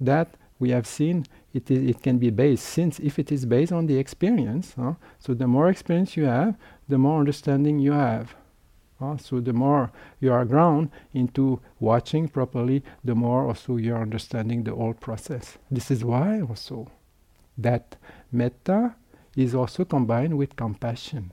That 0.00 0.34
we 0.58 0.70
have 0.70 0.86
seen, 0.86 1.26
it, 1.52 1.70
is, 1.70 1.90
it 1.90 2.02
can 2.02 2.18
be 2.18 2.30
based, 2.30 2.64
since 2.64 3.00
if 3.00 3.18
it 3.18 3.32
is 3.32 3.44
based 3.44 3.72
on 3.72 3.86
the 3.86 3.98
experience, 3.98 4.74
huh, 4.76 4.94
so 5.18 5.34
the 5.34 5.46
more 5.46 5.68
experience 5.68 6.16
you 6.16 6.24
have, 6.24 6.56
the 6.88 6.98
more 6.98 7.18
understanding 7.18 7.78
you 7.78 7.92
have. 7.92 8.34
Uh, 9.00 9.16
so 9.16 9.40
the 9.40 9.52
more 9.52 9.90
you 10.20 10.32
are 10.32 10.44
ground 10.44 10.88
into 11.12 11.60
watching 11.80 12.28
properly, 12.28 12.84
the 13.02 13.14
more 13.14 13.48
also 13.48 13.76
you 13.76 13.92
are 13.92 14.02
understanding 14.02 14.62
the 14.62 14.74
whole 14.74 14.94
process. 14.94 15.58
This 15.68 15.90
is 15.90 16.04
why 16.04 16.40
also 16.40 16.88
that 17.58 17.96
metta 18.30 18.94
is 19.36 19.54
also 19.54 19.84
combined 19.84 20.38
with 20.38 20.54
compassion. 20.54 21.32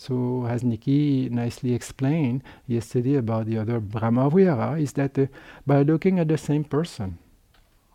So, 0.00 0.46
as 0.46 0.64
Nikki 0.64 1.28
nicely 1.28 1.74
explained 1.74 2.42
yesterday 2.66 3.16
about 3.16 3.44
the 3.44 3.58
other 3.58 3.82
Brahmavihara, 3.82 4.80
is 4.80 4.94
that 4.94 5.18
uh, 5.18 5.26
by 5.66 5.82
looking 5.82 6.18
at 6.18 6.28
the 6.28 6.38
same 6.38 6.64
person 6.64 7.18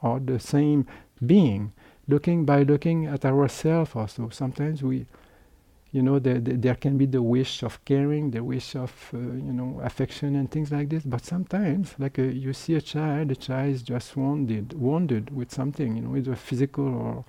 or 0.04 0.20
the 0.20 0.40
same 0.40 0.86
being, 1.26 1.74
looking 2.08 2.46
by 2.46 2.62
looking 2.62 3.08
at 3.08 3.26
ourselves 3.26 3.96
also, 3.96 4.30
sometimes 4.30 4.84
we, 4.84 5.08
you 5.94 6.04
know, 6.04 6.20
the, 6.20 6.36
the, 6.40 6.54
there 6.54 6.76
can 6.76 6.96
be 6.96 7.08
the 7.08 7.24
wish 7.24 7.64
of 7.64 7.84
caring, 7.86 8.30
the 8.30 8.44
wish 8.44 8.76
of, 8.76 8.94
uh, 9.12 9.18
you 9.18 9.54
know, 9.54 9.82
affection 9.84 10.36
and 10.36 10.52
things 10.52 10.72
like 10.72 10.90
this. 10.90 11.04
But 11.04 11.26
sometimes, 11.26 11.96
like 11.98 12.20
uh, 12.20 12.22
you 12.22 12.54
see 12.54 12.76
a 12.76 12.82
child, 12.82 13.30
the 13.30 13.36
child 13.36 13.74
is 13.74 13.82
just 13.82 14.16
wounded, 14.16 14.80
wounded 14.80 15.36
with 15.36 15.52
something, 15.52 15.96
you 15.96 16.04
know, 16.04 16.16
either 16.16 16.36
physical 16.36 16.86
or 16.86 17.26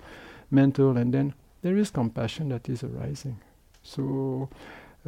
mental, 0.51 0.97
and 0.97 1.11
then 1.11 1.33
there 1.63 1.77
is 1.77 1.89
compassion 1.89 2.49
that 2.49 2.69
is 2.69 2.83
arising. 2.83 3.39
So, 3.87 4.49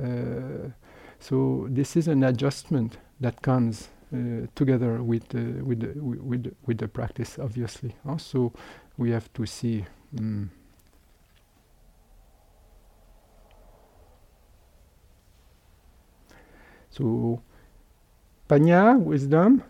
uh, 0.01 0.71
so 1.19 1.67
this 1.69 1.97
is 1.97 2.07
an 2.07 2.23
adjustment 2.23 2.97
that 3.19 3.41
comes 3.41 3.89
uh, 4.13 4.47
together 4.55 5.03
with 5.03 5.35
uh, 5.35 5.63
with 5.65 5.81
the, 5.81 5.99
with 5.99 6.55
with 6.65 6.77
the 6.77 6.87
practice. 6.87 7.37
Obviously, 7.37 7.93
also 8.07 8.53
we 8.97 9.11
have 9.11 9.31
to 9.33 9.45
see. 9.45 9.85
Mm, 10.15 10.47
so, 16.89 17.41
panya, 18.47 18.97
wisdom, 18.97 19.61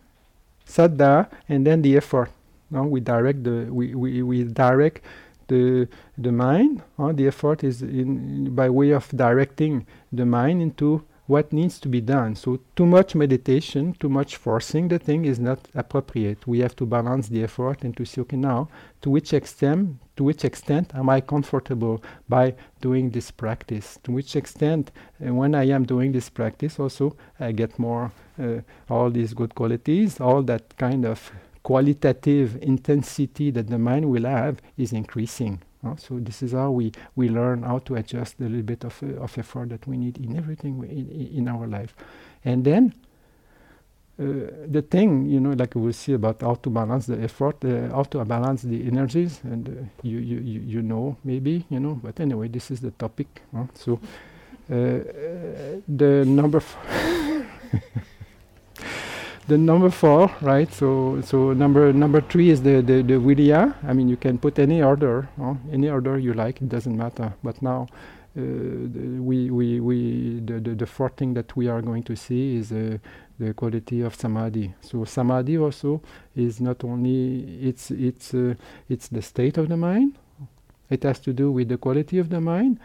saddha, 0.68 1.28
and 1.50 1.66
then 1.66 1.82
the 1.82 1.98
effort. 1.98 2.30
No, 2.70 2.84
we 2.84 3.00
direct 3.00 3.44
the 3.44 3.66
we, 3.72 3.96
we, 3.96 4.22
we 4.22 4.44
direct 4.44 5.02
the 5.50 5.88
the 6.18 6.32
mind. 6.32 6.82
Uh, 6.98 7.12
the 7.12 7.28
effort 7.28 7.64
is 7.64 7.82
in, 7.82 8.56
by 8.56 8.70
way 8.70 8.92
of 8.92 9.10
directing 9.10 9.86
the 10.12 10.26
mind 10.26 10.62
into 10.62 11.04
what 11.30 11.54
needs 11.54 11.80
to 11.80 11.88
be 11.88 12.02
done. 12.02 12.36
So 12.36 12.60
too 12.76 12.88
much 12.88 13.14
meditation, 13.14 13.94
too 14.00 14.10
much 14.10 14.38
forcing 14.38 14.88
the 14.88 14.98
thing 14.98 15.26
is 15.26 15.38
not 15.40 15.60
appropriate. 15.76 16.48
We 16.48 16.60
have 16.62 16.76
to 16.78 16.88
balance 16.88 17.30
the 17.30 17.44
effort 17.44 17.84
and 17.84 17.96
to 17.98 18.04
see 18.04 18.22
okay 18.22 18.36
now 18.36 18.68
to 19.02 19.12
which 19.12 19.32
extent 19.34 20.00
to 20.16 20.24
which 20.24 20.44
extent 20.44 20.92
am 20.96 21.08
I 21.08 21.22
comfortable 21.22 22.04
by 22.28 22.56
doing 22.82 23.12
this 23.12 23.30
practice? 23.30 24.00
To 24.04 24.12
which 24.12 24.36
extent 24.36 24.92
uh, 25.24 25.32
when 25.32 25.54
I 25.54 25.66
am 25.68 25.86
doing 25.86 26.12
this 26.12 26.30
practice 26.30 26.80
also 26.80 27.16
I 27.40 27.52
get 27.52 27.78
more 27.78 28.12
uh, 28.42 28.62
all 28.90 29.12
these 29.12 29.36
good 29.36 29.54
qualities, 29.54 30.20
all 30.20 30.42
that 30.44 30.76
kind 30.78 31.06
of 31.06 31.32
qualitative 31.64 32.58
intensity 32.62 33.52
that 33.52 33.68
the 33.68 33.78
mind 33.78 34.10
will 34.10 34.26
have 34.26 34.62
is 34.78 34.94
increasing. 34.94 35.62
Uh, 35.86 35.96
so 35.96 36.20
this 36.20 36.44
is 36.44 36.52
how 36.52 36.72
we, 36.72 36.92
we 37.16 37.30
learn 37.30 37.64
how 37.64 37.80
to 37.80 37.96
adjust 37.96 38.38
the 38.38 38.46
little 38.46 38.62
bit 38.62 38.84
of, 38.84 39.02
uh, 39.02 39.22
of 39.22 39.38
effort 39.38 39.70
that 39.70 39.88
we 39.88 39.98
need 39.98 40.18
in 40.18 40.36
everything 40.36 40.84
in, 40.84 41.38
in 41.38 41.48
our 41.48 41.68
life. 41.68 41.96
And 42.44 42.66
then 42.66 42.94
uh, 44.20 44.52
the 44.68 44.82
thing, 44.82 45.26
you 45.28 45.40
know, 45.40 45.52
like 45.52 45.76
we'll 45.76 45.94
see 45.94 46.12
about 46.12 46.42
how 46.42 46.56
to 46.56 46.70
balance 46.70 47.06
the 47.06 47.22
effort, 47.22 47.64
uh, 47.64 47.88
how 47.96 48.04
to 48.04 48.26
balance 48.26 48.64
the 48.64 48.86
energies, 48.86 49.40
and 49.44 49.70
uh, 49.70 49.72
you, 50.02 50.18
you, 50.20 50.40
you, 50.40 50.60
you 50.60 50.82
know, 50.82 51.16
maybe, 51.24 51.66
you 51.70 51.80
know, 51.80 51.98
but 52.04 52.20
anyway, 52.20 52.50
this 52.50 52.70
is 52.70 52.82
the 52.82 52.92
topic. 52.92 53.42
So 53.76 53.94
uh, 54.70 55.00
the 55.88 56.26
number 56.28 56.62
the 59.50 59.58
number 59.58 59.90
four, 59.90 60.32
right? 60.42 60.72
So 60.74 61.22
so 61.22 61.54
number 61.54 61.92
number 61.94 62.22
three 62.22 62.50
is 62.50 62.62
the 62.62 62.82
the, 62.82 63.02
the 63.02 63.16
viriya. 63.16 63.76
I 63.84 63.94
mean, 63.94 64.08
you 64.08 64.18
can 64.18 64.38
put 64.38 64.60
any 64.60 64.82
order, 64.82 65.28
huh? 65.38 65.56
any 65.72 65.90
order 65.90 66.18
you 66.18 66.34
like. 66.34 66.62
It 66.62 66.70
doesn't 66.70 66.96
matter. 66.96 67.34
But 67.44 67.62
now. 67.62 67.88
Uh, 68.38 68.42
we 68.42 69.50
we 69.50 69.80
we 69.80 70.40
the, 70.46 70.60
the 70.60 70.76
the 70.76 70.86
fourth 70.86 71.18
thing 71.18 71.34
that 71.34 71.58
we 71.58 71.68
are 71.68 71.82
going 71.82 72.04
to 72.04 72.16
see 72.16 72.58
is 72.58 72.72
uh, 72.72 72.96
the 73.40 73.54
quality 73.56 74.02
of 74.02 74.14
samadhi. 74.14 74.72
So 74.82 75.04
samadhi 75.04 75.58
also 75.58 76.02
is 76.36 76.62
not 76.62 76.84
only 76.84 77.58
it's 77.60 77.90
it's 77.90 78.34
uh, 78.36 78.54
it's 78.88 79.08
the 79.08 79.24
state 79.24 79.58
of 79.58 79.68
the 79.68 79.78
mind. 79.78 80.14
It 80.92 81.04
has 81.04 81.20
to 81.22 81.34
do 81.34 81.52
with 81.52 81.70
the 81.70 81.78
quality 81.78 82.20
of 82.20 82.30
the 82.30 82.40
mind, 82.40 82.80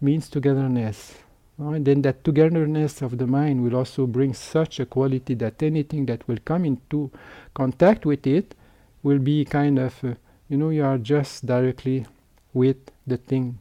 means 0.00 0.30
togetherness. 0.30 1.25
And 1.58 1.86
then 1.86 2.02
that 2.02 2.22
togetherness 2.22 3.00
of 3.00 3.16
the 3.16 3.26
mind 3.26 3.64
will 3.64 3.76
also 3.76 4.06
bring 4.06 4.34
such 4.34 4.78
a 4.78 4.86
quality 4.86 5.34
that 5.34 5.62
anything 5.62 6.06
that 6.06 6.26
will 6.28 6.38
come 6.44 6.64
into 6.64 7.10
contact 7.54 8.04
with 8.04 8.26
it 8.26 8.54
will 9.02 9.18
be 9.18 9.44
kind 9.44 9.78
of, 9.78 10.04
uh, 10.04 10.14
you 10.48 10.58
know, 10.58 10.68
you 10.68 10.84
are 10.84 10.98
just 10.98 11.46
directly 11.46 12.06
with 12.52 12.76
the 13.06 13.16
thing 13.16 13.58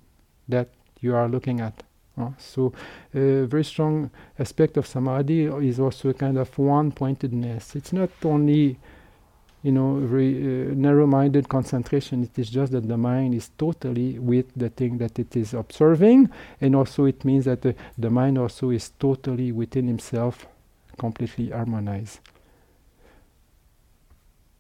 that 0.50 0.70
you 1.00 1.16
are 1.16 1.30
looking 1.30 1.62
at. 1.62 1.84
Uh, 2.18 2.32
so, 2.38 2.74
a 3.14 3.44
uh, 3.44 3.46
very 3.46 3.64
strong 3.64 4.10
aspect 4.40 4.78
of 4.78 4.88
samadhi 4.88 5.46
is 5.46 5.80
also 5.80 6.10
a 6.10 6.14
kind 6.14 6.38
of 6.38 6.58
one 6.58 6.92
pointedness. 6.92 7.76
It's 7.76 7.92
not 7.94 8.10
only 8.24 8.78
you 9.66 9.72
know, 9.72 9.96
very 10.06 10.34
uh, 10.38 10.76
narrow-minded 10.76 11.50
concentration. 11.50 12.22
It 12.22 12.38
is 12.38 12.52
just 12.52 12.72
that 12.74 12.88
the 12.88 12.98
mind 12.98 13.34
is 13.34 13.50
totally 13.58 14.20
with 14.20 14.46
the 14.56 14.70
thing 14.70 15.00
that 15.00 15.18
it 15.18 15.36
is 15.36 15.56
observing, 15.56 16.30
and 16.62 16.76
also 16.76 17.06
it 17.06 17.26
means 17.26 17.46
that 17.46 17.64
the, 17.64 17.74
the 17.98 18.12
mind 18.12 18.38
also 18.38 18.70
is 18.70 18.92
totally 19.00 19.52
within 19.52 19.88
himself, 19.88 20.46
completely 21.00 21.50
harmonized. 21.50 22.20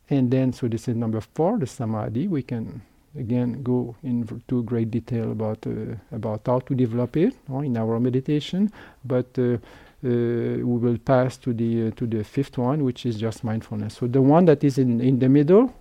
And 0.10 0.32
then, 0.32 0.53
so 0.53 0.68
this 0.68 0.88
is 0.88 0.95
number 0.95 1.22
four, 1.22 1.60
the 1.60 1.68
samadhi. 1.68 2.28
We 2.28 2.41
can 2.41 2.82
again 3.16 3.62
go 3.62 3.95
into 4.01 4.64
great 4.64 4.89
detail 4.89 5.32
about 5.32 5.68
uh, 5.68 5.97
about 6.12 6.41
how 6.47 6.62
to 6.62 6.74
develop 6.74 7.16
it 7.16 7.36
in 7.47 7.78
our 7.78 7.99
meditation, 7.99 8.72
but 9.03 9.28
uh, 9.38 9.58
we 10.10 10.64
will 10.64 10.97
pass 10.97 11.38
to 11.38 11.53
the 11.53 11.88
uh, 11.88 11.91
to 11.95 12.06
the 12.06 12.24
fifth 12.24 12.58
one, 12.58 12.84
which 12.84 13.06
is 13.06 13.18
just 13.18 13.43
mindfulness. 13.43 13.97
So 13.97 14.08
the 14.08 14.22
one 14.22 14.45
that 14.45 14.64
is 14.64 14.78
in 14.78 15.01
in 15.01 15.20
the 15.20 15.30
middle, 15.30 15.74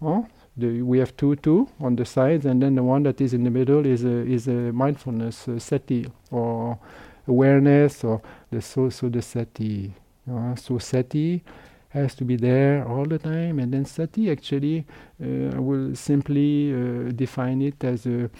the, 0.56 0.82
we 0.82 0.98
have 0.98 1.16
two 1.16 1.36
two 1.36 1.68
on 1.80 1.96
the 1.96 2.04
sides, 2.04 2.46
and 2.46 2.62
then 2.62 2.74
the 2.74 2.82
one 2.82 3.02
that 3.02 3.20
is 3.20 3.34
in 3.34 3.44
the 3.44 3.50
middle 3.50 3.84
is 3.86 4.04
a 4.04 4.26
is 4.26 4.48
a 4.48 4.72
mindfulness 4.72 5.48
uh, 5.48 5.58
sati 5.58 6.06
or 6.30 6.78
awareness 7.26 8.04
or 8.04 8.22
the 8.50 8.60
so 8.60 8.88
so 8.90 9.08
the 9.08 9.22
sati. 9.22 9.92
Uh, 10.30 10.54
so 10.54 10.78
sati 10.78 11.42
has 11.90 12.14
to 12.14 12.24
be 12.24 12.36
there 12.36 12.86
all 12.88 13.04
the 13.04 13.18
time, 13.18 13.58
and 13.58 13.72
then 13.72 13.84
sati 13.84 14.30
actually 14.30 14.86
uh, 15.22 15.60
will 15.60 15.94
simply 15.94 16.72
uh, 16.72 17.12
define 17.12 17.60
it 17.60 17.84
as 17.84 18.06
a 18.06 18.30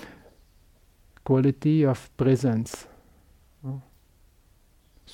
quality 1.25 1.85
of 1.85 2.11
presence. 2.17 2.87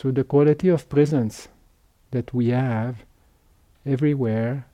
So 0.00 0.10
the 0.10 0.24
quality 0.24 0.70
of 0.70 0.88
presence 0.88 1.48
that 2.10 2.32
we 2.32 2.48
have 2.48 3.04
everywhere 3.84 4.64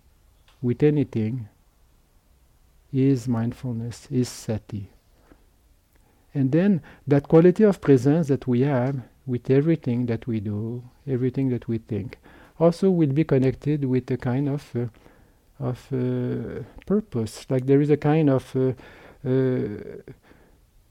with 0.63 0.85
anything 0.85 1.49
is 2.93 3.27
mindfulness, 3.27 4.07
is 4.09 4.29
sati. 4.29 4.89
And 6.33 6.53
then 6.53 6.81
that 7.09 7.27
quality 7.27 7.65
of 7.65 7.81
presence 7.81 8.29
that 8.29 8.47
we 8.47 8.61
have 8.61 9.03
with 9.27 9.51
everything 9.51 10.07
that 10.07 10.29
we 10.29 10.39
do, 10.39 10.85
everything 11.09 11.49
that 11.49 11.67
we 11.67 11.79
think, 11.79 12.19
also 12.61 12.89
will 12.89 13.13
be 13.13 13.25
connected 13.25 13.85
with 13.85 14.09
a 14.13 14.17
kind 14.17 14.49
of 14.49 14.77
uh, 14.77 14.87
of 15.59 15.89
uh, 15.93 16.63
purpose. 16.87 17.45
Like 17.51 17.67
there 17.67 17.81
is 17.81 17.91
a 17.91 17.97
kind 17.97 18.31
of 18.31 18.55
uh, 18.55 18.75
uh 19.29 19.67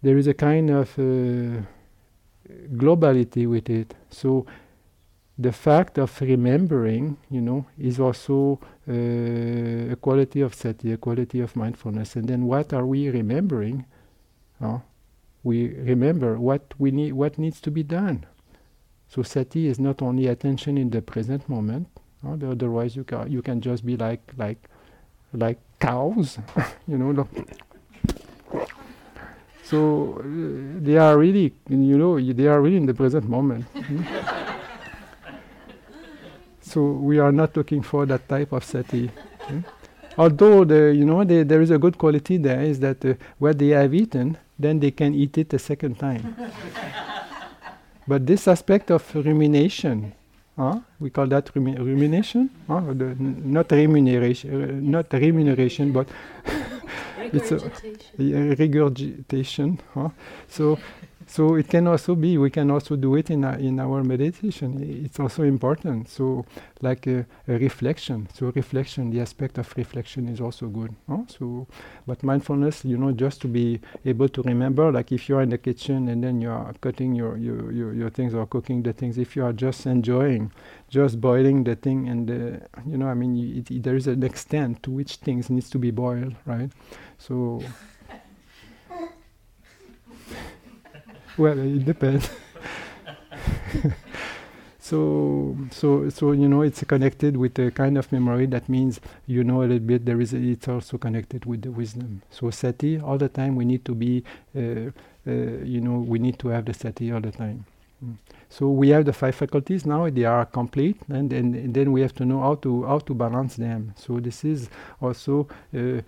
there 0.02 0.18
is 0.18 0.28
a 0.28 0.34
kind 0.34 0.72
of 0.72 1.00
uh, 1.00 1.62
globality 2.74 3.48
with 3.48 3.70
it. 3.70 3.94
So 4.10 4.46
the 5.38 5.52
fact 5.52 5.98
of 5.98 6.22
remembering, 6.22 7.18
you 7.30 7.42
know, 7.42 7.66
is 7.78 8.00
also 8.00 8.60
uh, 8.88 9.92
a 9.92 9.98
quality 10.00 10.42
of 10.42 10.54
sati, 10.54 10.94
a 10.94 10.98
quality 10.98 11.42
of 11.42 11.56
mindfulness. 11.56 12.16
And 12.16 12.28
then 12.28 12.46
what 12.46 12.74
are 12.74 12.86
we 12.86 13.10
remembering? 13.10 13.86
Uh, 14.62 14.80
we 15.44 15.70
remember 15.76 16.40
what 16.40 16.74
we 16.80 16.92
need, 16.92 17.14
what 17.14 17.38
needs 17.38 17.60
to 17.62 17.72
be 17.72 17.84
done. 17.84 18.26
So 19.08 19.22
sati 19.22 19.68
is 19.68 19.80
not 19.80 20.02
only 20.02 20.28
attention 20.28 20.78
in 20.78 20.90
the 20.90 21.02
present 21.02 21.48
moment. 21.50 21.88
Uh, 22.26 22.34
otherwise, 22.50 22.96
you 22.96 23.04
can 23.04 23.32
you 23.32 23.42
can 23.42 23.62
just 23.62 23.86
be 23.86 23.96
like 23.98 24.34
like 24.38 24.70
like 25.34 25.60
cows, 25.80 26.40
you 26.88 26.98
know. 26.98 27.28
So 29.66 30.20
uh, 30.20 30.24
they 30.80 30.98
are 30.98 31.18
really, 31.18 31.52
you 31.70 31.98
know, 31.98 32.20
they 32.22 32.46
are 32.48 32.62
really 32.62 32.78
in 32.78 32.86
the 32.86 32.94
present 32.94 33.28
moment. 33.28 33.66
so 36.62 36.82
we 36.92 37.18
are 37.18 37.32
not 37.32 37.58
looking 37.58 37.82
for 37.82 38.06
that 38.06 38.30
type 38.30 38.52
of 38.52 38.64
sati. 38.64 39.10
Although 40.18 40.66
the, 40.66 40.94
you 40.96 41.04
know, 41.04 41.24
the, 41.24 41.44
there 41.44 41.62
is 41.62 41.72
a 41.72 41.80
good 41.80 41.98
quality 41.98 42.38
there 42.38 42.62
is 42.62 42.80
that 42.80 43.04
uh, 43.04 43.16
what 43.40 43.58
they 43.58 43.70
have 43.70 43.94
eaten, 43.94 44.38
then 44.58 44.80
they 44.80 44.92
can 44.92 45.14
eat 45.16 45.38
it 45.38 45.52
a 45.54 45.60
second 45.60 45.98
time. 46.00 46.36
but 48.08 48.26
this 48.26 48.48
aspect 48.48 48.92
of 48.92 49.04
rumination, 49.16 50.14
huh? 50.58 50.80
we 51.00 51.10
call 51.10 51.28
that 51.28 51.50
rumi- 51.56 51.76
rumination, 51.76 52.50
huh? 52.68 52.82
the, 52.94 53.08
n- 53.08 53.42
not 53.46 53.70
remuneration, 53.72 54.64
uh, 54.64 54.68
not 54.80 55.12
remuneration, 55.12 55.92
but 55.92 56.08
it's 57.34 57.52
a, 57.52 58.56
regurgitation. 58.56 59.80
Huh? 59.94 60.10
So 60.48 60.78
so 61.28 61.56
it 61.56 61.68
can 61.70 61.88
also 61.88 62.14
be, 62.16 62.38
we 62.38 62.50
can 62.52 62.70
also 62.70 62.96
do 62.96 63.16
it 63.16 63.32
in, 63.32 63.44
our, 63.46 63.56
in 63.56 63.80
our 63.80 64.04
meditation. 64.04 65.04
It's 65.04 65.20
also 65.20 65.44
important. 65.44 66.08
So 66.08 66.46
like 66.82 67.08
a, 67.08 67.26
a, 67.48 67.58
reflection. 67.58 68.28
So 68.34 68.52
reflection, 68.56 69.10
the 69.10 69.22
aspect 69.22 69.58
of 69.58 69.74
reflection 69.76 70.30
is 70.30 70.40
also 70.40 70.68
good. 70.68 70.96
Huh? 71.10 71.24
So, 71.28 71.68
but 72.06 72.22
mindfulness, 72.22 72.86
you 72.86 72.98
know, 72.98 73.12
just 73.12 73.42
to 73.42 73.48
be 73.48 73.80
able 74.06 74.30
to 74.30 74.44
remember, 74.44 74.92
like 74.92 75.12
if 75.12 75.28
you 75.28 75.38
are 75.38 75.42
in 75.42 75.50
the 75.50 75.58
kitchen 75.58 76.10
and 76.10 76.24
then 76.24 76.42
you 76.42 76.52
are 76.52 76.74
cutting 76.82 77.16
your, 77.16 77.38
your, 77.38 77.72
your, 77.72 77.94
your 77.94 78.10
things 78.12 78.36
or 78.36 78.46
cooking 78.46 78.84
the 78.84 78.94
things, 78.94 79.18
if 79.18 79.36
you 79.36 79.44
are 79.44 79.54
just 79.54 79.88
enjoying, 79.88 80.52
just 80.90 81.20
boiling 81.20 81.64
the 81.64 81.76
thing 81.76 82.08
and, 82.08 82.30
uh, 82.30 82.66
you 82.86 82.98
know, 82.98 83.08
I 83.08 83.16
mean, 83.16 83.58
it, 83.58 83.72
it, 83.72 83.84
there 83.84 83.96
is 83.96 84.06
an 84.06 84.22
extent 84.22 84.84
to 84.84 84.92
which 84.92 85.16
things 85.16 85.50
needs 85.50 85.72
to 85.72 85.80
be 85.80 85.90
boiled, 85.90 86.36
right? 86.46 86.70
So 87.18 87.62
well, 91.38 91.58
it 91.60 91.86
depends. 91.86 92.30
so, 94.80 95.58
so, 95.72 96.10
so 96.10 96.32
you 96.32 96.48
know, 96.48 96.62
it's 96.62 96.84
connected 96.84 97.36
with 97.38 97.58
a 97.60 97.72
kind 97.72 97.98
of 97.98 98.12
memory. 98.12 98.46
That 98.46 98.70
means 98.70 99.00
you 99.28 99.44
know 99.44 99.62
a 99.62 99.66
little 99.66 99.80
bit. 99.80 100.06
There 100.06 100.22
is. 100.22 100.34
A, 100.34 100.38
it's 100.38 100.68
also 100.68 100.98
connected 100.98 101.46
with 101.46 101.62
the 101.64 101.72
wisdom. 101.72 102.22
So 102.30 102.50
sati, 102.52 103.00
all 103.00 103.18
the 103.18 103.30
time, 103.30 103.56
we 103.56 103.66
need 103.66 103.84
to 103.86 103.96
be. 103.96 104.24
Uh, 104.56 104.92
uh, 105.28 105.32
you 105.64 105.82
know, 105.82 105.98
we 106.00 106.20
need 106.20 106.38
to 106.40 106.50
have 106.50 106.66
the 106.66 106.74
sati 106.74 107.12
all 107.12 107.22
the 107.22 107.32
time. 107.32 107.66
Mm. 108.04 108.16
So 108.58 108.70
we 108.70 108.88
have 108.90 109.04
the 109.04 109.12
five 109.12 109.36
faculties 109.36 109.86
now; 109.86 110.10
they 110.10 110.24
are 110.24 110.46
complete, 110.46 110.96
and 111.10 111.30
then 111.30 111.54
and 111.56 111.74
then 111.74 111.92
we 111.92 112.00
have 112.00 112.14
to 112.14 112.24
know 112.24 112.40
how 112.40 112.56
to 112.56 112.86
how 112.86 113.00
to 113.00 113.14
balance 113.14 113.58
them. 113.58 113.94
So 113.98 114.22
this 114.22 114.46
is 114.46 114.70
also 115.02 115.50
uh, 115.74 115.80
uh, 115.80 116.00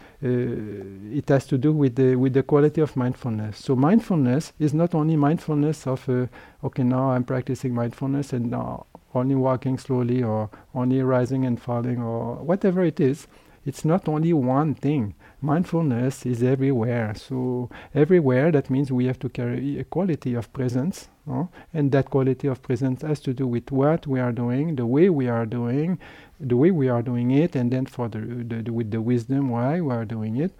it 1.19 1.27
has 1.27 1.45
to 1.47 1.57
do 1.57 1.73
with 1.73 1.95
the 1.95 2.15
with 2.15 2.31
the 2.31 2.43
quality 2.43 2.79
of 2.79 2.95
mindfulness. 2.95 3.57
So 3.57 3.75
mindfulness 3.75 4.53
is 4.59 4.73
not 4.73 4.95
only 4.95 5.17
mindfulness 5.17 5.85
of 5.87 6.07
uh, 6.07 6.27
okay 6.63 6.83
now 6.83 7.11
I'm 7.11 7.25
practicing 7.25 7.75
mindfulness 7.75 8.31
and 8.31 8.49
now 8.49 8.85
only 9.13 9.35
walking 9.35 9.77
slowly 9.77 10.23
or 10.23 10.49
only 10.73 11.01
rising 11.01 11.45
and 11.45 11.61
falling 11.61 12.01
or 12.01 12.35
whatever 12.35 12.81
it 12.85 13.01
is. 13.01 13.27
It's 13.65 13.83
not 13.83 14.07
only 14.07 14.31
one 14.31 14.73
thing 14.73 15.15
mindfulness 15.41 16.25
is 16.25 16.41
everywhere. 16.41 17.13
So 17.15 17.69
everywhere, 17.93 18.53
that 18.53 18.69
means 18.69 18.89
we 18.89 19.07
have 19.07 19.19
to 19.19 19.27
carry 19.27 19.77
a 19.79 19.83
quality 19.83 20.33
of 20.33 20.53
presence, 20.53 21.09
and 21.73 21.91
that 21.91 22.09
quality 22.09 22.47
of 22.47 22.61
presence 22.61 23.01
has 23.01 23.19
to 23.21 23.33
do 23.33 23.47
with 23.47 23.71
what 23.71 24.07
we 24.07 24.19
are 24.19 24.31
doing, 24.31 24.75
the 24.75 24.85
way 24.85 25.09
we 25.09 25.27
are 25.27 25.45
doing, 25.45 25.99
the 26.39 26.55
way 26.55 26.71
we 26.71 26.87
are 26.89 27.01
doing 27.01 27.31
it, 27.31 27.55
and 27.55 27.71
then 27.71 27.85
for 27.85 28.07
the, 28.07 28.19
the, 28.19 28.63
the 28.63 28.73
with 28.73 28.91
the 28.91 29.01
wisdom 29.01 29.49
why 29.49 29.81
we 29.81 29.93
are 29.93 30.05
doing 30.05 30.37
it. 30.37 30.51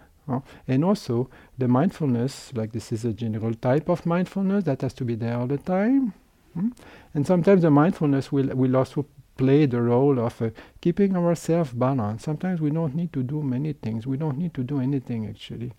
And 0.66 0.84
also 0.84 1.30
the 1.56 1.68
mindfulness, 1.68 2.52
like 2.54 2.72
this 2.72 2.92
is 2.92 3.04
a 3.04 3.14
general 3.14 3.54
type 3.54 3.88
of 3.88 4.04
mindfulness 4.04 4.64
that 4.64 4.82
has 4.82 4.92
to 4.94 5.04
be 5.04 5.14
there 5.14 5.38
all 5.38 5.46
the 5.46 5.56
time. 5.56 6.12
Mm? 6.56 6.72
And 7.14 7.26
sometimes 7.26 7.62
the 7.62 7.70
mindfulness 7.70 8.30
will 8.30 8.48
will 8.54 8.76
also 8.76 9.06
play 9.38 9.64
the 9.66 9.80
role 9.80 10.18
of 10.18 10.42
uh, 10.42 10.50
keeping 10.82 11.16
ourselves 11.16 11.72
balanced. 11.72 12.24
Sometimes 12.24 12.60
we 12.60 12.70
don't 12.70 12.94
need 12.94 13.12
to 13.12 13.22
do 13.22 13.42
many 13.42 13.72
things. 13.72 14.06
We 14.06 14.18
don't 14.18 14.36
need 14.36 14.52
to 14.54 14.62
do 14.62 14.80
anything 14.80 15.26
actually. 15.26 15.72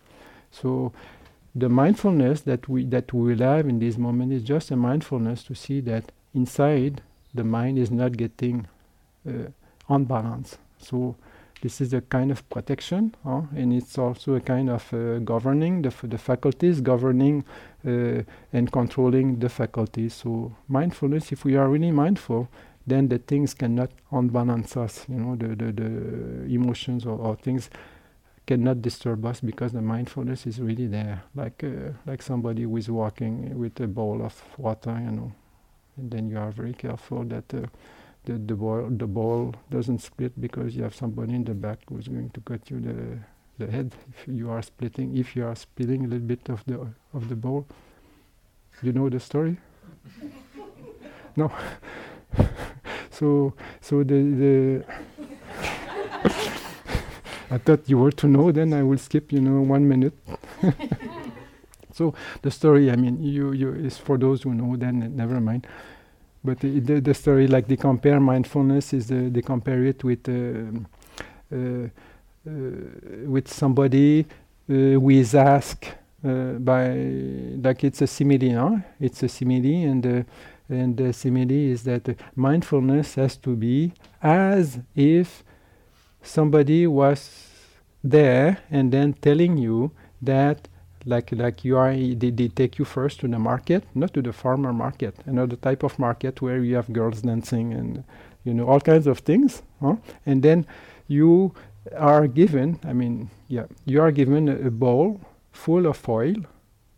So 0.49 0.93
the 1.55 1.69
mindfulness 1.69 2.41
that 2.41 2.69
we 2.69 2.85
that 2.85 3.11
we 3.13 3.33
will 3.33 3.43
have 3.43 3.67
in 3.67 3.79
this 3.79 3.97
moment 3.97 4.31
is 4.31 4.43
just 4.43 4.71
a 4.71 4.75
mindfulness 4.75 5.43
to 5.43 5.55
see 5.55 5.81
that 5.81 6.11
inside 6.33 7.01
the 7.33 7.43
mind 7.43 7.77
is 7.77 7.91
not 7.91 8.17
getting 8.17 8.67
uh, 9.27 9.49
unbalanced. 9.87 10.57
So 10.77 11.15
this 11.61 11.81
is 11.81 11.93
a 11.93 12.01
kind 12.01 12.31
of 12.31 12.47
protection, 12.49 13.13
and 13.25 13.73
it's 13.73 13.97
also 13.97 14.35
a 14.35 14.39
kind 14.39 14.69
of 14.69 14.93
uh, 14.93 15.19
governing 15.19 15.81
the, 15.81 15.93
the 16.03 16.17
faculties, 16.17 16.79
governing 16.79 17.43
uh, 17.85 18.23
and 18.53 18.71
controlling 18.71 19.39
the 19.39 19.49
faculties. 19.49 20.13
So 20.13 20.55
mindfulness, 20.69 21.31
if 21.31 21.43
we 21.43 21.57
are 21.57 21.67
really 21.67 21.91
mindful, 21.91 22.47
then 22.87 23.09
the 23.09 23.17
things 23.17 23.53
cannot 23.53 23.91
unbalance 24.11 24.77
us. 24.77 25.05
You 25.09 25.15
know, 25.15 25.35
the 25.35 25.55
the, 25.55 25.71
the 25.71 26.53
emotions 26.53 27.05
or, 27.05 27.17
or, 27.17 27.35
things 27.35 27.69
cannot 28.49 28.81
disturb 28.81 29.23
us 29.27 29.41
because 29.41 29.73
the 29.73 29.81
mindfulness 29.81 30.47
is 30.47 30.59
really 30.59 30.87
there, 30.87 31.21
like 31.35 31.63
uh, 31.63 31.91
like 32.07 32.21
somebody 32.23 32.63
who 32.63 32.77
is 32.77 32.89
walking 32.89 33.33
with 33.59 33.79
a 33.79 33.87
bowl 33.87 34.23
of 34.23 34.33
water. 34.57 34.95
You 35.05 35.11
know, 35.11 35.31
and 35.97 36.09
then 36.09 36.29
you 36.31 36.39
are 36.39 36.51
very 36.51 36.73
careful 36.73 37.23
that. 37.25 37.53
Uh, 37.53 37.67
the 38.25 38.33
the 38.33 38.55
bowl 38.55 38.89
the 38.89 39.07
bowl 39.07 39.55
doesn't 39.71 39.99
split 39.99 40.33
because 40.41 40.75
you 40.75 40.83
have 40.83 40.93
somebody 40.93 41.33
in 41.35 41.45
the 41.45 41.53
back 41.53 41.79
who's 41.87 42.09
going 42.09 42.29
to 42.31 42.41
cut 42.41 42.69
you 42.69 42.81
the 42.81 43.17
the 43.59 43.71
head 43.71 43.95
if 44.09 44.27
you 44.27 44.51
are 44.51 44.61
splitting 44.61 45.15
if 45.17 45.37
you 45.37 45.45
are 45.45 45.55
spilling 45.55 46.03
a 46.03 46.07
little 46.07 46.27
bit 46.27 46.49
of 46.49 46.63
the 46.65 46.75
of 47.13 47.29
the 47.29 47.35
bowl. 47.35 47.65
You 48.81 48.91
know 48.91 49.09
the 49.09 49.19
story? 49.19 49.57
no. 51.37 51.49
so 53.09 53.53
so 53.81 54.03
the 54.03 54.19
the 54.41 54.83
I 57.51 57.57
thought 57.57 57.89
you 57.89 57.97
were 57.97 58.11
to 58.11 58.27
know. 58.27 58.51
Then 58.51 58.73
I 58.73 58.83
will 58.83 58.97
skip, 58.97 59.31
you 59.31 59.41
know, 59.41 59.61
one 59.61 59.87
minute. 59.87 60.13
so 61.93 62.13
the 62.41 62.51
story, 62.51 62.91
I 62.91 62.95
mean, 62.95 63.23
you 63.23 63.51
you 63.53 63.73
is 63.73 63.97
for 63.97 64.17
those 64.17 64.43
who 64.43 64.53
know. 64.53 64.75
Then 64.75 65.15
never 65.15 65.39
mind. 65.39 65.67
But 66.43 66.59
the, 66.61 66.79
the, 66.79 67.01
the 67.01 67.13
story, 67.13 67.47
like 67.47 67.67
they 67.67 67.75
compare 67.75 68.19
mindfulness, 68.19 68.93
is 68.93 69.11
uh, 69.11 69.27
they 69.29 69.41
compare 69.41 69.83
it 69.83 70.03
with 70.03 70.29
uh, 70.29 70.79
uh, 71.53 71.89
with 73.25 73.47
somebody 73.47 74.25
who 74.67 75.09
is 75.09 75.33
asked 75.35 75.91
by, 76.23 76.89
like 77.63 77.83
it's 77.83 78.01
a 78.01 78.07
simile, 78.07 78.53
huh? 78.53 78.77
It's 78.99 79.23
a 79.23 79.27
simile, 79.27 79.89
and 79.89 80.25
and 80.69 80.95
the 80.95 81.11
simile 81.11 81.51
is 81.51 81.83
that 81.83 82.15
mindfulness 82.35 83.15
has 83.15 83.35
to 83.37 83.55
be 83.55 83.91
as 84.21 84.79
if 84.95 85.43
somebody 86.29 86.85
was 86.87 87.19
there 88.03 88.59
and 88.69 88.91
then 88.91 89.13
telling 89.13 89.57
you 89.57 89.91
that 90.21 90.67
like 91.05 91.31
like 91.31 91.63
you 91.63 91.75
are 91.77 91.93
they, 91.93 92.31
they 92.39 92.47
take 92.47 92.77
you 92.77 92.85
first 92.85 93.19
to 93.19 93.27
the 93.27 93.39
market 93.39 93.83
not 93.95 94.13
to 94.13 94.21
the 94.21 94.33
farmer 94.33 94.73
market 94.73 95.15
another 95.25 95.55
type 95.55 95.81
of 95.83 95.97
market 95.97 96.41
where 96.41 96.59
you 96.59 96.75
have 96.75 96.91
girls 96.93 97.21
dancing 97.21 97.73
and 97.73 98.03
you 98.43 98.53
know 98.53 98.67
all 98.67 98.79
kinds 98.79 99.07
of 99.07 99.19
things 99.19 99.63
huh? 99.81 99.95
and 100.25 100.43
then 100.43 100.65
you 101.07 101.53
are 101.97 102.27
given 102.27 102.79
i 102.85 102.93
mean 102.93 103.29
yeah 103.47 103.65
you 103.85 104.01
are 104.01 104.11
given 104.11 104.49
a, 104.49 104.55
a 104.67 104.71
bowl 104.71 105.19
full 105.51 105.85
of 105.87 106.07
oil 106.07 106.35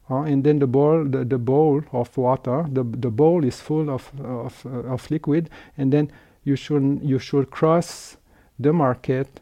and 0.09 0.43
then 0.43 0.59
the 0.59 0.67
bowl, 0.67 1.05
the, 1.05 1.23
the 1.23 1.37
bowl 1.37 1.81
of 1.93 2.17
water, 2.17 2.65
the, 2.69 2.83
the 2.83 3.09
bowl 3.09 3.45
is 3.45 3.61
full 3.61 3.89
of, 3.89 4.11
of, 4.21 4.65
uh, 4.65 4.93
of 4.93 5.09
liquid, 5.09 5.49
and 5.77 5.93
then 5.93 6.11
you 6.43 6.55
should, 6.55 6.99
you 7.01 7.17
should 7.17 7.49
cross 7.49 8.17
the 8.61 8.73
market 8.73 9.39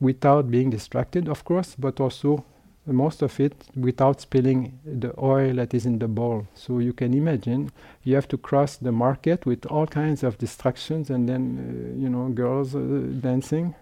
without 0.00 0.50
being 0.50 0.70
distracted, 0.70 1.28
of 1.28 1.44
course, 1.44 1.74
but 1.78 2.00
also 2.00 2.44
most 2.86 3.22
of 3.22 3.38
it 3.38 3.52
without 3.76 4.20
spilling 4.20 4.78
the 4.84 5.12
oil 5.20 5.54
that 5.54 5.74
is 5.74 5.84
in 5.84 5.98
the 5.98 6.08
bowl. 6.08 6.46
So 6.54 6.78
you 6.78 6.92
can 6.92 7.12
imagine 7.14 7.70
you 8.04 8.14
have 8.14 8.28
to 8.28 8.38
cross 8.38 8.76
the 8.76 8.92
market 8.92 9.44
with 9.44 9.66
all 9.66 9.86
kinds 9.86 10.22
of 10.22 10.38
distractions, 10.38 11.10
and 11.10 11.28
then 11.28 11.42
uh, 11.58 12.00
you 12.00 12.08
know 12.08 12.28
girls 12.28 12.74
uh, 12.74 12.80
dancing. 13.20 13.74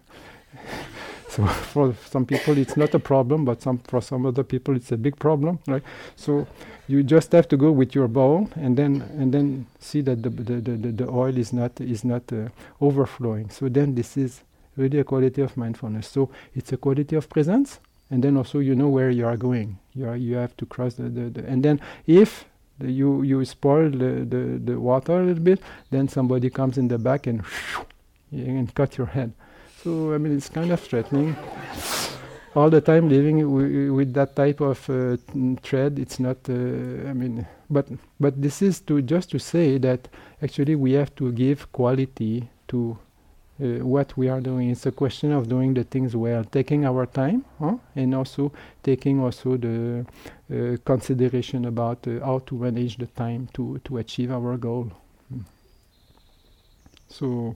So 1.36 1.46
for 1.46 1.94
some 2.08 2.24
people 2.24 2.56
it's 2.56 2.78
not 2.78 2.94
a 2.94 2.98
problem, 2.98 3.44
but 3.44 3.60
some 3.60 3.76
for 3.78 4.00
some 4.00 4.24
other 4.24 4.42
people 4.42 4.74
it's 4.74 4.90
a 4.90 4.96
big 4.96 5.18
problem, 5.18 5.58
right? 5.66 5.82
So 6.16 6.46
you 6.88 7.02
just 7.02 7.32
have 7.32 7.46
to 7.48 7.58
go 7.58 7.70
with 7.72 7.94
your 7.94 8.08
bowl 8.08 8.48
and 8.54 8.74
then 8.74 9.02
and 9.18 9.34
then 9.34 9.66
see 9.78 10.00
that 10.00 10.22
the 10.22 10.30
the, 10.30 10.60
the, 10.60 10.92
the 10.92 11.08
oil 11.08 11.36
is 11.36 11.52
not 11.52 11.78
is 11.78 12.04
not 12.04 12.32
uh, 12.32 12.48
overflowing. 12.80 13.50
So 13.50 13.68
then 13.68 13.94
this 13.94 14.16
is 14.16 14.40
really 14.78 14.98
a 14.98 15.04
quality 15.04 15.42
of 15.42 15.54
mindfulness. 15.58 16.08
So 16.08 16.30
it's 16.54 16.72
a 16.72 16.78
quality 16.78 17.16
of 17.16 17.28
presence, 17.28 17.80
and 18.10 18.24
then 18.24 18.38
also 18.38 18.60
you 18.60 18.74
know 18.74 18.88
where 18.88 19.10
you 19.10 19.26
are 19.26 19.36
going. 19.36 19.78
You 19.92 20.08
are 20.08 20.16
you 20.16 20.36
have 20.36 20.56
to 20.56 20.64
cross 20.64 20.94
the, 20.94 21.10
the, 21.10 21.28
the 21.28 21.46
and 21.46 21.62
then 21.62 21.82
if 22.06 22.46
the, 22.78 22.90
you 22.90 23.22
you 23.22 23.44
spoil 23.44 23.90
the, 23.90 24.24
the 24.24 24.58
the 24.64 24.80
water 24.80 25.20
a 25.20 25.22
little 25.22 25.44
bit, 25.44 25.60
then 25.90 26.08
somebody 26.08 26.48
comes 26.48 26.78
in 26.78 26.88
the 26.88 26.98
back 26.98 27.26
and 27.26 27.42
and 28.32 28.74
cut 28.74 28.96
your 28.96 29.08
head. 29.08 29.34
So 29.86 30.12
I 30.12 30.18
mean, 30.18 30.36
it's 30.36 30.48
kind 30.48 30.72
of 30.72 30.80
threatening. 30.80 31.36
All 32.56 32.70
the 32.70 32.80
time 32.80 33.08
living 33.08 33.94
with 33.94 34.14
that 34.14 34.34
type 34.34 34.60
of 34.60 34.90
uh, 34.90 35.16
thread, 35.62 36.00
it's 36.00 36.18
not. 36.18 36.38
Uh, 36.48 37.08
I 37.08 37.12
mean, 37.12 37.46
but 37.70 37.86
but 38.18 38.42
this 38.42 38.62
is 38.62 38.80
to 38.80 39.00
just 39.00 39.30
to 39.30 39.38
say 39.38 39.78
that 39.78 40.08
actually 40.42 40.74
we 40.74 40.94
have 40.94 41.14
to 41.14 41.30
give 41.30 41.70
quality 41.70 42.48
to 42.66 42.98
uh, 43.62 43.86
what 43.86 44.16
we 44.16 44.28
are 44.28 44.40
doing. 44.40 44.70
It's 44.70 44.86
a 44.86 44.90
question 44.90 45.30
of 45.30 45.48
doing 45.48 45.74
the 45.74 45.84
things 45.84 46.16
well, 46.16 46.42
taking 46.42 46.84
our 46.84 47.06
time, 47.06 47.44
huh? 47.60 47.76
and 47.94 48.12
also 48.12 48.50
taking 48.82 49.22
also 49.22 49.56
the 49.56 50.04
uh, 50.52 50.78
consideration 50.84 51.64
about 51.64 52.04
uh, 52.08 52.26
how 52.26 52.40
to 52.46 52.56
manage 52.56 52.96
the 52.96 53.06
time 53.06 53.48
to 53.54 53.78
to 53.84 53.98
achieve 53.98 54.32
our 54.32 54.56
goal. 54.56 54.90
Mm. 55.32 55.44
So, 57.08 57.54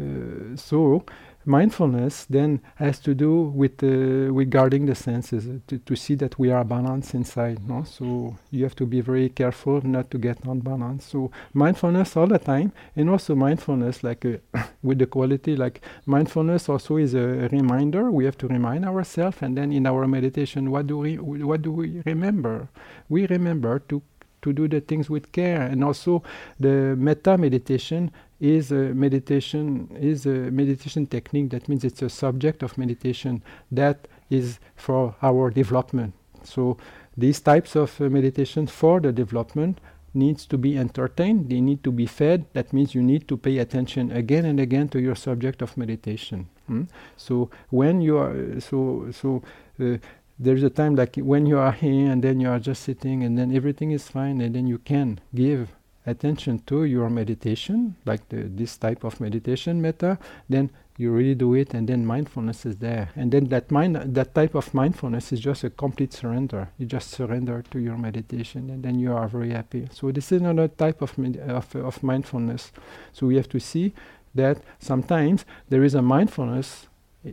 uh, 0.00 0.54
so 0.54 1.02
mindfulness 1.48 2.26
then 2.28 2.60
has 2.76 2.98
to 3.00 3.14
do 3.14 3.42
with 3.42 3.82
uh, 3.82 4.30
guarding 4.44 4.86
the 4.86 4.94
senses 4.94 5.48
uh, 5.48 5.58
to, 5.66 5.78
to 5.78 5.96
see 5.96 6.14
that 6.14 6.38
we 6.38 6.50
are 6.50 6.64
balanced 6.64 7.14
inside 7.14 7.66
no? 7.68 7.82
So 7.84 8.36
you 8.50 8.62
have 8.64 8.76
to 8.76 8.86
be 8.86 9.00
very 9.00 9.30
careful 9.30 9.80
not 9.84 10.10
to 10.10 10.18
get 10.18 10.38
unbalanced 10.44 11.08
so 11.08 11.30
mindfulness 11.54 12.16
all 12.16 12.26
the 12.26 12.38
time 12.38 12.72
and 12.94 13.10
also 13.10 13.34
mindfulness 13.34 14.04
like 14.04 14.24
uh, 14.24 14.36
with 14.82 14.98
the 14.98 15.06
quality 15.06 15.56
like 15.56 15.80
mindfulness 16.06 16.68
also 16.68 16.96
is 16.96 17.14
a 17.14 17.48
reminder. 17.50 18.10
We 18.10 18.24
have 18.26 18.38
to 18.38 18.48
remind 18.48 18.84
ourselves 18.84 19.38
and 19.40 19.56
then 19.56 19.72
in 19.72 19.86
our 19.86 20.06
meditation 20.06 20.70
what 20.70 20.86
do 20.86 20.98
we 20.98 21.16
what 21.16 21.62
do 21.62 21.72
we 21.72 22.02
remember? 22.04 22.68
We 23.08 23.26
remember 23.26 23.80
to 23.88 24.02
to 24.42 24.52
do 24.52 24.68
the 24.68 24.80
things 24.80 25.10
with 25.10 25.32
care 25.32 25.62
and 25.62 25.82
also 25.82 26.22
the 26.60 26.94
metta 26.96 27.36
meditation 27.36 28.10
is 28.40 28.70
a 28.70 28.94
meditation 28.94 29.88
is 30.00 30.26
a 30.26 30.50
meditation 30.50 31.06
technique 31.06 31.50
that 31.50 31.68
means 31.68 31.84
it's 31.84 32.02
a 32.02 32.08
subject 32.08 32.62
of 32.62 32.78
meditation 32.78 33.42
that 33.72 34.06
is 34.30 34.58
for 34.76 35.14
our 35.22 35.50
development 35.50 36.14
so 36.44 36.76
these 37.16 37.40
types 37.40 37.74
of 37.74 38.00
uh, 38.00 38.04
meditation 38.08 38.66
for 38.66 39.00
the 39.00 39.12
development 39.12 39.80
needs 40.14 40.46
to 40.46 40.56
be 40.56 40.78
entertained 40.78 41.50
they 41.50 41.60
need 41.60 41.82
to 41.82 41.90
be 41.90 42.06
fed 42.06 42.44
that 42.52 42.72
means 42.72 42.94
you 42.94 43.02
need 43.02 43.26
to 43.26 43.36
pay 43.36 43.58
attention 43.58 44.10
again 44.12 44.44
and 44.44 44.60
again 44.60 44.88
to 44.88 45.00
your 45.00 45.14
subject 45.14 45.60
of 45.60 45.76
meditation 45.76 46.48
hmm? 46.66 46.84
so 47.16 47.50
when 47.70 48.00
you 48.00 48.16
are 48.16 48.60
so 48.60 49.08
so 49.10 49.42
uh, 49.80 49.96
there's 50.38 50.62
a 50.62 50.70
time 50.70 50.94
like 50.94 51.16
when 51.16 51.44
you 51.44 51.58
are 51.58 51.72
here 51.72 52.10
and 52.10 52.22
then 52.22 52.38
you 52.38 52.48
are 52.48 52.60
just 52.60 52.84
sitting 52.84 53.24
and 53.24 53.36
then 53.36 53.54
everything 53.54 53.90
is 53.90 54.08
fine 54.08 54.40
and 54.40 54.54
then 54.54 54.66
you 54.66 54.78
can 54.78 55.18
give 55.34 55.74
attention 56.06 56.58
to 56.66 56.84
your 56.84 57.10
meditation 57.10 57.96
like 58.06 58.26
the, 58.28 58.42
this 58.44 58.76
type 58.76 59.04
of 59.04 59.20
meditation 59.20 59.80
metta 59.82 60.18
then 60.48 60.70
you 60.98 61.12
really 61.12 61.36
do 61.36 61.54
it 61.54 61.74
and 61.74 61.88
then 61.88 62.04
mindfulness 62.04 62.66
is 62.66 62.76
there. 62.78 63.10
And 63.14 63.30
then 63.30 63.48
that 63.48 63.70
mind 63.70 63.96
that 63.96 64.34
type 64.34 64.56
of 64.56 64.74
mindfulness 64.74 65.32
is 65.32 65.38
just 65.38 65.62
a 65.62 65.70
complete 65.70 66.12
surrender. 66.12 66.70
You 66.76 66.86
just 66.86 67.10
surrender 67.10 67.64
to 67.70 67.78
your 67.78 67.96
meditation 67.96 68.68
and 68.68 68.82
then 68.82 68.98
you 68.98 69.12
are 69.12 69.28
very 69.28 69.50
happy. 69.50 69.88
So 69.92 70.10
this 70.10 70.32
is 70.32 70.40
another 70.40 70.66
type 70.66 71.00
of 71.00 71.16
of, 71.46 71.74
of 71.76 72.02
mindfulness. 72.02 72.72
So 73.12 73.28
we 73.28 73.36
have 73.36 73.48
to 73.50 73.60
see 73.60 73.94
that 74.34 74.58
sometimes 74.80 75.44
there 75.68 75.84
is 75.84 75.94
a 75.94 76.02
mindfulness 76.02 76.88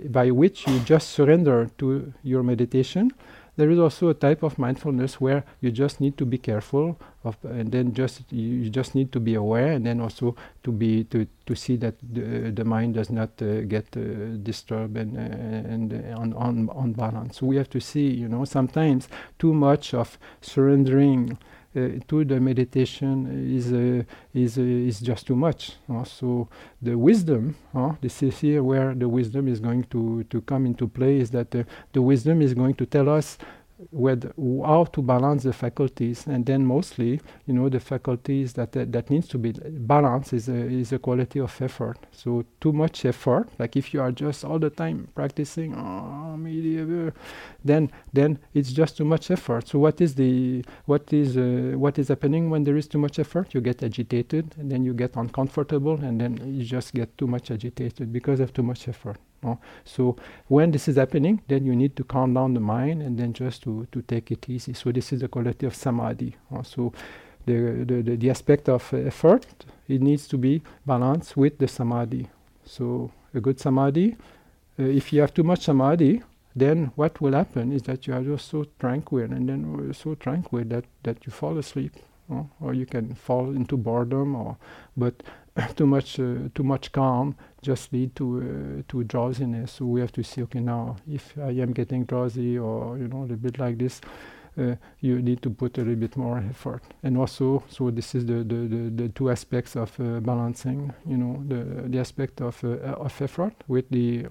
by 0.09 0.29
which 0.29 0.67
you 0.67 0.79
just 0.79 1.09
surrender 1.09 1.71
to 1.79 2.13
your 2.23 2.43
meditation. 2.43 3.11
There 3.57 3.69
is 3.69 3.79
also 3.79 4.09
a 4.09 4.13
type 4.13 4.43
of 4.43 4.59
mindfulness 4.59 5.21
where 5.21 5.43
you 5.61 5.71
just 5.71 6.01
need 6.01 6.17
to 6.17 6.25
be 6.25 6.37
careful 6.37 6.99
of, 7.23 7.37
and 7.43 7.71
then 7.71 7.93
just 7.93 8.31
you 8.31 8.69
just 8.69 8.95
need 8.95 9.11
to 9.13 9.19
be 9.19 9.35
aware, 9.35 9.71
and 9.71 9.85
then 9.85 10.01
also 10.01 10.35
to 10.63 10.71
be 10.71 11.05
to 11.05 11.25
to 11.45 11.55
see 11.55 11.77
that 11.77 11.95
the, 12.01 12.51
the 12.51 12.65
mind 12.65 12.95
does 12.95 13.09
not 13.09 13.29
uh, 13.41 13.61
get 13.61 13.85
uh, 13.95 14.35
disturbed 14.43 14.97
and 14.97 15.17
uh, 15.17 15.73
and 15.73 15.93
on 16.15 16.33
on 16.33 16.69
on 16.69 16.93
balance. 16.93 17.37
So 17.37 17.45
we 17.45 17.55
have 17.55 17.69
to 17.69 17.79
see, 17.79 18.09
you 18.09 18.27
know, 18.27 18.45
sometimes 18.45 19.07
too 19.39 19.53
much 19.53 19.93
of 19.93 20.17
surrendering 20.41 21.31
uh, 21.31 21.35
to 22.07 22.25
the 22.25 22.39
meditation 22.39 23.55
is 23.55 23.71
uh, 23.71 24.03
is 24.33 24.57
uh, 24.57 24.61
is 24.61 24.99
just 24.99 25.27
too 25.27 25.35
much. 25.35 25.73
so 26.05 26.47
the 26.81 26.97
wisdom, 26.97 27.55
this 28.01 28.23
is 28.23 28.39
here 28.39 28.63
where 28.63 28.93
the 28.95 29.09
wisdom 29.09 29.47
is 29.47 29.59
going 29.59 29.83
to 29.85 30.23
to 30.29 30.41
come 30.41 30.65
into 30.65 30.87
play. 30.87 31.19
Is 31.19 31.31
that 31.31 31.51
the 31.51 32.01
wisdom 32.01 32.41
is 32.41 32.53
going 32.53 32.75
to 32.75 32.85
tell 32.85 33.09
us 33.09 33.37
with 33.91 34.31
how 34.65 34.85
to 34.85 35.01
balance 35.01 35.43
the 35.43 35.51
faculties 35.51 36.27
and 36.27 36.45
then 36.45 36.65
mostly 36.65 37.19
you 37.45 37.53
know 37.53 37.67
the 37.67 37.79
faculties 37.79 38.53
that 38.53 38.71
that, 38.71 38.91
that 38.91 39.09
needs 39.09 39.27
to 39.27 39.37
be 39.37 39.51
balanced 39.51 40.31
is 40.31 40.47
a, 40.47 40.55
is 40.55 40.93
a 40.93 40.99
quality 40.99 41.39
of 41.39 41.61
effort 41.61 41.97
so 42.11 42.45
too 42.61 42.71
much 42.71 43.03
effort 43.03 43.49
like 43.59 43.75
if 43.75 43.93
you 43.93 44.01
are 44.01 44.11
just 44.11 44.45
all 44.45 44.59
the 44.59 44.69
time 44.69 45.07
practicing 45.13 45.75
oh, 45.75 46.24
then 47.63 47.91
then 48.13 48.39
it's 48.53 48.71
just 48.71 48.97
too 48.97 49.05
much 49.05 49.31
effort 49.31 49.67
so 49.67 49.79
what 49.79 50.01
is 50.01 50.15
the 50.15 50.63
what 50.85 51.11
is 51.13 51.37
uh, 51.37 51.73
what 51.77 51.97
is 51.99 52.07
happening 52.07 52.49
when 52.49 52.63
there 52.63 52.77
is 52.77 52.87
too 52.87 52.99
much 52.99 53.19
effort 53.19 53.53
you 53.53 53.61
get 53.61 53.83
agitated 53.83 54.55
and 54.57 54.71
then 54.71 54.83
you 54.83 54.93
get 54.93 55.15
uncomfortable 55.15 55.99
and 56.01 56.19
then 56.21 56.37
you 56.55 56.63
just 56.63 56.93
get 56.93 57.17
too 57.17 57.27
much 57.27 57.51
agitated 57.51 58.11
because 58.11 58.39
of 58.39 58.53
too 58.53 58.63
much 58.63 58.87
effort 58.87 59.17
no? 59.45 59.59
So 59.85 60.17
when 60.47 60.71
this 60.71 60.87
is 60.87 60.97
happening, 60.97 61.41
then 61.47 61.65
you 61.65 61.75
need 61.75 61.95
to 61.95 62.03
calm 62.03 62.33
down 62.33 62.53
the 62.53 62.59
mind 62.59 63.01
and 63.01 63.17
then 63.17 63.31
just 63.33 63.63
to, 63.63 63.87
to 63.91 64.01
take 64.01 64.31
it 64.31 64.49
easy. 64.49 64.73
So 64.73 64.91
this 64.91 65.13
is 65.13 65.21
the 65.21 65.27
quality 65.27 65.65
of 65.65 65.75
samadhi. 65.75 66.35
No? 66.51 66.63
So 66.63 66.91
the, 67.45 67.85
the, 67.85 68.17
the, 68.17 68.29
aspect 68.29 68.67
of 68.69 68.91
uh, 68.91 68.97
effort, 68.97 69.45
it 69.87 70.01
needs 70.01 70.27
to 70.29 70.37
be 70.37 70.63
balanced 70.85 71.37
with 71.37 71.59
the 71.59 71.67
samadhi. 71.67 72.27
So 72.65 73.11
a 73.33 73.39
good 73.39 73.59
samadhi, 73.59 74.15
uh, 74.79 74.83
if 74.83 75.13
you 75.13 75.21
have 75.21 75.33
too 75.33 75.43
much 75.43 75.65
samadhi, 75.65 76.23
then 76.55 76.91
what 76.95 77.19
will 77.19 77.33
happen 77.33 77.71
is 77.71 77.83
that 77.83 78.07
you 78.07 78.13
are 78.13 78.21
just 78.21 78.47
so 78.47 78.65
tranquil 78.79 79.23
and 79.23 79.49
then 79.49 79.93
so 79.93 80.15
tranquil 80.15 80.63
that, 80.65 80.85
that 81.03 81.25
you 81.25 81.31
fall 81.31 81.57
asleep. 81.57 81.93
Or 82.59 82.73
you 82.73 82.87
can 82.87 83.13
fall 83.13 83.49
into 83.51 83.77
boredom 83.77 84.35
or 84.35 84.57
but 84.97 85.21
too 85.75 85.85
much 85.85 86.19
uh, 86.19 86.49
too 86.55 86.63
much 86.63 86.91
calm 86.91 87.35
just 87.61 87.93
lead 87.93 88.15
to 88.15 88.25
uh, 88.39 88.81
to 88.87 89.03
drowsiness. 89.03 89.73
So 89.73 89.85
we 89.85 90.01
have 90.01 90.11
to 90.13 90.23
see, 90.23 90.41
okay, 90.43 90.59
now 90.59 90.95
if 91.07 91.37
I 91.37 91.51
am 91.61 91.71
getting 91.71 92.03
drowsy 92.05 92.57
or 92.57 92.97
you 92.97 93.07
know 93.07 93.19
a 93.19 93.21
little 93.21 93.37
bit 93.37 93.59
like 93.59 93.77
this, 93.77 94.01
uh, 94.57 94.75
you 95.01 95.21
need 95.21 95.41
to 95.43 95.49
put 95.49 95.77
a 95.77 95.81
little 95.81 95.95
bit 95.95 96.17
more 96.17 96.43
effort. 96.49 96.83
And 97.03 97.17
also, 97.17 97.63
so 97.69 97.91
this 97.91 98.15
is 98.15 98.25
the 98.25 98.43
the, 98.43 98.67
the, 98.67 98.89
the 99.03 99.09
two 99.09 99.29
aspects 99.29 99.75
of 99.75 99.97
uh, 99.99 100.19
balancing. 100.19 100.93
You 101.05 101.17
know, 101.17 101.43
the 101.47 101.87
the 101.89 101.99
aspect 101.99 102.41
of 102.41 102.63
uh, 102.63 103.05
of 103.05 103.21
effort 103.21 103.53
with 103.67 103.89
the 103.89 104.25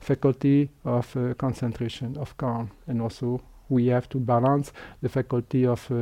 faculty 0.00 0.70
of 0.84 1.16
concentration, 1.38 2.16
of 2.16 2.36
calm, 2.36 2.70
and 2.86 3.00
also 3.00 3.40
we 3.72 3.86
have 3.86 4.08
to 4.10 4.18
balance 4.18 4.72
the 5.00 5.08
faculty 5.08 5.64
of 5.66 5.90
uh, 5.90 5.94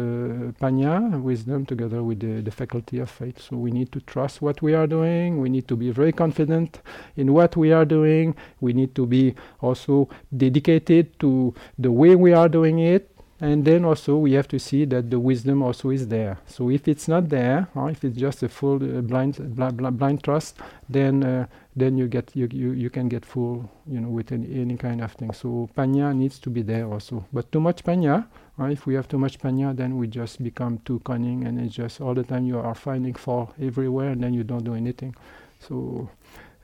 panya, 0.61 1.21
wisdom, 1.23 1.65
together 1.65 2.03
with 2.03 2.21
the, 2.21 2.43
the 2.43 2.51
faculty 2.51 2.99
of 2.99 3.09
faith. 3.09 3.41
So 3.41 3.57
we 3.57 3.71
need 3.71 3.93
to 3.93 4.01
trust 4.01 4.43
what 4.43 4.61
we 4.61 4.75
are 4.75 4.87
doing. 4.87 5.41
We 5.41 5.49
need 5.49 5.69
to 5.69 5.77
be 5.77 5.91
very 5.91 6.13
confident 6.13 6.81
in 7.17 7.33
what 7.33 7.57
we 7.57 7.73
are 7.73 7.85
doing. 7.85 8.35
We 8.61 8.73
need 8.73 8.95
to 8.97 9.07
be 9.07 9.35
also 9.61 10.09
dedicated 10.37 11.19
to 11.21 11.55
the 11.79 11.93
way 11.93 12.17
we 12.17 12.33
are 12.33 12.49
doing 12.49 12.81
it 12.81 13.07
and 13.41 13.65
then 13.65 13.85
also 13.87 14.17
we 14.17 14.33
have 14.33 14.47
to 14.49 14.59
see 14.59 14.85
that 14.85 15.11
the 15.11 15.19
wisdom 15.19 15.63
also 15.63 15.89
is 15.91 16.09
there. 16.09 16.39
So 16.47 16.69
if 16.71 16.87
it's 16.87 17.09
not 17.09 17.31
there, 17.31 17.69
or 17.75 17.91
if 17.91 18.05
it's 18.05 18.19
just 18.19 18.43
a 18.43 18.49
full 18.51 18.77
uh, 18.77 19.01
blind, 19.01 19.37
bl- 19.57 19.69
bl- 19.69 19.89
blind 19.89 20.23
trust, 20.23 20.59
then 20.89 21.25
uh, 21.25 21.47
then 21.81 21.97
you 21.97 22.07
get 22.09 22.31
you, 22.35 22.49
you, 22.53 22.73
you 22.73 22.91
can 22.91 23.09
get 23.09 23.25
full 23.25 23.71
you 23.87 24.01
know 24.01 24.09
with 24.09 24.33
any, 24.33 24.61
any 24.61 24.77
kind 24.77 25.01
of 25.01 25.13
thing. 25.13 25.33
So 25.33 25.69
panya 25.77 26.15
needs 26.15 26.39
to 26.41 26.51
be 26.51 26.63
there 26.63 26.87
also. 26.87 27.25
But 27.33 27.51
too 27.53 27.61
much 27.61 27.85
panya 27.85 28.27
uh, 28.59 28.65
if 28.65 28.87
we 28.87 28.95
have 28.95 29.09
too 29.09 29.19
much 29.19 29.39
panya 29.39 29.75
then 29.77 29.97
we 29.97 30.07
just 30.07 30.43
become 30.43 30.79
too 30.85 31.01
cunning 31.01 31.47
and 31.47 31.59
it's 31.61 31.75
just 31.75 32.01
all 32.01 32.15
the 32.15 32.25
time 32.25 32.47
you 32.47 32.59
are 32.59 32.75
finding 32.75 33.15
fault 33.15 33.55
everywhere 33.61 34.11
and 34.11 34.23
then 34.23 34.35
you 34.35 34.45
don't 34.45 34.65
do 34.65 34.75
anything. 34.75 35.15
So 35.61 36.09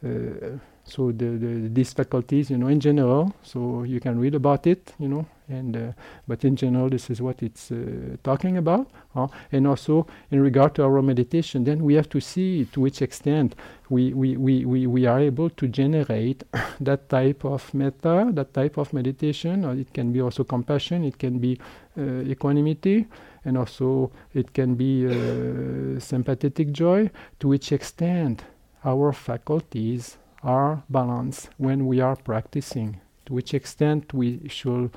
uh, 0.04 0.58
so 0.87 1.12
the, 1.12 1.24
the 1.24 1.68
these 1.68 1.93
faculties 1.93 2.51
you 2.51 2.57
know 2.57 2.68
in 2.68 2.80
general 2.80 3.34
so 3.43 3.82
you 3.82 4.01
can 4.01 4.18
read 4.18 4.34
about 4.34 4.66
it 4.66 4.95
you 4.99 5.09
know 5.09 5.26
and 5.49 5.76
uh, 5.76 5.93
but 6.26 6.45
in 6.45 6.57
general 6.57 6.89
this 6.89 7.11
is 7.11 7.20
what 7.20 7.43
it's 7.43 7.70
uh, 7.70 7.76
talking 8.22 8.57
about 8.57 8.89
uh, 9.14 9.26
and 9.53 9.66
also 9.66 10.07
in 10.30 10.41
regard 10.41 10.74
to 10.74 10.82
our 10.82 11.03
meditation 11.03 11.64
then 11.64 11.82
we 11.82 11.95
have 11.95 12.09
to 12.09 12.20
see 12.20 12.64
to 12.66 12.80
which 12.80 13.03
extent 13.03 13.55
we 13.89 14.12
we, 14.12 14.37
we, 14.37 14.64
we, 14.64 14.87
we 14.87 15.07
are 15.07 15.20
able 15.20 15.51
to 15.51 15.68
generate 15.68 16.43
that 16.80 17.09
type 17.09 17.45
of 17.45 17.72
metta 17.74 18.28
that 18.32 18.53
type 18.53 18.76
of 18.76 18.93
meditation. 18.93 19.64
Or 19.64 19.74
it 19.74 19.93
can 19.93 20.12
be 20.12 20.20
also 20.20 20.45
compassion 20.45 21.05
it 21.05 21.18
can 21.18 21.39
be 21.39 21.59
uh, 21.99 22.03
equanimity 22.22 23.07
and 23.45 23.57
also 23.57 24.11
it 24.34 24.53
can 24.53 24.74
be 24.74 25.07
uh, 25.07 26.01
sympathetic 26.01 26.72
joy 26.72 27.11
to 27.41 27.49
which 27.49 27.72
extent 27.72 28.45
our 28.84 29.12
faculties 29.12 30.18
are 30.47 30.82
balance 30.88 31.49
when 31.59 31.86
we 31.86 32.01
are 32.01 32.16
practicing 32.16 33.01
to 33.26 33.34
which 33.34 33.53
extent 33.53 34.14
we 34.14 34.49
should 34.49 34.90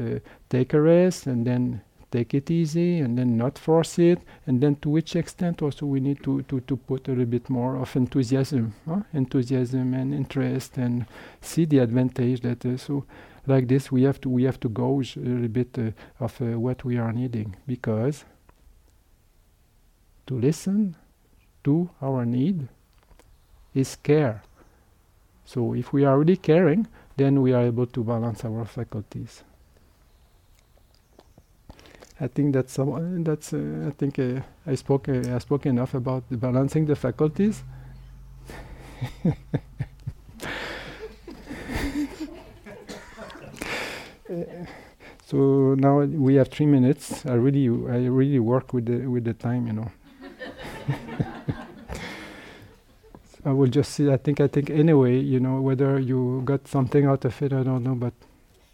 uh, 0.00 0.18
take 0.50 0.74
a 0.74 0.80
rest 0.80 1.26
and 1.26 1.46
then 1.46 1.80
take 2.10 2.34
it 2.34 2.50
easy 2.50 2.98
and 2.98 3.16
then 3.16 3.36
not 3.36 3.58
force 3.58 3.98
it 3.98 4.18
and 4.46 4.60
then 4.60 4.74
to 4.76 4.88
which 4.88 5.16
extent 5.16 5.62
also 5.62 5.86
we 5.86 6.00
need 6.00 6.22
to, 6.22 6.42
to, 6.42 6.60
to 6.60 6.76
put 6.76 7.06
a 7.08 7.10
little 7.10 7.24
bit 7.24 7.48
more 7.48 7.76
of 7.76 7.94
enthusiasm 7.96 8.74
huh? 8.88 9.00
enthusiasm 9.12 9.94
and 9.94 10.12
interest 10.12 10.76
and 10.76 11.06
see 11.40 11.64
the 11.64 11.78
advantage 11.78 12.40
that 12.40 12.64
uh, 12.66 12.76
so 12.76 13.04
like 13.46 13.68
this 13.68 13.92
we 13.92 14.02
have 14.02 14.20
to 14.20 14.28
we 14.28 14.42
have 14.42 14.58
to 14.58 14.68
gauge 14.68 15.16
a 15.16 15.20
little 15.20 15.48
bit 15.48 15.78
uh, 15.78 16.24
of 16.24 16.40
uh, 16.42 16.58
what 16.58 16.84
we 16.84 16.98
are 16.98 17.12
needing 17.12 17.56
because 17.66 18.24
to 20.26 20.34
listen 20.38 20.96
to 21.62 21.88
our 22.02 22.24
need 22.24 22.68
is 23.74 23.96
care. 23.96 24.42
So 25.46 25.74
if 25.74 25.92
we 25.92 26.04
are 26.04 26.18
really 26.18 26.36
caring, 26.36 26.88
then 27.16 27.40
we 27.40 27.52
are 27.54 27.62
able 27.62 27.86
to 27.86 28.04
balance 28.04 28.44
our 28.44 28.64
faculties. 28.66 29.44
I 32.20 32.26
think 32.26 32.52
that's 32.52 32.72
some, 32.72 33.22
that's 33.24 33.52
uh, 33.52 33.84
I 33.86 33.90
think 33.90 34.18
uh, 34.18 34.40
I 34.66 34.74
spoke 34.74 35.08
uh, 35.08 35.34
I 35.34 35.38
spoke 35.38 35.66
enough 35.66 35.94
about 35.94 36.24
the 36.30 36.36
balancing 36.36 36.86
the 36.86 36.96
faculties. 36.96 37.62
so 45.26 45.74
now 45.74 46.00
we 46.00 46.34
have 46.36 46.48
three 46.48 46.66
minutes. 46.66 47.24
I 47.26 47.34
really 47.34 47.66
I 47.68 48.06
really 48.06 48.38
work 48.40 48.72
with 48.72 48.86
the 48.86 49.06
with 49.06 49.24
the 49.24 49.34
time, 49.34 49.66
you 49.66 49.74
know. 49.74 49.90
I 53.46 53.52
will 53.52 53.68
just 53.68 53.92
see. 53.92 54.10
I 54.10 54.16
think. 54.16 54.40
I 54.40 54.48
think 54.48 54.70
anyway. 54.70 55.18
You 55.18 55.38
know 55.38 55.60
whether 55.60 56.00
you 56.00 56.42
got 56.44 56.66
something 56.66 57.06
out 57.06 57.24
of 57.24 57.40
it. 57.40 57.52
I 57.52 57.62
don't 57.62 57.84
know, 57.84 57.94
but 57.94 58.12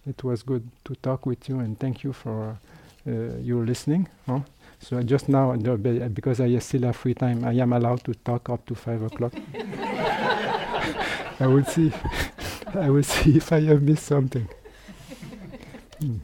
it 0.06 0.24
was 0.24 0.42
good 0.42 0.68
to 0.86 0.94
talk 0.96 1.26
with 1.26 1.48
you 1.48 1.60
and 1.60 1.78
thank 1.78 2.02
you 2.02 2.12
for 2.12 2.58
uh, 3.06 3.10
your 3.40 3.64
listening. 3.64 4.08
Huh? 4.26 4.40
So 4.80 5.00
just 5.02 5.28
now, 5.28 5.54
because 5.54 6.40
I 6.40 6.58
still 6.58 6.82
have 6.82 6.96
free 6.96 7.14
time, 7.14 7.44
I 7.44 7.52
am 7.52 7.72
allowed 7.72 8.02
to 8.04 8.14
talk 8.14 8.50
up 8.50 8.66
to 8.66 8.74
five 8.74 9.02
o'clock. 9.02 9.32
I 11.38 11.46
will 11.46 11.64
see. 11.64 11.92
I 12.74 12.90
will 12.90 13.02
see 13.04 13.36
if 13.36 13.52
I 13.52 13.60
have 13.60 13.82
missed 13.82 14.06
something. 14.06 14.48
Hmm. 16.00 16.16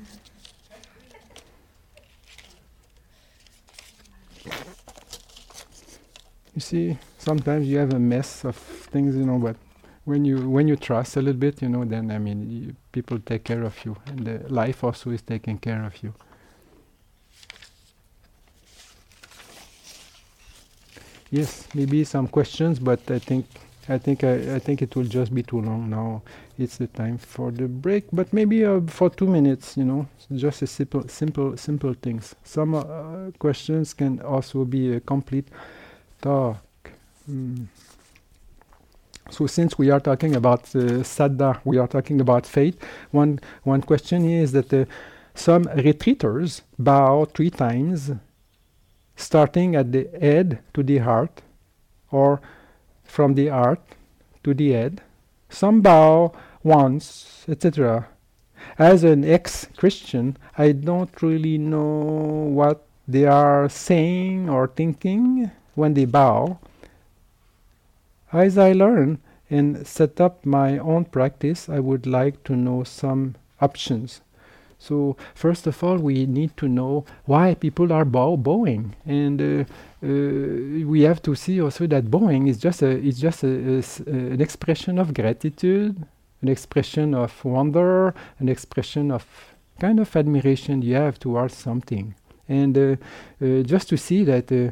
You 6.54 6.60
see, 6.60 6.98
sometimes 7.28 7.66
you 7.68 7.78
have 7.78 7.92
a 7.92 7.98
mess 7.98 8.44
of 8.44 8.56
things, 8.56 9.14
you 9.14 9.26
know, 9.26 9.38
but 9.38 9.56
when 10.04 10.24
you 10.24 10.48
when 10.48 10.66
you 10.66 10.76
trust 10.76 11.16
a 11.16 11.20
little 11.20 11.38
bit, 11.46 11.60
you 11.62 11.68
know, 11.68 11.84
then 11.84 12.10
I 12.10 12.18
mean, 12.18 12.74
people 12.92 13.18
take 13.30 13.44
care 13.44 13.62
of 13.64 13.74
you, 13.84 13.96
and 14.06 14.18
the 14.28 14.36
life 14.60 14.82
also 14.82 15.10
is 15.10 15.22
taking 15.22 15.58
care 15.58 15.84
of 15.84 16.02
you. 16.02 16.14
Yes, 21.30 21.68
maybe 21.74 22.04
some 22.04 22.26
questions, 22.28 22.78
but 22.78 23.00
I 23.10 23.18
think 23.18 23.46
I 23.88 23.98
think 23.98 24.24
I, 24.24 24.56
I 24.56 24.58
think 24.58 24.80
it 24.82 24.96
will 24.96 25.04
just 25.04 25.34
be 25.34 25.42
too 25.42 25.60
long 25.60 25.90
now. 25.90 26.22
It's 26.58 26.78
the 26.78 26.86
time 26.86 27.18
for 27.18 27.50
the 27.50 27.68
break, 27.68 28.04
but 28.12 28.32
maybe 28.32 28.64
uh, 28.64 28.80
for 28.86 29.10
two 29.10 29.26
minutes, 29.26 29.76
you 29.76 29.84
know, 29.84 30.08
just 30.34 30.62
a 30.62 30.66
simple, 30.66 31.06
simple, 31.08 31.56
simple 31.56 31.94
things. 31.94 32.34
Some 32.44 32.74
uh, 32.74 32.84
questions 33.38 33.94
can 33.94 34.20
also 34.20 34.64
be 34.64 34.94
a 34.94 35.00
complete 35.00 35.48
talk. 36.22 36.56
Mm. 37.28 37.66
So 39.30 39.46
since 39.46 39.78
we 39.78 39.90
are 39.90 40.00
talking 40.00 40.34
about 40.34 40.60
uh, 40.74 41.04
Saddha, 41.04 41.60
we 41.64 41.76
are 41.76 41.86
talking 41.86 42.20
about 42.20 42.46
faith. 42.46 42.82
One 43.10 43.40
one 43.62 43.82
question 43.82 44.24
is 44.24 44.52
that 44.52 44.72
uh, 44.72 44.86
some 45.34 45.64
retreaters 45.64 46.62
bow 46.78 47.26
three 47.26 47.50
times, 47.50 48.12
starting 49.16 49.76
at 49.76 49.92
the 49.92 50.08
head 50.18 50.60
to 50.72 50.82
the 50.82 50.98
heart, 50.98 51.42
or 52.10 52.40
from 53.04 53.34
the 53.34 53.48
heart 53.48 53.82
to 54.44 54.54
the 54.54 54.72
head. 54.72 55.02
Some 55.50 55.82
bow 55.82 56.32
once, 56.62 57.44
etc. 57.48 58.08
As 58.78 59.04
an 59.04 59.24
ex-Christian, 59.24 60.36
I 60.56 60.72
don't 60.72 61.22
really 61.22 61.58
know 61.58 62.50
what 62.52 62.86
they 63.06 63.24
are 63.24 63.68
saying 63.68 64.48
or 64.48 64.68
thinking 64.68 65.50
when 65.74 65.94
they 65.94 66.04
bow, 66.04 66.58
as 68.32 68.58
I 68.58 68.72
learn 68.72 69.18
and 69.50 69.86
set 69.86 70.20
up 70.20 70.44
my 70.44 70.78
own 70.78 71.06
practice, 71.06 71.68
I 71.68 71.80
would 71.80 72.06
like 72.06 72.44
to 72.44 72.54
know 72.54 72.84
some 72.84 73.36
options. 73.60 74.20
So 74.78 75.16
first 75.34 75.66
of 75.66 75.82
all, 75.82 75.98
we 75.98 76.26
need 76.26 76.56
to 76.58 76.68
know 76.68 77.04
why 77.24 77.54
people 77.54 77.92
are 77.92 78.04
bow 78.04 78.36
bowing, 78.36 78.94
and 79.04 79.42
uh, 79.42 79.64
uh, 80.04 80.86
we 80.86 81.02
have 81.02 81.20
to 81.22 81.34
see 81.34 81.60
also 81.60 81.86
that 81.88 82.10
bowing 82.10 82.46
is 82.46 82.58
just 82.58 82.82
a 82.82 82.90
is 82.90 83.18
just 83.20 83.42
an 83.42 84.40
expression 84.40 84.98
of 84.98 85.14
gratitude, 85.14 86.06
an 86.42 86.48
expression 86.48 87.12
of 87.12 87.44
wonder, 87.44 88.14
an 88.38 88.48
expression 88.48 89.10
of 89.10 89.26
kind 89.80 89.98
of 89.98 90.14
admiration. 90.14 90.82
You 90.82 90.94
have 90.94 91.18
towards 91.18 91.54
something, 91.54 92.14
and 92.48 92.78
uh, 92.78 92.96
uh 93.42 93.62
just 93.62 93.88
to 93.88 93.96
see 93.96 94.22
that 94.24 94.52
uh, 94.52 94.70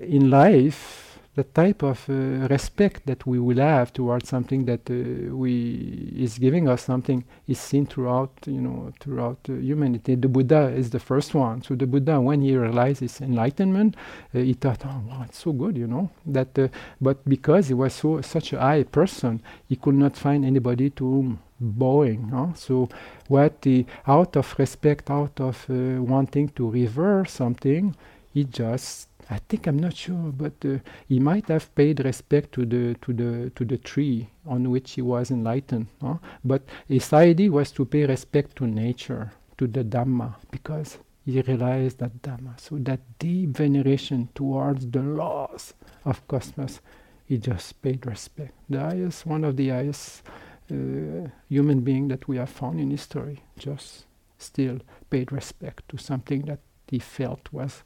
in 0.00 0.28
life, 0.28 1.11
the 1.34 1.44
type 1.44 1.82
of 1.82 2.08
uh, 2.10 2.12
respect 2.48 3.06
that 3.06 3.26
we 3.26 3.38
will 3.38 3.56
have 3.58 3.92
towards 3.92 4.28
something 4.28 4.66
that 4.66 4.90
uh, 4.90 5.34
we 5.34 6.12
is 6.14 6.38
giving 6.38 6.68
us 6.68 6.82
something 6.82 7.24
is 7.48 7.58
seen 7.58 7.86
throughout, 7.86 8.32
you 8.46 8.60
know, 8.60 8.92
throughout 9.00 9.38
humanity. 9.46 10.14
The 10.14 10.28
Buddha 10.28 10.68
is 10.68 10.90
the 10.90 11.00
first 11.00 11.34
one. 11.34 11.62
So 11.62 11.74
the 11.74 11.86
Buddha, 11.86 12.20
when 12.20 12.42
he 12.42 12.54
realized 12.54 13.00
his 13.00 13.20
enlightenment, 13.22 13.96
he 14.32 14.52
thought, 14.52 14.84
"Oh, 14.84 15.00
wow, 15.08 15.22
it's 15.24 15.38
so 15.38 15.52
good," 15.52 15.76
you 15.78 15.86
know. 15.86 16.10
That, 16.26 16.70
but 17.00 17.26
because 17.26 17.68
he 17.68 17.74
was 17.74 17.94
so 17.94 18.20
such 18.20 18.52
a 18.52 18.60
high 18.60 18.82
person, 18.82 19.40
he 19.68 19.76
could 19.76 19.94
not 19.94 20.16
find 20.16 20.44
anybody 20.44 20.90
to 20.90 21.04
whom 21.04 21.38
bowing. 21.62 22.28
Huh? 22.28 22.52
So, 22.54 22.88
what 23.28 23.62
the 23.62 23.86
out 24.06 24.36
of 24.36 24.54
respect, 24.58 25.10
out 25.10 25.40
of 25.40 25.64
uh, 25.70 26.02
wanting 26.02 26.48
to 26.50 26.70
revere 26.70 27.24
something, 27.24 27.96
he 28.34 28.44
just 28.44 29.08
I 29.32 29.40
think 29.48 29.66
I'm 29.66 29.78
not 29.78 29.96
sure, 29.96 30.30
but 30.44 30.52
uh, 30.64 30.78
he 31.08 31.18
might 31.18 31.48
have 31.48 31.74
paid 31.74 32.04
respect 32.04 32.52
to 32.52 32.66
the 32.66 32.94
to 33.00 33.12
the 33.14 33.50
to 33.56 33.64
the 33.64 33.78
tree 33.78 34.28
on 34.46 34.70
which 34.70 34.92
he 34.92 35.02
was 35.02 35.30
enlightened. 35.30 35.86
Huh? 36.02 36.18
But 36.44 36.62
his 36.86 37.12
idea 37.12 37.50
was 37.50 37.72
to 37.72 37.86
pay 37.86 38.04
respect 38.04 38.56
to 38.56 38.66
nature, 38.66 39.32
to 39.56 39.66
the 39.66 39.84
Dhamma, 39.84 40.34
because 40.50 40.98
he 41.24 41.40
realized 41.40 41.98
that 41.98 42.20
Dhamma. 42.20 42.60
So 42.60 42.76
that 42.80 43.00
deep 43.18 43.56
veneration 43.56 44.28
towards 44.34 44.90
the 44.90 45.02
laws 45.02 45.72
of 46.04 46.26
cosmos, 46.28 46.80
he 47.24 47.38
just 47.38 47.80
paid 47.80 48.04
respect. 48.04 48.52
The 48.68 48.80
highest, 48.80 49.24
one 49.24 49.44
of 49.44 49.56
the 49.56 49.70
highest 49.70 50.22
uh, 50.70 51.28
human 51.48 51.80
being 51.80 52.08
that 52.08 52.28
we 52.28 52.36
have 52.36 52.50
found 52.50 52.80
in 52.80 52.90
history, 52.90 53.42
just 53.58 54.04
still 54.36 54.80
paid 55.08 55.32
respect 55.32 55.88
to 55.88 55.96
something 55.96 56.42
that 56.42 56.60
he 56.88 56.98
felt 56.98 57.48
was 57.50 57.82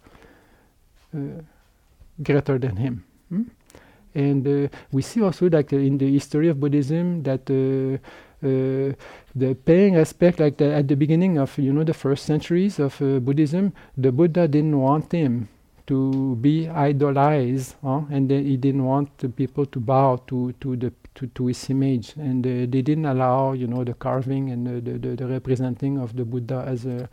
greater 2.22 2.58
than 2.58 2.76
him. 2.76 3.04
Hmm? 3.28 3.42
And 4.14 4.48
uh, 4.48 4.68
we 4.92 5.02
see 5.02 5.20
also 5.20 5.50
like 5.50 5.72
uh, 5.72 5.76
in 5.76 5.98
the 5.98 6.10
history 6.10 6.48
of 6.48 6.58
Buddhism 6.58 7.22
that 7.24 7.42
uh, 7.50 7.98
the 8.42 9.54
paying 9.66 9.96
aspect, 9.96 10.40
like 10.40 10.56
the, 10.56 10.72
at 10.72 10.88
the 10.88 10.96
beginning 10.96 11.36
of 11.38 11.56
you 11.58 11.72
know 11.72 11.84
the 11.84 11.94
first 11.94 12.24
centuries 12.24 12.78
of 12.78 12.98
Buddhism, 12.98 13.72
the 13.96 14.12
Buddha 14.12 14.48
didn't 14.48 14.78
want 14.78 15.12
him 15.12 15.48
to 15.86 16.36
be 16.36 16.68
idolized, 16.68 17.76
huh? 17.82 18.02
and 18.10 18.30
he 18.30 18.56
didn't 18.56 18.84
want 18.84 19.16
the 19.18 19.28
people 19.28 19.66
to 19.66 19.80
bow 19.80 20.16
to 20.26 20.52
to 20.60 20.76
the 20.76 20.92
to, 21.14 21.26
to 21.28 21.46
his 21.46 21.70
image, 21.70 22.14
and 22.16 22.46
uh, 22.46 22.50
they 22.70 22.82
didn't 22.82 23.06
allow 23.06 23.52
you 23.52 23.66
know 23.66 23.84
the 23.84 23.94
carving 23.94 24.50
and 24.50 24.66
the, 24.66 24.98
the, 24.98 25.16
the, 25.16 25.26
representing 25.26 25.98
of 25.98 26.14
the 26.16 26.24
Buddha 26.24 26.64
as 26.66 26.84
a 26.86 27.08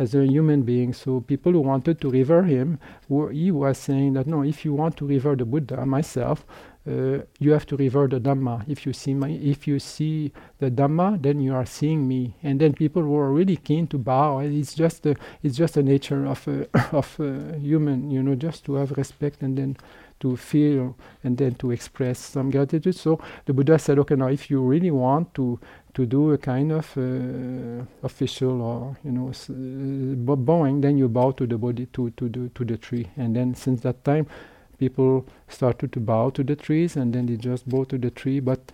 as 0.00 0.14
a 0.14 0.24
human 0.26 0.62
being. 0.62 0.94
So 0.94 1.20
people 1.20 1.52
who 1.52 1.60
wanted 1.60 2.00
to 2.00 2.10
revere 2.10 2.44
him, 2.44 2.78
he 3.08 3.50
was 3.50 3.76
saying 3.76 4.14
that 4.14 4.26
no, 4.26 4.42
if 4.42 4.64
you 4.64 4.72
want 4.72 4.96
to 4.96 5.06
revere 5.06 5.36
the 5.36 5.44
Buddha, 5.44 5.84
myself, 5.84 6.46
uh, 6.88 7.18
you 7.38 7.52
have 7.52 7.66
to 7.66 7.76
revere 7.76 8.08
the 8.08 8.18
Dhamma. 8.18 8.64
If 8.66 8.86
you 8.86 8.94
see 8.94 9.12
my, 9.12 9.28
if 9.28 9.68
you 9.68 9.78
see 9.78 10.32
the 10.58 10.70
Dhamma, 10.70 11.20
then 11.20 11.38
you 11.40 11.54
are 11.54 11.66
seeing 11.66 12.08
me. 12.08 12.34
And 12.42 12.58
then 12.58 12.72
people 12.72 13.02
were 13.02 13.30
really 13.30 13.56
keen 13.56 13.86
to 13.88 13.98
bow. 13.98 14.38
It's 14.38 14.74
just 14.74 15.04
a, 15.04 15.14
it's 15.42 15.56
just 15.58 15.76
a 15.76 15.82
nature 15.82 16.24
of 16.26 16.48
a, 16.48 16.66
of 16.96 17.20
a 17.20 17.58
human, 17.58 18.10
you 18.10 18.22
know, 18.22 18.34
just 18.34 18.64
to 18.64 18.74
have 18.76 18.92
respect 18.92 19.42
and 19.42 19.58
then 19.58 19.76
to 20.20 20.36
feel 20.36 20.96
and 21.24 21.36
then 21.38 21.54
to 21.56 21.70
express 21.70 22.18
some 22.18 22.50
gratitude. 22.50 22.96
So 22.96 23.20
the 23.46 23.52
Buddha 23.52 23.78
said, 23.78 23.98
okay, 23.98 24.14
now 24.14 24.28
if 24.28 24.50
you 24.50 24.62
really 24.62 24.90
want 24.90 25.34
to 25.34 25.58
to 25.94 26.06
do 26.06 26.32
a 26.32 26.38
kind 26.38 26.72
of 26.72 26.96
uh, 26.96 27.84
official 28.02 28.62
or 28.62 28.96
you 29.04 29.10
know 29.12 29.28
uh, 29.30 30.36
bowing, 30.36 30.80
then 30.80 30.96
you 30.98 31.08
bow 31.08 31.30
to 31.32 31.46
the 31.46 31.58
body 31.58 31.86
to 31.92 32.10
to 32.10 32.28
the 32.28 32.48
to 32.54 32.64
the 32.64 32.76
tree, 32.76 33.08
and 33.16 33.34
then 33.34 33.54
since 33.54 33.80
that 33.82 34.04
time, 34.04 34.26
people 34.78 35.26
started 35.48 35.92
to 35.92 36.00
bow 36.00 36.30
to 36.30 36.42
the 36.42 36.56
trees, 36.56 36.96
and 36.96 37.12
then 37.12 37.26
they 37.26 37.36
just 37.36 37.68
bow 37.68 37.84
to 37.84 37.98
the 37.98 38.10
tree, 38.10 38.40
but 38.40 38.72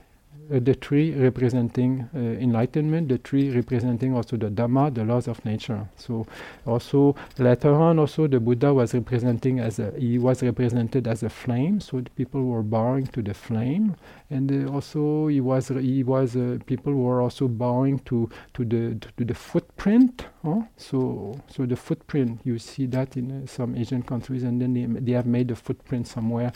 uh, 0.48 0.60
the 0.60 0.74
tree 0.76 1.12
representing 1.12 2.08
uh, 2.14 2.18
enlightenment, 2.18 3.08
the 3.08 3.18
tree 3.18 3.50
representing 3.50 4.14
also 4.14 4.36
the 4.36 4.48
Dhamma, 4.48 4.94
the 4.94 5.04
laws 5.04 5.26
of 5.26 5.44
nature. 5.44 5.88
So 5.96 6.24
also 6.64 7.16
later 7.38 7.74
on, 7.74 7.98
also 7.98 8.28
the 8.28 8.38
Buddha 8.38 8.72
was 8.72 8.94
representing 8.94 9.58
as 9.58 9.80
a 9.80 9.92
he 9.98 10.18
was 10.18 10.42
represented 10.42 11.08
as 11.08 11.24
a 11.24 11.28
flame. 11.28 11.80
So 11.80 12.00
the 12.00 12.10
people 12.10 12.44
were 12.44 12.62
bowing 12.62 13.06
to 13.08 13.22
the 13.22 13.34
flame, 13.34 13.96
and 14.30 14.50
uh, 14.50 14.72
also 14.72 15.28
he 15.28 15.40
was 15.40 15.68
he 15.68 16.02
was 16.02 16.36
uh, 16.36 16.58
people 16.66 16.94
were 16.94 17.20
also 17.20 17.48
bowing 17.48 17.98
to 18.00 18.28
to 18.54 18.64
the 18.64 18.96
to 19.16 19.24
the 19.24 19.34
footprint 19.34 20.26
Huh? 20.46 20.62
So, 20.76 21.34
so 21.48 21.66
the 21.66 21.74
footprint 21.74 22.40
you 22.44 22.60
see 22.60 22.86
that 22.86 23.16
in 23.16 23.42
uh, 23.42 23.46
some 23.46 23.76
Asian 23.76 24.02
countries, 24.02 24.44
and 24.44 24.62
then 24.62 24.74
they, 24.74 24.84
they 25.00 25.10
have 25.10 25.26
made 25.26 25.50
a 25.50 25.56
footprint 25.56 26.06
somewhere 26.06 26.52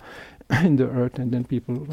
in 0.62 0.76
the 0.76 0.88
earth, 0.88 1.18
and 1.18 1.32
then 1.32 1.42
people 1.42 1.88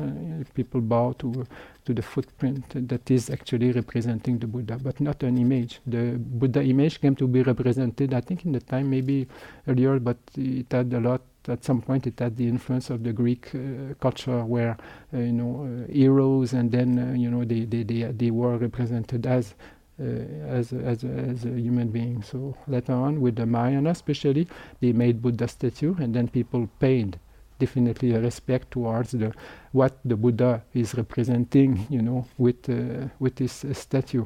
people 0.53 0.79
bow 0.79 1.13
to 1.13 1.43
to 1.85 1.93
the 1.95 2.03
footprint 2.03 2.63
that 2.87 3.09
is 3.09 3.31
actually 3.31 3.71
representing 3.71 4.37
the 4.37 4.45
Buddha, 4.45 4.77
but 4.77 5.01
not 5.01 5.23
an 5.23 5.39
image. 5.39 5.79
The 5.87 6.19
Buddha 6.19 6.61
image 6.61 7.01
came 7.01 7.15
to 7.15 7.27
be 7.27 7.41
represented, 7.41 8.13
I 8.13 8.21
think, 8.21 8.45
in 8.45 8.51
the 8.51 8.59
time 8.61 8.91
maybe 8.91 9.27
earlier, 9.67 9.97
but 9.99 10.17
it 10.37 10.71
had 10.71 10.93
a 10.93 10.99
lot 10.99 11.21
at 11.49 11.63
some 11.63 11.81
point 11.81 12.07
it 12.07 12.19
had 12.19 12.35
the 12.37 12.47
influence 12.47 12.89
of 12.89 13.03
the 13.03 13.13
Greek 13.13 13.53
uh, 13.55 13.93
culture 13.99 14.43
where 14.43 14.77
uh, 15.13 15.17
you 15.17 15.31
know 15.31 15.85
uh, 15.87 15.91
heroes 15.91 16.53
and 16.53 16.71
then 16.71 16.99
uh, 16.99 17.13
you 17.13 17.29
know 17.29 17.43
they, 17.43 17.61
they, 17.65 17.83
they, 17.83 18.03
they 18.03 18.31
were 18.31 18.57
represented 18.57 19.25
as 19.25 19.55
uh, 19.99 20.03
as, 20.03 20.73
as, 20.73 21.03
as 21.03 21.45
a 21.45 21.59
human 21.59 21.89
being. 21.89 22.21
So 22.21 22.55
later 22.67 22.93
on 22.93 23.19
with 23.19 23.35
the 23.35 23.45
Mahayana 23.45 23.89
especially 23.91 24.47
they 24.79 24.91
made 24.93 25.21
Buddha 25.21 25.47
statue 25.47 25.95
and 25.99 26.13
then 26.13 26.27
people 26.27 26.69
paid 26.79 27.19
definitely 27.59 28.13
a 28.13 28.21
respect 28.21 28.71
towards 28.71 29.11
the 29.11 29.33
what 29.71 29.97
the 30.05 30.15
Buddha 30.15 30.63
is 30.73 30.93
representing 30.95 31.87
you 31.89 32.01
know 32.01 32.27
with 32.37 32.69
uh, 32.69 33.07
with 33.19 33.35
this 33.35 33.65
statue. 33.73 34.25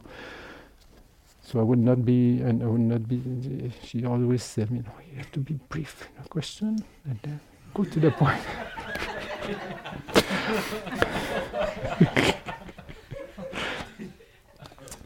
So 1.43 1.59
I 1.59 1.63
would 1.63 1.79
not 1.79 2.05
be, 2.05 2.39
and 2.41 2.61
I 2.63 2.67
would 2.67 2.81
not 2.81 3.07
be. 3.07 3.71
She 3.83 4.05
always 4.05 4.43
said, 4.43 4.69
you 4.69 4.83
know, 4.83 4.93
you 5.09 5.17
have 5.17 5.31
to 5.31 5.39
be 5.39 5.59
brief 5.69 6.07
in 6.15 6.23
a 6.23 6.27
question 6.27 6.83
and 7.05 7.19
then 7.23 7.39
go 7.73 7.83
to 7.83 7.99
the 7.99 8.11
point. 8.11 8.41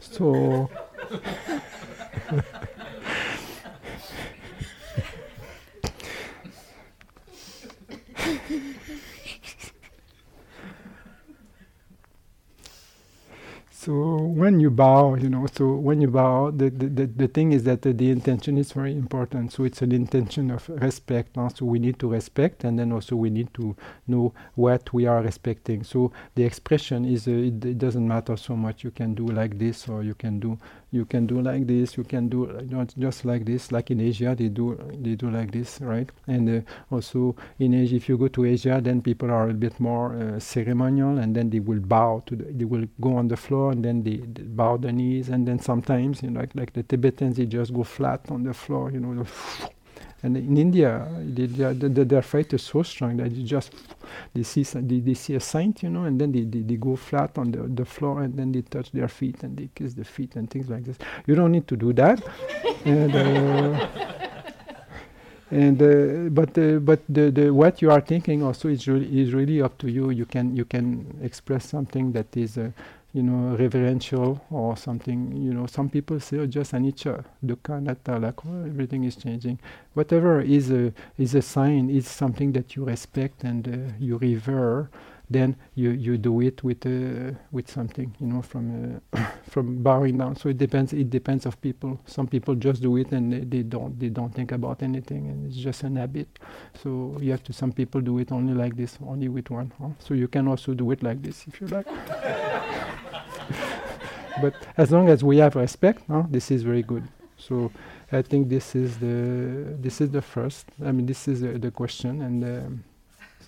so. 0.00 0.70
So 13.86 14.16
when 14.16 14.58
you 14.58 14.72
bow, 14.72 15.14
you 15.14 15.28
know, 15.28 15.46
so 15.46 15.74
when 15.74 16.00
you 16.00 16.08
bow, 16.08 16.50
the, 16.50 16.70
the, 16.70 16.88
the, 16.88 17.06
the 17.06 17.28
thing 17.28 17.52
is 17.52 17.62
that 17.62 17.86
uh, 17.86 17.92
the 17.94 18.10
intention 18.10 18.58
is 18.58 18.72
very 18.72 18.90
important. 18.90 19.52
So 19.52 19.62
it's 19.62 19.80
an 19.80 19.92
intention 19.92 20.50
of 20.50 20.68
respect. 20.68 21.36
Huh? 21.36 21.50
So 21.50 21.66
we 21.66 21.78
need 21.78 22.00
to 22.00 22.08
respect, 22.08 22.64
and 22.64 22.76
then 22.76 22.90
also 22.90 23.14
we 23.14 23.30
need 23.30 23.54
to 23.54 23.76
know 24.08 24.34
what 24.56 24.92
we 24.92 25.06
are 25.06 25.22
respecting. 25.22 25.84
So 25.84 26.10
the 26.34 26.42
expression 26.42 27.04
is, 27.04 27.28
uh, 27.28 27.30
it, 27.30 27.64
it, 27.64 27.78
doesn't 27.78 28.08
matter 28.08 28.36
so 28.36 28.56
much. 28.56 28.82
You 28.82 28.90
can 28.90 29.14
do 29.14 29.24
like 29.24 29.56
this, 29.56 29.86
or 29.86 30.02
you 30.02 30.14
can 30.14 30.40
do 30.40 30.58
you 30.90 31.04
can 31.04 31.26
do 31.26 31.40
like 31.40 31.66
this 31.66 31.96
you 31.96 32.04
can 32.04 32.28
do 32.28 32.46
not 32.70 32.94
just 32.98 33.24
like 33.24 33.44
this 33.44 33.72
like 33.72 33.90
in 33.90 34.00
asia 34.00 34.34
they 34.38 34.48
do 34.48 34.78
they 35.00 35.14
do 35.14 35.30
like 35.30 35.50
this 35.50 35.80
right? 35.80 36.10
And 36.26 36.48
uh, 36.48 36.94
also 36.94 37.36
in 37.58 37.74
asia 37.74 37.96
if 37.96 38.08
you 38.08 38.16
go 38.16 38.28
to 38.28 38.44
asia 38.44 38.80
then 38.82 39.02
people 39.02 39.30
are 39.30 39.50
a 39.50 39.54
bit 39.54 39.78
more 39.80 40.14
uh, 40.14 40.38
ceremonial 40.38 41.18
and 41.18 41.34
then 41.34 41.50
they 41.50 41.60
will 41.60 41.80
bow 41.80 42.22
to 42.26 42.36
the, 42.36 42.44
they 42.44 42.64
will 42.64 42.86
go 43.00 43.16
on 43.16 43.28
the 43.28 43.36
floor 43.36 43.72
and 43.72 43.84
then 43.84 44.02
they, 44.02 44.16
they, 44.16 44.42
bow 44.42 44.76
the 44.76 44.92
knees 44.92 45.28
and 45.28 45.46
then 45.46 45.58
sometimes 45.58 46.22
you 46.22 46.30
know 46.30 46.40
like, 46.40 46.54
like 46.54 46.72
the 46.72 46.82
tibetans 46.82 47.36
they 47.36 47.46
just 47.46 47.74
go 47.74 47.82
flat 47.82 48.20
on 48.30 48.44
the 48.44 48.54
floor 48.54 48.90
you 48.90 49.00
know 49.00 49.26
and 50.26 50.36
in 50.36 50.56
India, 50.58 51.06
they, 51.20 51.46
they, 51.46 51.72
they, 51.72 52.02
their 52.02 52.22
faith 52.22 52.52
is 52.52 52.62
so 52.62 52.82
strong 52.82 53.16
that 53.18 53.30
you 53.30 53.44
just 53.46 53.72
they 54.34 54.42
see 54.42 54.64
they, 54.64 54.98
they 54.98 55.14
see 55.14 55.36
a 55.36 55.40
saint, 55.40 55.84
you 55.84 55.88
know, 55.88 56.02
and 56.02 56.20
then 56.20 56.32
they, 56.32 56.40
they, 56.40 56.62
they 56.62 56.74
go 56.74 56.96
flat 56.96 57.38
on 57.38 57.52
the, 57.52 57.58
the 57.58 57.84
floor 57.84 58.22
and 58.22 58.36
then 58.36 58.50
they 58.50 58.62
touch 58.62 58.90
their 58.90 59.06
feet 59.06 59.44
and 59.44 59.56
they 59.56 59.68
kiss 59.76 59.94
the 59.94 60.04
feet 60.04 60.34
and 60.34 60.50
things 60.50 60.68
like 60.68 60.84
this. 60.84 60.98
You 61.26 61.36
don't 61.36 61.52
need 61.52 61.68
to 61.68 61.76
do 61.76 61.92
that. 61.92 62.20
and, 62.84 63.14
uh, 63.14 63.88
and 65.52 65.80
uh, 65.80 66.28
but 66.30 66.58
uh, 66.58 66.80
but 66.80 67.00
the, 67.08 67.30
the 67.30 67.50
what 67.50 67.80
you 67.80 67.92
are 67.92 68.00
thinking 68.00 68.42
also 68.42 68.68
is 68.68 68.88
really 68.88 69.20
is 69.20 69.32
really 69.32 69.62
up 69.62 69.78
to 69.78 69.88
you. 69.88 70.10
You 70.10 70.26
can 70.26 70.56
you 70.56 70.64
can 70.64 71.20
express 71.22 71.68
something 71.68 72.10
that 72.12 72.36
is 72.36 72.58
uh, 72.58 72.72
you 73.16 73.22
know, 73.22 73.56
reverential 73.56 74.44
or 74.50 74.76
something. 74.76 75.34
You 75.34 75.54
know, 75.54 75.66
some 75.66 75.88
people 75.88 76.20
say, 76.20 76.38
oh, 76.38 76.46
just 76.46 76.72
anicca, 76.72 77.24
dukkha, 77.42 77.78
anatta, 77.78 78.18
like 78.18 78.44
oh, 78.44 78.64
everything 78.66 79.04
is 79.04 79.16
changing. 79.16 79.58
Whatever 79.94 80.42
is 80.42 80.70
a 80.70 80.92
is 81.16 81.34
a 81.34 81.40
sign, 81.40 81.88
is 81.88 82.06
something 82.06 82.52
that 82.52 82.76
you 82.76 82.84
respect 82.84 83.42
and 83.42 83.66
uh, 83.66 83.94
you 83.98 84.18
revere. 84.18 84.90
Then 85.28 85.56
you, 85.74 85.90
you 85.90 86.18
do 86.18 86.40
it 86.42 86.62
with 86.62 86.84
uh, 86.86 87.32
with 87.50 87.68
something, 87.70 88.14
you 88.20 88.26
know, 88.26 88.42
from 88.42 89.00
uh, 89.14 89.24
from 89.50 89.82
bowing 89.82 90.18
down. 90.18 90.36
So 90.36 90.50
it 90.50 90.58
depends. 90.58 90.92
It 90.92 91.08
depends 91.08 91.46
of 91.46 91.58
people. 91.62 91.98
Some 92.04 92.28
people 92.28 92.54
just 92.54 92.82
do 92.82 92.98
it 92.98 93.10
and 93.12 93.32
they, 93.32 93.40
they 93.40 93.62
don't 93.62 93.98
they 93.98 94.10
don't 94.10 94.32
think 94.32 94.52
about 94.52 94.82
anything, 94.82 95.26
and 95.30 95.46
it's 95.46 95.56
just 95.56 95.84
an 95.84 95.96
habit. 95.96 96.28
So 96.82 97.16
you 97.18 97.30
have 97.30 97.42
to. 97.44 97.54
Some 97.54 97.72
people 97.72 98.02
do 98.02 98.18
it 98.18 98.30
only 98.30 98.52
like 98.52 98.76
this, 98.76 98.98
only 99.04 99.28
with 99.28 99.50
one. 99.50 99.72
So 100.00 100.12
you 100.12 100.28
can 100.28 100.46
also 100.48 100.74
do 100.74 100.90
it 100.90 101.02
like 101.02 101.22
this 101.22 101.46
if 101.48 101.62
you 101.62 101.66
like. 101.68 101.86
but 104.40 104.54
as 104.76 104.90
long 104.90 105.08
as 105.08 105.22
we 105.22 105.38
have 105.38 105.56
respect, 105.56 106.02
this 106.30 106.50
is 106.50 106.62
very 106.62 106.82
good. 106.82 107.04
So 107.38 107.70
I 108.12 108.22
think 108.22 108.48
this 108.48 108.74
is 108.74 108.98
the 108.98 109.76
this 109.78 110.00
is 110.00 110.10
the 110.10 110.22
first. 110.22 110.66
I 110.84 110.92
mean, 110.92 111.06
this 111.06 111.28
is 111.28 111.42
uh, 111.42 111.58
the 111.58 111.70
question, 111.70 112.22
and 112.22 112.44
um, 112.44 112.84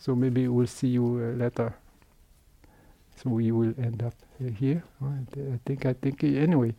so 0.00 0.14
maybe 0.14 0.48
we'll 0.48 0.66
see 0.66 0.88
you 0.88 1.04
uh, 1.04 1.36
later. 1.36 1.74
So 3.16 3.30
we 3.30 3.50
will 3.50 3.74
end 3.78 4.02
up 4.02 4.14
uh, 4.40 4.50
here. 4.50 4.82
I 5.02 5.58
think 5.64 5.86
I 5.86 5.92
think 5.94 6.22
anyway. 6.24 6.74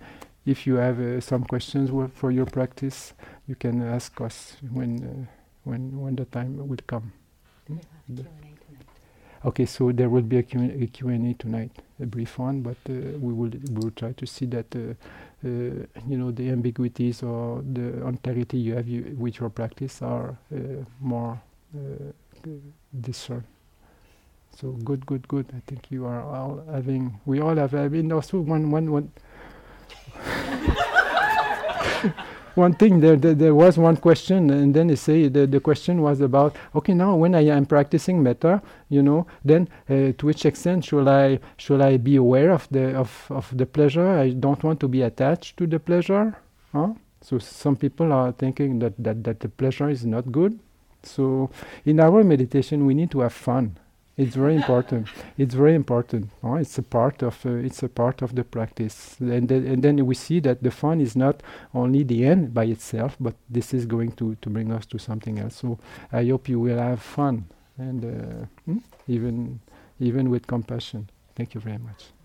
If 0.45 0.65
you 0.65 0.75
have 0.75 0.99
uh, 0.99 1.21
some 1.21 1.43
questions 1.43 1.91
for 2.15 2.31
your 2.31 2.45
practice, 2.45 3.13
you 3.47 3.55
can 3.55 3.83
ask 3.83 4.19
us 4.21 4.55
when 4.71 5.03
uh, 5.03 5.25
when 5.63 5.99
when 5.99 6.15
the 6.15 6.25
time 6.25 6.57
will 6.67 6.83
come. 6.87 7.11
Hmm? 7.67 7.77
Okay, 9.45 9.65
so 9.65 9.93
there 9.93 10.09
will 10.09 10.21
be 10.21 10.37
a 10.37 10.43
Q&A, 10.43 10.85
Q&A 10.87 11.33
tonight, 11.35 11.71
a 12.01 12.05
brief 12.05 12.37
one, 12.37 12.61
but 12.61 12.75
uh, 12.89 12.93
we 13.19 13.31
will 13.31 13.49
we 13.49 13.75
will 13.75 13.91
try 13.91 14.11
to 14.11 14.25
see 14.25 14.45
that 14.47 14.65
uh, 14.75 14.79
uh, 14.79 15.85
you 16.07 16.17
know 16.17 16.29
the 16.31 16.49
ambiguities 16.49 17.23
or 17.23 17.63
the 17.71 18.05
unclarity 18.05 18.57
you 18.57 18.75
have 18.75 18.89
you, 18.89 19.15
with 19.17 19.39
your 19.39 19.49
practice 19.49 20.01
are 20.01 20.37
uh, 20.53 20.57
more 20.99 21.41
uh, 21.73 22.11
discerned. 22.99 23.45
So 24.57 24.71
good, 24.71 25.05
good, 25.05 25.25
good. 25.29 25.45
I 25.55 25.61
think 25.67 25.89
you 25.89 26.05
are 26.05 26.21
all 26.21 26.61
having. 26.69 27.21
We 27.25 27.39
all 27.39 27.55
have. 27.55 27.73
I 27.73 27.87
mean, 27.87 28.11
also 28.11 28.41
one, 28.41 28.71
one, 28.71 28.91
one. 28.91 29.11
one 32.59 32.73
thing 32.73 32.99
there, 32.99 33.15
there, 33.15 33.33
there 33.33 33.55
was 33.55 33.77
one 33.77 33.97
question 33.97 34.49
and 34.49 34.73
then 34.73 34.87
they 34.87 34.95
say 34.95 35.27
the, 35.27 35.47
the 35.47 35.59
question 35.59 36.01
was 36.01 36.21
about 36.21 36.55
okay 36.75 36.93
now 36.93 37.15
when 37.15 37.33
I 37.33 37.45
am 37.57 37.65
practicing 37.65 38.21
metta 38.21 38.61
you 38.89 39.01
know 39.01 39.25
then 39.43 39.69
uh, 39.89 40.11
to 40.17 40.25
which 40.25 40.45
extent 40.45 40.85
should 40.85 41.07
I 41.07 41.39
should 41.57 41.81
I 41.81 41.97
be 41.97 42.15
aware 42.17 42.51
of 42.51 42.67
the 42.69 42.95
of, 42.95 43.11
of 43.29 43.45
the 43.57 43.65
pleasure? 43.65 44.09
I 44.25 44.29
don't 44.31 44.63
want 44.63 44.79
to 44.81 44.87
be 44.87 45.01
attached 45.01 45.57
to 45.57 45.65
the 45.65 45.79
pleasure 45.79 46.37
huh? 46.73 46.89
so 47.21 47.39
some 47.39 47.75
people 47.75 48.11
are 48.13 48.31
thinking 48.31 48.79
that, 48.79 48.93
that 48.99 49.23
that 49.23 49.39
the 49.39 49.49
pleasure 49.49 49.89
is 49.89 50.05
not 50.05 50.31
good. 50.31 50.59
So 51.03 51.49
in 51.85 51.99
our 51.99 52.23
meditation 52.23 52.85
we 52.85 52.93
need 52.93 53.11
to 53.11 53.21
have 53.21 53.33
fun 53.33 53.77
it's 54.19 54.35
very 54.35 54.55
important. 54.55 55.07
It's 55.37 55.53
very 55.53 55.75
important. 55.75 56.29
It's 56.43 56.77
a 56.77 56.83
part 56.83 57.23
of 57.23 57.45
uh, 57.45 57.67
it's 57.67 57.81
a 57.83 57.87
part 57.87 58.21
of 58.21 58.35
the 58.35 58.43
practice, 58.43 59.15
and 59.19 59.47
th- 59.47 59.65
and 59.65 59.81
then 59.81 60.05
we 60.05 60.15
see 60.15 60.41
that 60.41 60.61
the 60.61 60.71
fun 60.71 60.99
is 60.99 61.15
not 61.15 61.41
only 61.73 62.03
the 62.03 62.25
end 62.25 62.53
by 62.53 62.65
itself, 62.65 63.15
but 63.19 63.35
this 63.49 63.73
is 63.73 63.85
going 63.85 64.11
to 64.13 64.35
to 64.41 64.49
bring 64.49 64.71
us 64.71 64.85
to 64.87 64.97
something 64.99 65.39
else. 65.39 65.55
So 65.55 65.79
I 66.11 66.25
hope 66.25 66.49
you 66.49 66.59
will 66.59 66.79
have 66.79 67.01
fun 67.01 67.45
and 67.77 68.03
uh, 68.03 68.45
hmm? 68.65 68.79
even 69.07 69.59
even 69.99 70.29
with 70.29 70.47
compassion. 70.47 71.09
Thank 71.35 71.53
you 71.53 71.61
very 71.61 71.77
much. 71.77 72.18